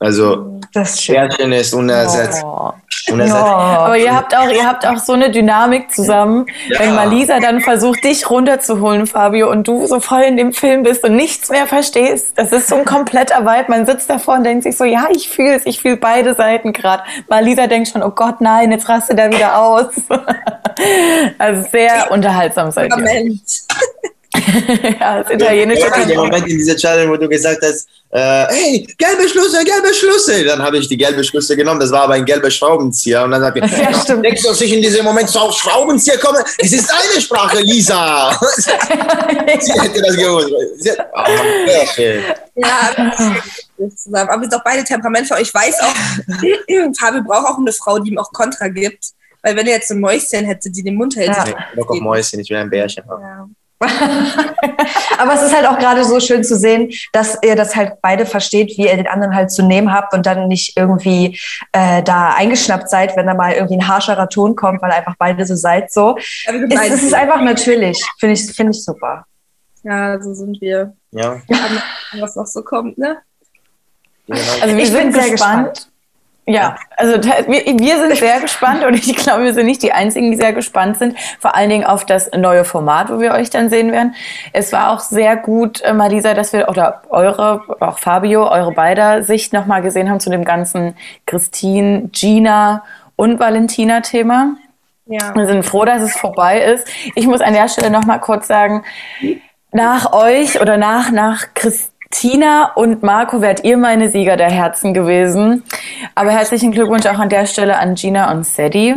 Also, 0.00 0.60
Das. 0.72 1.04
Pärchen 1.04 1.50
ist 1.52 1.74
unersetzt. 1.74 2.44
oh. 2.44 2.72
unersetzt. 3.10 3.36
Aber 3.42 3.96
ihr 3.96 4.14
habt 4.14 4.36
auch, 4.36 4.48
ihr 4.48 4.64
habt 4.64 4.86
auch 4.86 4.98
so 4.98 5.14
eine 5.14 5.30
Dynamik 5.30 5.90
zusammen, 5.90 6.46
Ja. 6.68 6.78
wenn 6.80 6.94
Malisa 6.94 7.40
dann 7.40 7.60
versucht, 7.60 8.04
dich 8.04 8.30
runterzuholen, 8.30 9.06
Fabio, 9.08 9.50
und 9.50 9.66
du 9.66 9.86
so 9.86 9.98
voll 9.98 10.22
in 10.22 10.36
dem 10.36 10.52
Film 10.52 10.84
bist 10.84 11.02
und 11.04 11.16
nichts 11.16 11.48
mehr 11.50 11.66
verstehst. 11.66 12.32
Das 12.36 12.52
ist 12.52 12.68
so 12.68 12.76
ein 12.76 12.84
kompletter 12.84 13.40
Vibe. 13.44 13.64
Man 13.68 13.86
sitzt 13.86 14.08
davor 14.08 14.34
und 14.34 14.44
denkt 14.44 14.62
sich 14.62 14.76
so, 14.76 14.84
ja, 14.84 15.08
ich 15.10 15.28
fühle 15.28 15.54
es, 15.56 15.66
ich 15.66 15.80
fühle 15.80 15.96
beide 15.96 16.34
Seiten 16.34 16.72
gerade. 16.72 17.02
Malisa 17.28 17.66
denkt 17.66 17.88
schon, 17.88 18.02
oh 18.04 18.10
Gott, 18.10 18.40
nein, 18.40 18.70
jetzt 18.70 18.88
raste 18.88 19.14
da 19.16 19.28
wieder 19.30 19.58
aus. 19.58 19.86
also 21.38 21.68
sehr 21.72 22.10
unterhaltsam 22.10 22.70
seid 22.70 22.90
ihr. 22.90 22.96
Moment. 22.96 23.67
ja, 25.00 25.22
das 25.22 25.32
italienische 25.32 25.86
Ja, 25.86 26.04
der 26.04 26.16
Moment 26.16 26.46
in 26.46 26.58
dieser 26.58 26.76
Challenge, 26.76 27.10
wo 27.10 27.16
du 27.16 27.28
gesagt 27.28 27.60
hast, 27.62 27.88
äh, 28.10 28.46
hey, 28.48 28.94
gelbe 28.96 29.28
Schlüssel, 29.28 29.64
gelbe 29.64 29.92
Schlüssel. 29.92 30.44
Dann 30.44 30.62
habe 30.62 30.78
ich 30.78 30.88
die 30.88 30.96
gelbe 30.96 31.22
Schlüssel 31.22 31.56
genommen, 31.56 31.80
das 31.80 31.90
war 31.90 32.02
aber 32.02 32.14
ein 32.14 32.24
gelber 32.24 32.50
Schraubenzieher. 32.50 33.24
Und 33.24 33.32
dann 33.32 33.42
habe 33.42 33.58
ich, 33.58 33.70
Ja, 33.78 33.92
stimmt. 34.00 34.24
denkst 34.24 34.42
du, 34.42 34.48
dass 34.48 34.60
ich 34.60 34.72
in 34.72 34.80
diesem 34.80 35.04
Moment 35.04 35.28
zu 35.28 35.38
Schraubenzieher 35.52 36.18
komme? 36.18 36.42
Es 36.58 36.72
ist 36.72 36.90
deine 36.90 37.20
Sprache, 37.20 37.60
Lisa. 37.60 38.38
Sie 39.60 39.72
hätte 39.72 40.00
das 40.00 40.16
gewusst. 40.16 40.50
Sie 40.78 40.90
hat, 40.90 41.08
oh, 41.14 41.66
sehr 41.66 41.86
schön. 41.86 42.22
Ja, 42.54 42.90
zusammen. 43.94 44.28
aber 44.28 44.42
wir 44.42 44.50
sind 44.50 44.54
auch 44.54 44.64
beide 44.64 44.84
temperamentvoll. 44.84 45.38
Ich 45.42 45.52
weiß 45.52 45.74
auch, 45.80 45.94
Fabio 46.98 47.22
braucht 47.22 47.46
auch 47.46 47.58
eine 47.58 47.72
Frau, 47.72 47.98
die 47.98 48.10
ihm 48.10 48.18
auch 48.18 48.32
Kontra 48.32 48.68
gibt. 48.68 49.12
Weil 49.42 49.54
wenn 49.54 49.66
er 49.66 49.74
jetzt 49.74 49.88
so 49.88 49.94
ein 49.94 50.00
Mäuschen 50.00 50.44
hätte, 50.44 50.70
die 50.70 50.82
den 50.82 50.96
Mund 50.96 51.14
hält. 51.14 51.28
Ja. 51.28 51.44
Ich 51.76 51.88
auf 51.88 52.00
Mäuschen, 52.00 52.40
ich 52.40 52.50
will 52.50 52.56
ein 52.56 52.70
Bärchen 52.70 53.04
haben. 53.08 53.54
Aber 55.18 55.34
es 55.34 55.42
ist 55.42 55.54
halt 55.54 55.66
auch 55.66 55.78
gerade 55.78 56.04
so 56.04 56.18
schön 56.18 56.42
zu 56.42 56.56
sehen, 56.56 56.90
dass 57.12 57.38
ihr 57.42 57.54
das 57.54 57.76
halt 57.76 58.00
beide 58.02 58.26
versteht, 58.26 58.76
wie 58.76 58.88
ihr 58.88 58.96
den 58.96 59.06
anderen 59.06 59.34
halt 59.34 59.52
zu 59.52 59.62
nehmen 59.62 59.92
habt 59.92 60.14
und 60.14 60.26
dann 60.26 60.48
nicht 60.48 60.76
irgendwie 60.76 61.38
äh, 61.72 62.02
da 62.02 62.34
eingeschnappt 62.34 62.90
seid, 62.90 63.16
wenn 63.16 63.26
da 63.26 63.34
mal 63.34 63.52
irgendwie 63.52 63.76
ein 63.76 63.86
harscherer 63.86 64.28
Ton 64.28 64.56
kommt, 64.56 64.82
weil 64.82 64.90
einfach 64.90 65.14
beide 65.18 65.46
so 65.46 65.54
seid 65.54 65.92
so. 65.92 66.16
Es, 66.18 66.90
es 66.90 67.02
ist 67.04 67.14
einfach 67.14 67.40
natürlich. 67.40 68.04
Finde 68.18 68.34
ich, 68.34 68.52
finde 68.52 68.72
ich 68.72 68.84
super. 68.84 69.24
ja, 69.84 70.20
so 70.20 70.34
sind 70.34 70.60
wir. 70.60 70.94
Ja, 71.12 71.40
Was 72.18 72.36
noch 72.36 72.46
so 72.46 72.62
kommt, 72.62 72.98
ne? 72.98 73.18
genau. 74.26 74.40
Also 74.60 74.76
wir 74.76 74.84
Ich 74.84 74.92
bin 74.92 75.12
sind 75.12 75.14
sehr 75.14 75.30
gespannt. 75.30 75.90
Ja, 76.50 76.76
also 76.96 77.18
da- 77.18 77.46
wir, 77.46 77.62
wir 77.78 77.98
sind 77.98 78.16
sehr 78.16 78.40
gespannt 78.40 78.82
und 78.82 78.94
ich 78.94 79.14
glaube, 79.16 79.44
wir 79.44 79.52
sind 79.52 79.66
nicht 79.66 79.82
die 79.82 79.92
Einzigen, 79.92 80.30
die 80.30 80.36
sehr 80.38 80.54
gespannt 80.54 80.96
sind. 80.96 81.18
Vor 81.40 81.54
allen 81.54 81.68
Dingen 81.68 81.84
auf 81.84 82.06
das 82.06 82.30
neue 82.34 82.64
Format, 82.64 83.10
wo 83.10 83.20
wir 83.20 83.32
euch 83.32 83.50
dann 83.50 83.68
sehen 83.68 83.92
werden. 83.92 84.14
Es 84.54 84.72
war 84.72 84.90
auch 84.90 85.00
sehr 85.00 85.36
gut, 85.36 85.82
äh, 85.82 85.92
Marisa, 85.92 86.32
dass 86.32 86.54
wir, 86.54 86.70
oder 86.70 87.02
eure, 87.10 87.60
auch 87.80 87.98
Fabio, 87.98 88.48
eure 88.50 88.72
beider 88.72 89.22
Sicht 89.24 89.52
nochmal 89.52 89.82
gesehen 89.82 90.08
haben 90.08 90.20
zu 90.20 90.30
dem 90.30 90.46
ganzen 90.46 90.96
Christine, 91.26 92.08
Gina 92.12 92.82
und 93.14 93.38
Valentina-Thema. 93.38 94.54
Ja. 95.04 95.34
Wir 95.34 95.46
sind 95.46 95.64
froh, 95.66 95.84
dass 95.84 96.00
es 96.00 96.16
vorbei 96.16 96.62
ist. 96.62 96.88
Ich 97.14 97.26
muss 97.26 97.42
an 97.42 97.52
der 97.52 97.68
Stelle 97.68 97.90
noch 97.90 98.06
mal 98.06 98.18
kurz 98.18 98.46
sagen, 98.46 98.84
nach 99.70 100.14
euch 100.14 100.62
oder 100.62 100.78
nach, 100.78 101.10
nach 101.10 101.44
Christina 102.10 102.72
und 102.74 103.02
Marco 103.02 103.42
wärt 103.42 103.64
ihr 103.64 103.76
meine 103.76 104.08
Sieger 104.08 104.38
der 104.38 104.50
Herzen 104.50 104.94
gewesen. 104.94 105.62
Aber 106.14 106.30
herzlichen 106.30 106.72
Glückwunsch 106.72 107.04
auch 107.06 107.18
an 107.18 107.28
der 107.28 107.44
Stelle 107.46 107.78
an 107.78 107.96
Gina 107.96 108.32
und 108.32 108.46
Sadie. 108.46 108.94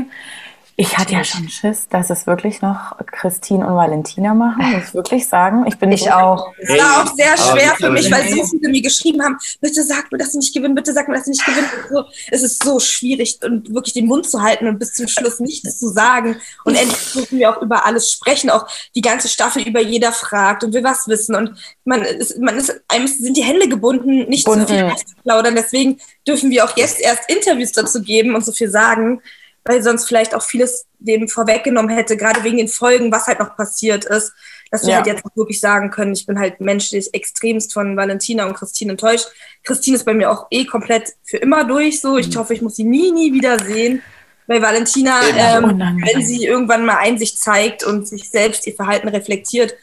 Ich 0.82 0.98
hatte 0.98 1.14
ja 1.14 1.24
schon 1.24 1.48
Schiss, 1.48 1.88
dass 1.90 2.10
es 2.10 2.26
wirklich 2.26 2.64
noch 2.64 2.98
Christine 3.12 3.68
und 3.68 3.76
Valentina 3.76 4.34
machen, 4.34 4.72
muss 4.74 4.88
ich 4.88 4.94
wirklich 4.96 5.28
sagen. 5.28 5.64
Ich 5.68 5.78
bin 5.78 5.92
Ich 5.92 6.06
so- 6.06 6.10
auch. 6.10 6.54
Es 6.58 6.70
war 6.70 7.04
auch 7.04 7.16
sehr 7.16 7.38
schwer 7.38 7.76
für 7.76 7.92
mich, 7.92 8.10
weil 8.12 8.28
so 8.30 8.44
viele 8.46 8.70
mir 8.70 8.82
geschrieben 8.82 9.22
haben, 9.22 9.38
bitte 9.60 9.84
sag 9.84 10.12
mir, 10.12 10.18
dass 10.18 10.32
sie 10.32 10.40
nicht 10.40 10.56
gewinnen, 10.56 10.74
bitte 10.74 10.92
sag 10.92 11.08
mir, 11.08 11.14
dass 11.14 11.26
sie 11.26 11.32
nicht 11.32 11.46
gewinnen. 11.46 11.68
So, 11.92 12.06
es 12.32 12.42
ist 12.42 12.64
so 12.64 12.80
schwierig, 12.80 13.38
und 13.44 13.72
wirklich 13.76 13.94
den 13.94 14.08
Mund 14.08 14.28
zu 14.28 14.42
halten 14.42 14.68
und 14.68 14.80
bis 14.80 14.94
zum 14.94 15.08
Schluss 15.08 15.40
nichts 15.40 15.78
zu 15.78 15.90
sagen. 15.90 16.38
Und 16.66 16.74
endlich 16.74 17.14
dürfen 17.14 17.38
wir 17.38 17.52
auch 17.56 17.62
über 17.62 17.86
alles 17.86 18.12
sprechen, 18.12 18.50
auch 18.50 18.66
die 18.96 19.02
ganze 19.02 19.28
Staffel 19.28 19.62
über 19.68 19.82
jeder 19.82 20.12
fragt 20.12 20.64
und 20.64 20.74
will 20.74 20.84
was 20.84 21.08
wissen. 21.08 21.36
Und 21.36 21.60
man 21.86 22.02
ist, 22.02 22.40
man 22.40 22.58
ist, 22.58 22.74
einem 22.88 23.06
sind 23.06 23.38
die 23.38 23.44
Hände 23.44 23.70
gebunden, 23.70 24.28
nicht 24.30 24.46
zu 24.46 24.52
Bunden. 24.52 24.66
viel 24.68 24.84
auszuplaudern. 24.86 25.54
Deswegen 25.56 26.00
dürfen 26.28 26.50
wir 26.50 26.66
auch 26.66 26.76
jetzt 26.76 27.00
erst 27.00 27.30
Interviews 27.30 27.72
dazu 27.72 28.02
geben 28.02 28.34
und 28.34 28.44
so 28.44 28.52
viel 28.52 28.70
sagen, 28.72 29.22
weil 29.64 29.84
sonst 29.84 30.08
vielleicht 30.08 30.34
auch 30.36 30.42
vieles 30.44 30.86
dem 31.00 31.28
vorweggenommen 31.28 31.90
hätte, 31.96 32.18
gerade 32.18 32.44
wegen 32.44 32.58
den 32.58 32.68
Folgen, 32.68 33.12
was 33.12 33.28
halt 33.28 33.40
noch 33.40 33.56
passiert 33.56 34.06
ist, 34.06 34.34
dass 34.72 34.84
wir 34.84 34.92
Ja. 34.92 34.96
halt 34.98 35.08
jetzt 35.08 35.26
auch 35.26 35.36
wirklich 35.36 35.60
sagen 35.60 35.92
können, 35.92 36.14
ich 36.14 36.26
bin 36.26 36.40
halt 36.40 36.62
menschlich 36.62 37.14
extremst 37.14 37.74
von 37.74 37.98
Valentina 37.98 38.46
und 38.46 38.54
Christine 38.56 38.92
enttäuscht. 38.92 39.28
Christine 39.64 39.98
ist 39.98 40.06
bei 40.06 40.14
mir 40.14 40.32
auch 40.32 40.48
eh 40.50 40.66
komplett 40.66 41.14
für 41.24 41.38
immer 41.38 41.64
durch 41.66 42.00
so. 42.02 42.18
Ich 42.18 42.36
hoffe, 42.38 42.54
ich 42.54 42.62
muss 42.62 42.76
sie 42.76 42.84
nie, 42.86 43.12
nie 43.12 43.34
wieder 43.34 43.60
sehen. 43.60 44.02
Bei 44.48 44.62
Valentina, 44.62 45.22
ähm, 45.36 45.64
Unangenehm. 45.66 46.06
wenn 46.14 46.26
sie 46.26 46.46
irgendwann 46.46 46.86
mal 46.86 46.98
Einsicht 46.98 47.40
zeigt 47.40 47.84
und 47.84 48.08
sich 48.08 48.30
selbst 48.30 48.66
ihr 48.68 48.74
Verhalten 48.74 49.08
reflektiert 49.08 49.76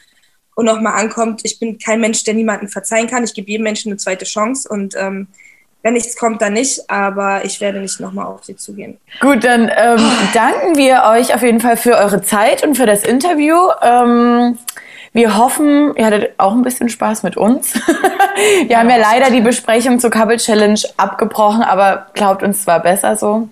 und 0.55 0.65
nochmal 0.65 0.93
ankommt, 0.99 1.41
ich 1.43 1.59
bin 1.59 1.77
kein 1.79 2.01
Mensch, 2.01 2.23
der 2.23 2.33
niemanden 2.33 2.67
verzeihen 2.67 3.07
kann. 3.07 3.23
Ich 3.23 3.33
gebe 3.33 3.49
jedem 3.49 3.63
Menschen 3.63 3.89
eine 3.91 3.97
zweite 3.97 4.25
Chance 4.25 4.67
und 4.69 4.95
ähm, 4.97 5.27
wenn 5.81 5.93
nichts 5.93 6.17
kommt, 6.17 6.41
dann 6.41 6.53
nicht, 6.53 6.89
aber 6.89 7.45
ich 7.45 7.61
werde 7.61 7.79
nicht 7.79 7.99
nochmal 7.99 8.25
auf 8.25 8.43
sie 8.43 8.55
zugehen. 8.55 8.97
Gut, 9.21 9.43
dann 9.43 9.71
ähm, 9.75 10.11
danken 10.33 10.75
wir 10.75 11.03
euch 11.09 11.33
auf 11.33 11.41
jeden 11.41 11.61
Fall 11.61 11.77
für 11.77 11.95
eure 11.97 12.21
Zeit 12.21 12.63
und 12.63 12.75
für 12.75 12.85
das 12.85 13.03
Interview. 13.03 13.55
Ähm, 13.81 14.57
wir 15.13 15.37
hoffen, 15.37 15.95
ihr 15.95 16.05
hattet 16.05 16.33
auch 16.37 16.51
ein 16.51 16.61
bisschen 16.61 16.89
Spaß 16.89 17.23
mit 17.23 17.37
uns. 17.37 17.73
wir 18.67 18.77
haben 18.77 18.89
ja 18.89 18.97
leider 18.97 19.31
die 19.31 19.41
Besprechung 19.41 19.99
zur 19.99 20.11
Couple 20.11 20.37
Challenge 20.37 20.79
abgebrochen, 20.97 21.63
aber 21.63 22.07
glaubt 22.13 22.43
uns 22.43 22.63
zwar 22.63 22.81
besser 22.81 23.15
so. 23.15 23.49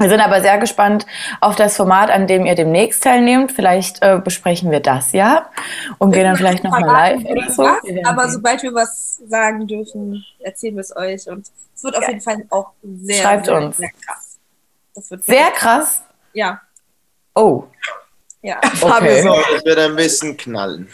Wir 0.00 0.08
sind 0.08 0.20
aber 0.20 0.40
sehr 0.40 0.58
gespannt 0.58 1.06
auf 1.40 1.56
das 1.56 1.76
Format, 1.76 2.10
an 2.10 2.26
dem 2.26 2.46
ihr 2.46 2.54
demnächst 2.54 3.02
teilnehmt. 3.04 3.52
Vielleicht 3.52 4.02
äh, 4.02 4.18
besprechen 4.18 4.70
wir 4.70 4.80
das 4.80 5.12
ja 5.12 5.50
und 5.98 6.12
gehen 6.12 6.24
dann 6.24 6.36
vielleicht 6.36 6.64
nochmal 6.64 6.84
live 6.84 7.24
oder 7.24 7.50
so. 7.50 7.62
was, 7.62 7.82
Wir 7.84 8.06
aber 8.06 8.22
sehen. 8.22 8.32
sobald 8.32 8.62
wir 8.62 8.74
was 8.74 9.18
sagen 9.28 9.66
dürfen, 9.66 10.24
erzählen 10.40 10.74
wir 10.74 10.80
es 10.80 10.96
euch 10.96 11.28
und 11.28 11.46
es 11.74 11.84
wird 11.84 11.96
auf 11.96 12.08
jeden 12.08 12.20
Fall 12.20 12.44
auch 12.50 12.70
sehr, 12.82 13.22
Schreibt 13.22 13.46
sehr, 13.46 13.56
uns. 13.56 13.76
sehr 13.76 13.90
krass. 14.06 14.38
Das 14.94 15.10
wird 15.10 15.24
Sehr 15.24 15.50
krass. 15.52 16.02
Ja, 16.32 16.60
Oh, 17.34 17.64
ja. 18.42 18.58
okay. 18.80 19.22
So, 19.22 19.36
das 19.54 19.64
wird 19.64 19.78
ein 19.78 19.94
bisschen 19.96 20.36
knallen. 20.36 20.88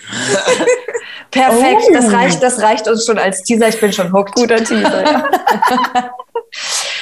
Perfekt. 1.31 1.83
Oh. 1.89 1.93
Das, 1.95 2.13
reicht, 2.13 2.43
das 2.43 2.61
reicht 2.61 2.89
uns 2.89 3.07
schon 3.07 3.19
als 3.19 3.43
Teaser. 3.43 3.69
Ich 3.69 3.81
bin 3.81 3.93
schon 3.93 4.13
hooked. 4.13 4.35
Guter 4.35 4.57
Teaser. 4.63 5.03
Ja. 5.05 5.31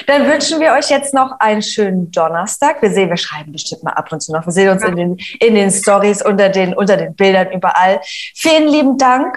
Dann 0.07 0.27
wünschen 0.27 0.61
wir 0.61 0.73
euch 0.73 0.91
jetzt 0.91 1.15
noch 1.15 1.39
einen 1.41 1.63
schönen 1.63 2.11
Donnerstag. 2.11 2.83
Wir 2.83 2.91
sehen, 2.91 3.11
wir 3.11 3.17
schreiben 3.17 3.53
bestimmt 3.53 3.83
mal 3.83 3.93
ab 3.93 4.13
und 4.13 4.21
zu 4.21 4.33
noch. 4.33 4.47
Wir 4.47 4.53
sehen 4.53 4.69
uns 4.71 4.83
in 4.83 4.97
den, 4.97 5.17
in 5.41 5.55
den 5.55 5.71
Stories, 5.71 6.23
unter 6.23 6.49
den, 6.49 6.75
unter 6.75 6.97
den 6.97 7.15
Bildern, 7.15 7.53
überall. 7.53 8.01
Vielen 8.35 8.69
lieben 8.69 8.99
Dank. 8.99 9.37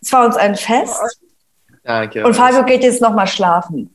Es 0.00 0.12
war 0.12 0.26
uns 0.26 0.36
ein 0.36 0.56
Fest. 0.56 1.00
Danke. 1.84 2.24
Und 2.24 2.34
Fabio 2.34 2.64
geht 2.64 2.82
jetzt 2.82 3.00
noch 3.00 3.14
mal 3.14 3.26
schlafen. 3.26 3.94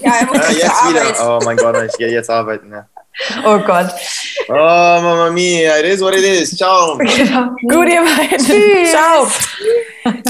Ja, 0.00 0.14
er 0.20 0.26
muss 0.26 0.36
Ja, 0.36 0.44
zur 0.44 0.52
jetzt 0.52 0.88
wieder. 0.88 1.36
Oh 1.36 1.40
mein 1.44 1.56
Gott, 1.56 1.76
ich 1.82 1.96
gehe 1.96 2.10
jetzt 2.10 2.30
arbeiten. 2.30 2.70
Ja. 2.70 2.86
Oh 3.44 3.58
Gott. 3.58 3.92
Oh, 4.48 4.52
Mamma 4.54 5.30
mia, 5.30 5.78
it 5.78 5.86
is 5.86 6.00
what 6.00 6.14
it 6.14 6.24
is. 6.24 6.56
Ciao. 6.56 6.96
Genau. 6.98 7.50
Gut, 7.62 7.88
ihr 7.88 8.02
beiden. 8.02 8.44
Tschüss. 8.44 8.90
Ciao. 8.90 9.26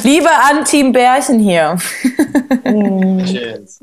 Liebe 0.02 0.30
an 0.30 0.64
Team 0.64 0.92
Bärchen 0.92 1.38
hier. 1.40 1.76
Tschüss. 3.24 3.80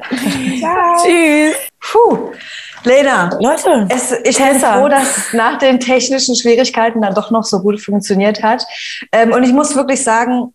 Tschüss. 1.03 1.55
Puh. 1.79 2.31
Lena, 2.85 3.29
Leute, 3.39 3.87
es, 3.89 4.11
ich 4.11 4.37
bin 4.37 4.45
Tessa. 4.45 4.73
froh, 4.73 4.89
dass 4.89 5.17
es 5.17 5.33
nach 5.33 5.57
den 5.57 5.79
technischen 5.79 6.35
Schwierigkeiten 6.35 7.01
dann 7.01 7.13
doch 7.13 7.31
noch 7.31 7.43
so 7.43 7.61
gut 7.61 7.79
funktioniert 7.79 8.43
hat. 8.43 8.65
Ähm, 9.11 9.31
und 9.31 9.43
ich 9.43 9.53
muss 9.53 9.75
wirklich 9.75 10.03
sagen, 10.03 10.53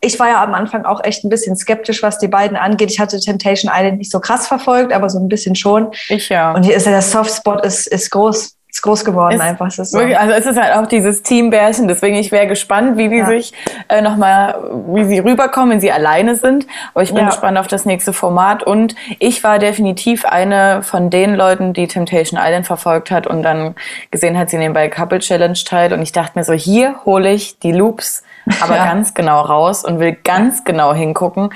ich 0.00 0.18
war 0.20 0.28
ja 0.28 0.42
am 0.42 0.54
Anfang 0.54 0.84
auch 0.84 1.02
echt 1.04 1.24
ein 1.24 1.28
bisschen 1.28 1.56
skeptisch, 1.56 2.02
was 2.02 2.18
die 2.18 2.28
beiden 2.28 2.56
angeht. 2.56 2.90
Ich 2.90 3.00
hatte 3.00 3.18
Temptation 3.20 3.70
Island 3.74 3.98
nicht 3.98 4.10
so 4.10 4.20
krass 4.20 4.46
verfolgt, 4.46 4.92
aber 4.92 5.08
so 5.10 5.18
ein 5.18 5.28
bisschen 5.28 5.54
schon. 5.54 5.88
Ich 6.08 6.28
ja. 6.28 6.52
Und 6.52 6.62
hier 6.64 6.76
ist 6.76 6.86
ja 6.86 6.92
der 6.92 7.02
Softspot 7.02 7.64
ist, 7.64 7.86
ist 7.86 8.10
groß 8.10 8.54
ist 8.70 8.82
groß 8.82 9.02
geworden 9.06 9.36
Ist 9.36 9.40
einfach. 9.40 9.66
Es 9.68 9.78
ist 9.78 9.92
so. 9.92 9.98
Wirklich, 9.98 10.18
also 10.18 10.34
es 10.34 10.44
ist 10.44 10.60
halt 10.60 10.76
auch 10.76 10.86
dieses 10.86 11.22
Teambärchen, 11.22 11.88
deswegen 11.88 12.16
ich 12.16 12.30
wäre 12.30 12.46
gespannt, 12.46 12.98
wie 12.98 13.08
die 13.08 13.16
Ja. 13.16 13.26
sich 13.26 13.54
äh, 13.88 14.02
nochmal, 14.02 14.56
wie 14.88 15.04
sie 15.04 15.20
rüberkommen, 15.20 15.70
wenn 15.70 15.80
sie 15.80 15.90
alleine 15.90 16.36
sind. 16.36 16.66
Aber 16.92 17.02
ich 17.02 17.08
bin 17.08 17.22
Ja. 17.22 17.30
gespannt 17.30 17.56
auf 17.56 17.66
das 17.66 17.86
nächste 17.86 18.12
Format 18.12 18.62
und 18.62 18.94
ich 19.20 19.42
war 19.42 19.58
definitiv 19.58 20.26
eine 20.26 20.82
von 20.82 21.08
den 21.08 21.34
Leuten, 21.34 21.72
die 21.72 21.88
Temptation 21.88 22.38
Island 22.40 22.66
verfolgt 22.66 23.10
hat 23.10 23.26
und 23.26 23.42
dann 23.42 23.74
gesehen 24.10 24.38
hat, 24.38 24.50
sie 24.50 24.58
nehmen 24.58 24.74
bei 24.74 24.88
Couple 24.90 25.20
Challenge 25.20 25.58
teil 25.64 25.94
und 25.94 26.02
ich 26.02 26.12
dachte 26.12 26.38
mir 26.38 26.44
so, 26.44 26.52
hier 26.52 26.96
hole 27.06 27.32
ich 27.32 27.58
die 27.60 27.72
Loops 27.72 28.22
aber 28.60 28.76
Ja. 28.76 28.84
ganz 28.86 29.14
genau 29.14 29.40
raus 29.40 29.84
und 29.84 29.98
will 30.00 30.16
ganz 30.24 30.64
genau 30.64 30.94
hingucken. 30.94 31.50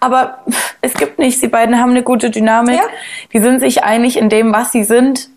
Aber 0.00 0.38
es 0.80 0.94
gibt 0.94 1.18
nichts. 1.18 1.40
Die 1.40 1.48
beiden 1.48 1.78
haben 1.80 1.90
eine 1.90 2.02
gute 2.02 2.30
Dynamik. 2.30 2.76
Ja. 2.76 2.84
Die 3.32 3.38
sind 3.38 3.60
sich 3.60 3.84
einig 3.84 4.18
in 4.18 4.28
dem, 4.28 4.52
was 4.52 4.72
sie 4.72 4.84
sind 4.84 5.28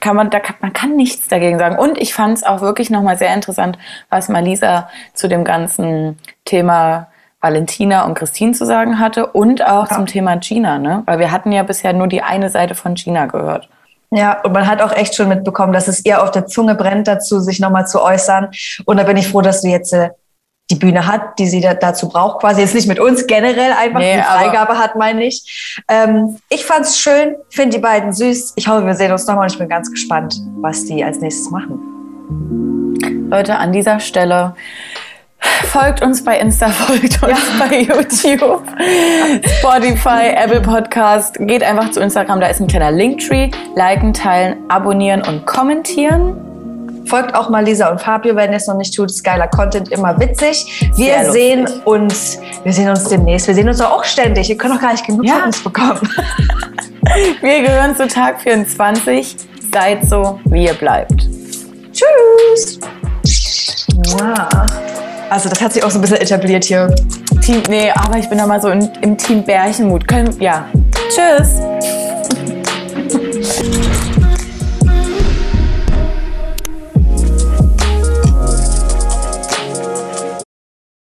kann 0.00 0.16
man, 0.16 0.28
da 0.28 0.38
kann, 0.38 0.56
man 0.60 0.74
kann 0.74 0.96
nichts 0.96 1.28
dagegen 1.28 1.58
sagen. 1.58 1.78
Und 1.78 1.96
ich 1.96 2.12
fand 2.12 2.36
es 2.36 2.44
auch 2.44 2.60
wirklich 2.60 2.90
nochmal 2.90 3.16
sehr 3.16 3.32
interessant, 3.32 3.78
was 4.10 4.28
Malisa 4.28 4.90
zu 5.14 5.28
dem 5.28 5.44
ganzen 5.44 6.18
Thema 6.44 7.06
Valentina 7.40 8.04
und 8.04 8.14
Christine 8.14 8.52
zu 8.52 8.66
sagen 8.66 8.98
hatte 8.98 9.26
und 9.26 9.66
auch 9.66 9.88
zum 9.88 10.04
Thema 10.04 10.36
Gina, 10.36 10.78
ne? 10.78 11.02
Weil 11.06 11.18
wir 11.18 11.30
hatten 11.30 11.52
ja 11.52 11.62
bisher 11.62 11.94
nur 11.94 12.06
die 12.06 12.22
eine 12.22 12.50
Seite 12.50 12.74
von 12.74 12.94
Gina 12.94 13.26
gehört. 13.26 13.68
Ja, 14.10 14.42
und 14.42 14.52
man 14.52 14.66
hat 14.66 14.80
auch 14.80 14.92
echt 14.92 15.14
schon 15.14 15.28
mitbekommen, 15.28 15.72
dass 15.72 15.88
es 15.88 16.04
ihr 16.04 16.22
auf 16.22 16.30
der 16.30 16.46
Zunge 16.46 16.74
brennt, 16.74 17.08
dazu 17.08 17.40
sich 17.40 17.58
nochmal 17.58 17.86
zu 17.86 18.02
äußern. 18.02 18.50
Und 18.84 18.96
da 18.98 19.02
bin 19.02 19.16
ich 19.16 19.28
froh, 19.28 19.40
dass 19.40 19.62
du 19.62 19.68
jetzt 19.68 19.92
äh, 19.92 20.10
die 20.70 20.76
Bühne 20.76 21.06
hat, 21.06 21.38
die 21.38 21.46
sie 21.46 21.60
da, 21.60 21.74
dazu 21.74 22.08
braucht. 22.08 22.40
Quasi 22.40 22.62
jetzt 22.62 22.74
nicht 22.74 22.88
mit 22.88 22.98
uns, 22.98 23.26
generell 23.26 23.72
einfach 23.72 24.00
Nee, 24.00 24.16
die 24.16 24.22
Freigabe 24.22 24.78
hat, 24.78 24.96
meine 24.96 25.24
ich. 25.24 25.82
Ähm, 25.88 26.38
ich 26.48 26.64
fand's 26.64 26.98
schön, 26.98 27.36
finde 27.50 27.76
die 27.76 27.82
beiden 27.82 28.12
süß. 28.12 28.54
Ich 28.56 28.66
hoffe, 28.66 28.86
wir 28.86 28.94
sehen 28.94 29.12
uns 29.12 29.26
nochmal 29.26 29.44
und 29.44 29.52
ich 29.52 29.58
bin 29.58 29.68
ganz 29.68 29.90
gespannt, 29.90 30.40
was 30.60 30.84
die 30.86 31.04
als 31.04 31.20
nächstes 31.20 31.50
machen. 31.50 33.28
Leute, 33.28 33.56
an 33.56 33.72
dieser 33.72 34.00
Stelle 34.00 34.54
folgt 35.64 36.02
uns 36.02 36.24
bei 36.24 36.38
Insta, 36.38 36.68
folgt 36.70 37.22
uns 37.22 37.40
bei 37.58 37.80
YouTube, 37.82 38.62
Spotify, 39.58 40.30
Apple 40.34 40.62
Podcast. 40.62 41.36
Geht 41.40 41.62
einfach 41.62 41.90
zu 41.90 42.00
Instagram, 42.00 42.40
da 42.40 42.46
ist 42.46 42.60
ein 42.60 42.68
kleiner 42.68 42.90
Linktree. 42.90 43.50
Liken, 43.76 44.14
teilen, 44.14 44.56
abonnieren 44.70 45.20
und 45.22 45.46
kommentieren. 45.46 46.53
Folgt 47.06 47.34
auch 47.34 47.48
mal 47.50 47.64
Lisa 47.64 47.88
und 47.90 48.00
Fabio, 48.00 48.34
wenn 48.36 48.50
ihr 48.50 48.56
es 48.56 48.66
noch 48.66 48.76
nicht 48.76 48.94
tut. 48.94 49.10
Geiler 49.22 49.48
Content, 49.48 49.90
immer 49.90 50.18
witzig. 50.18 50.90
Wir 50.96 51.06
Sehr 51.06 51.24
lustig. 51.24 51.32
sehen 51.42 51.68
uns, 51.84 52.38
wir 52.62 52.72
sehen 52.72 52.88
uns 52.88 53.04
demnächst. 53.08 53.46
Wir 53.46 53.54
sehen 53.54 53.68
uns 53.68 53.80
auch 53.80 54.04
ständig. 54.04 54.48
Ihr 54.50 54.56
könnt 54.56 54.74
doch 54.74 54.80
gar 54.80 54.92
nicht 54.92 55.06
genug 55.06 55.24
Ja. 55.24 55.34
von 55.34 55.42
uns 55.44 55.62
bekommen. 55.62 56.00
Wir 57.42 57.62
gehören 57.62 57.94
zu 57.94 58.08
Tag 58.08 58.40
24. 58.40 59.36
Seid 59.72 60.08
so, 60.08 60.40
wie 60.46 60.64
ihr 60.64 60.72
bleibt. 60.74 61.28
Tschüss. 61.92 62.80
Mua. 63.94 64.48
Also 65.30 65.48
das 65.48 65.60
hat 65.60 65.72
sich 65.74 65.84
auch 65.84 65.90
so 65.90 65.98
ein 65.98 66.00
bisschen 66.00 66.16
etabliert 66.18 66.64
hier. 66.64 66.92
Team, 67.42 67.62
nee, 67.68 67.90
aber 67.94 68.18
ich 68.18 68.28
bin 68.28 68.38
da 68.38 68.46
mal 68.46 68.60
so 68.60 68.68
in, 68.68 68.88
im 69.02 69.16
Team 69.18 69.44
Bärchenmut. 69.44 70.08
Können, 70.08 70.34
ja. 70.40 70.64
Tschüss. 71.08 71.60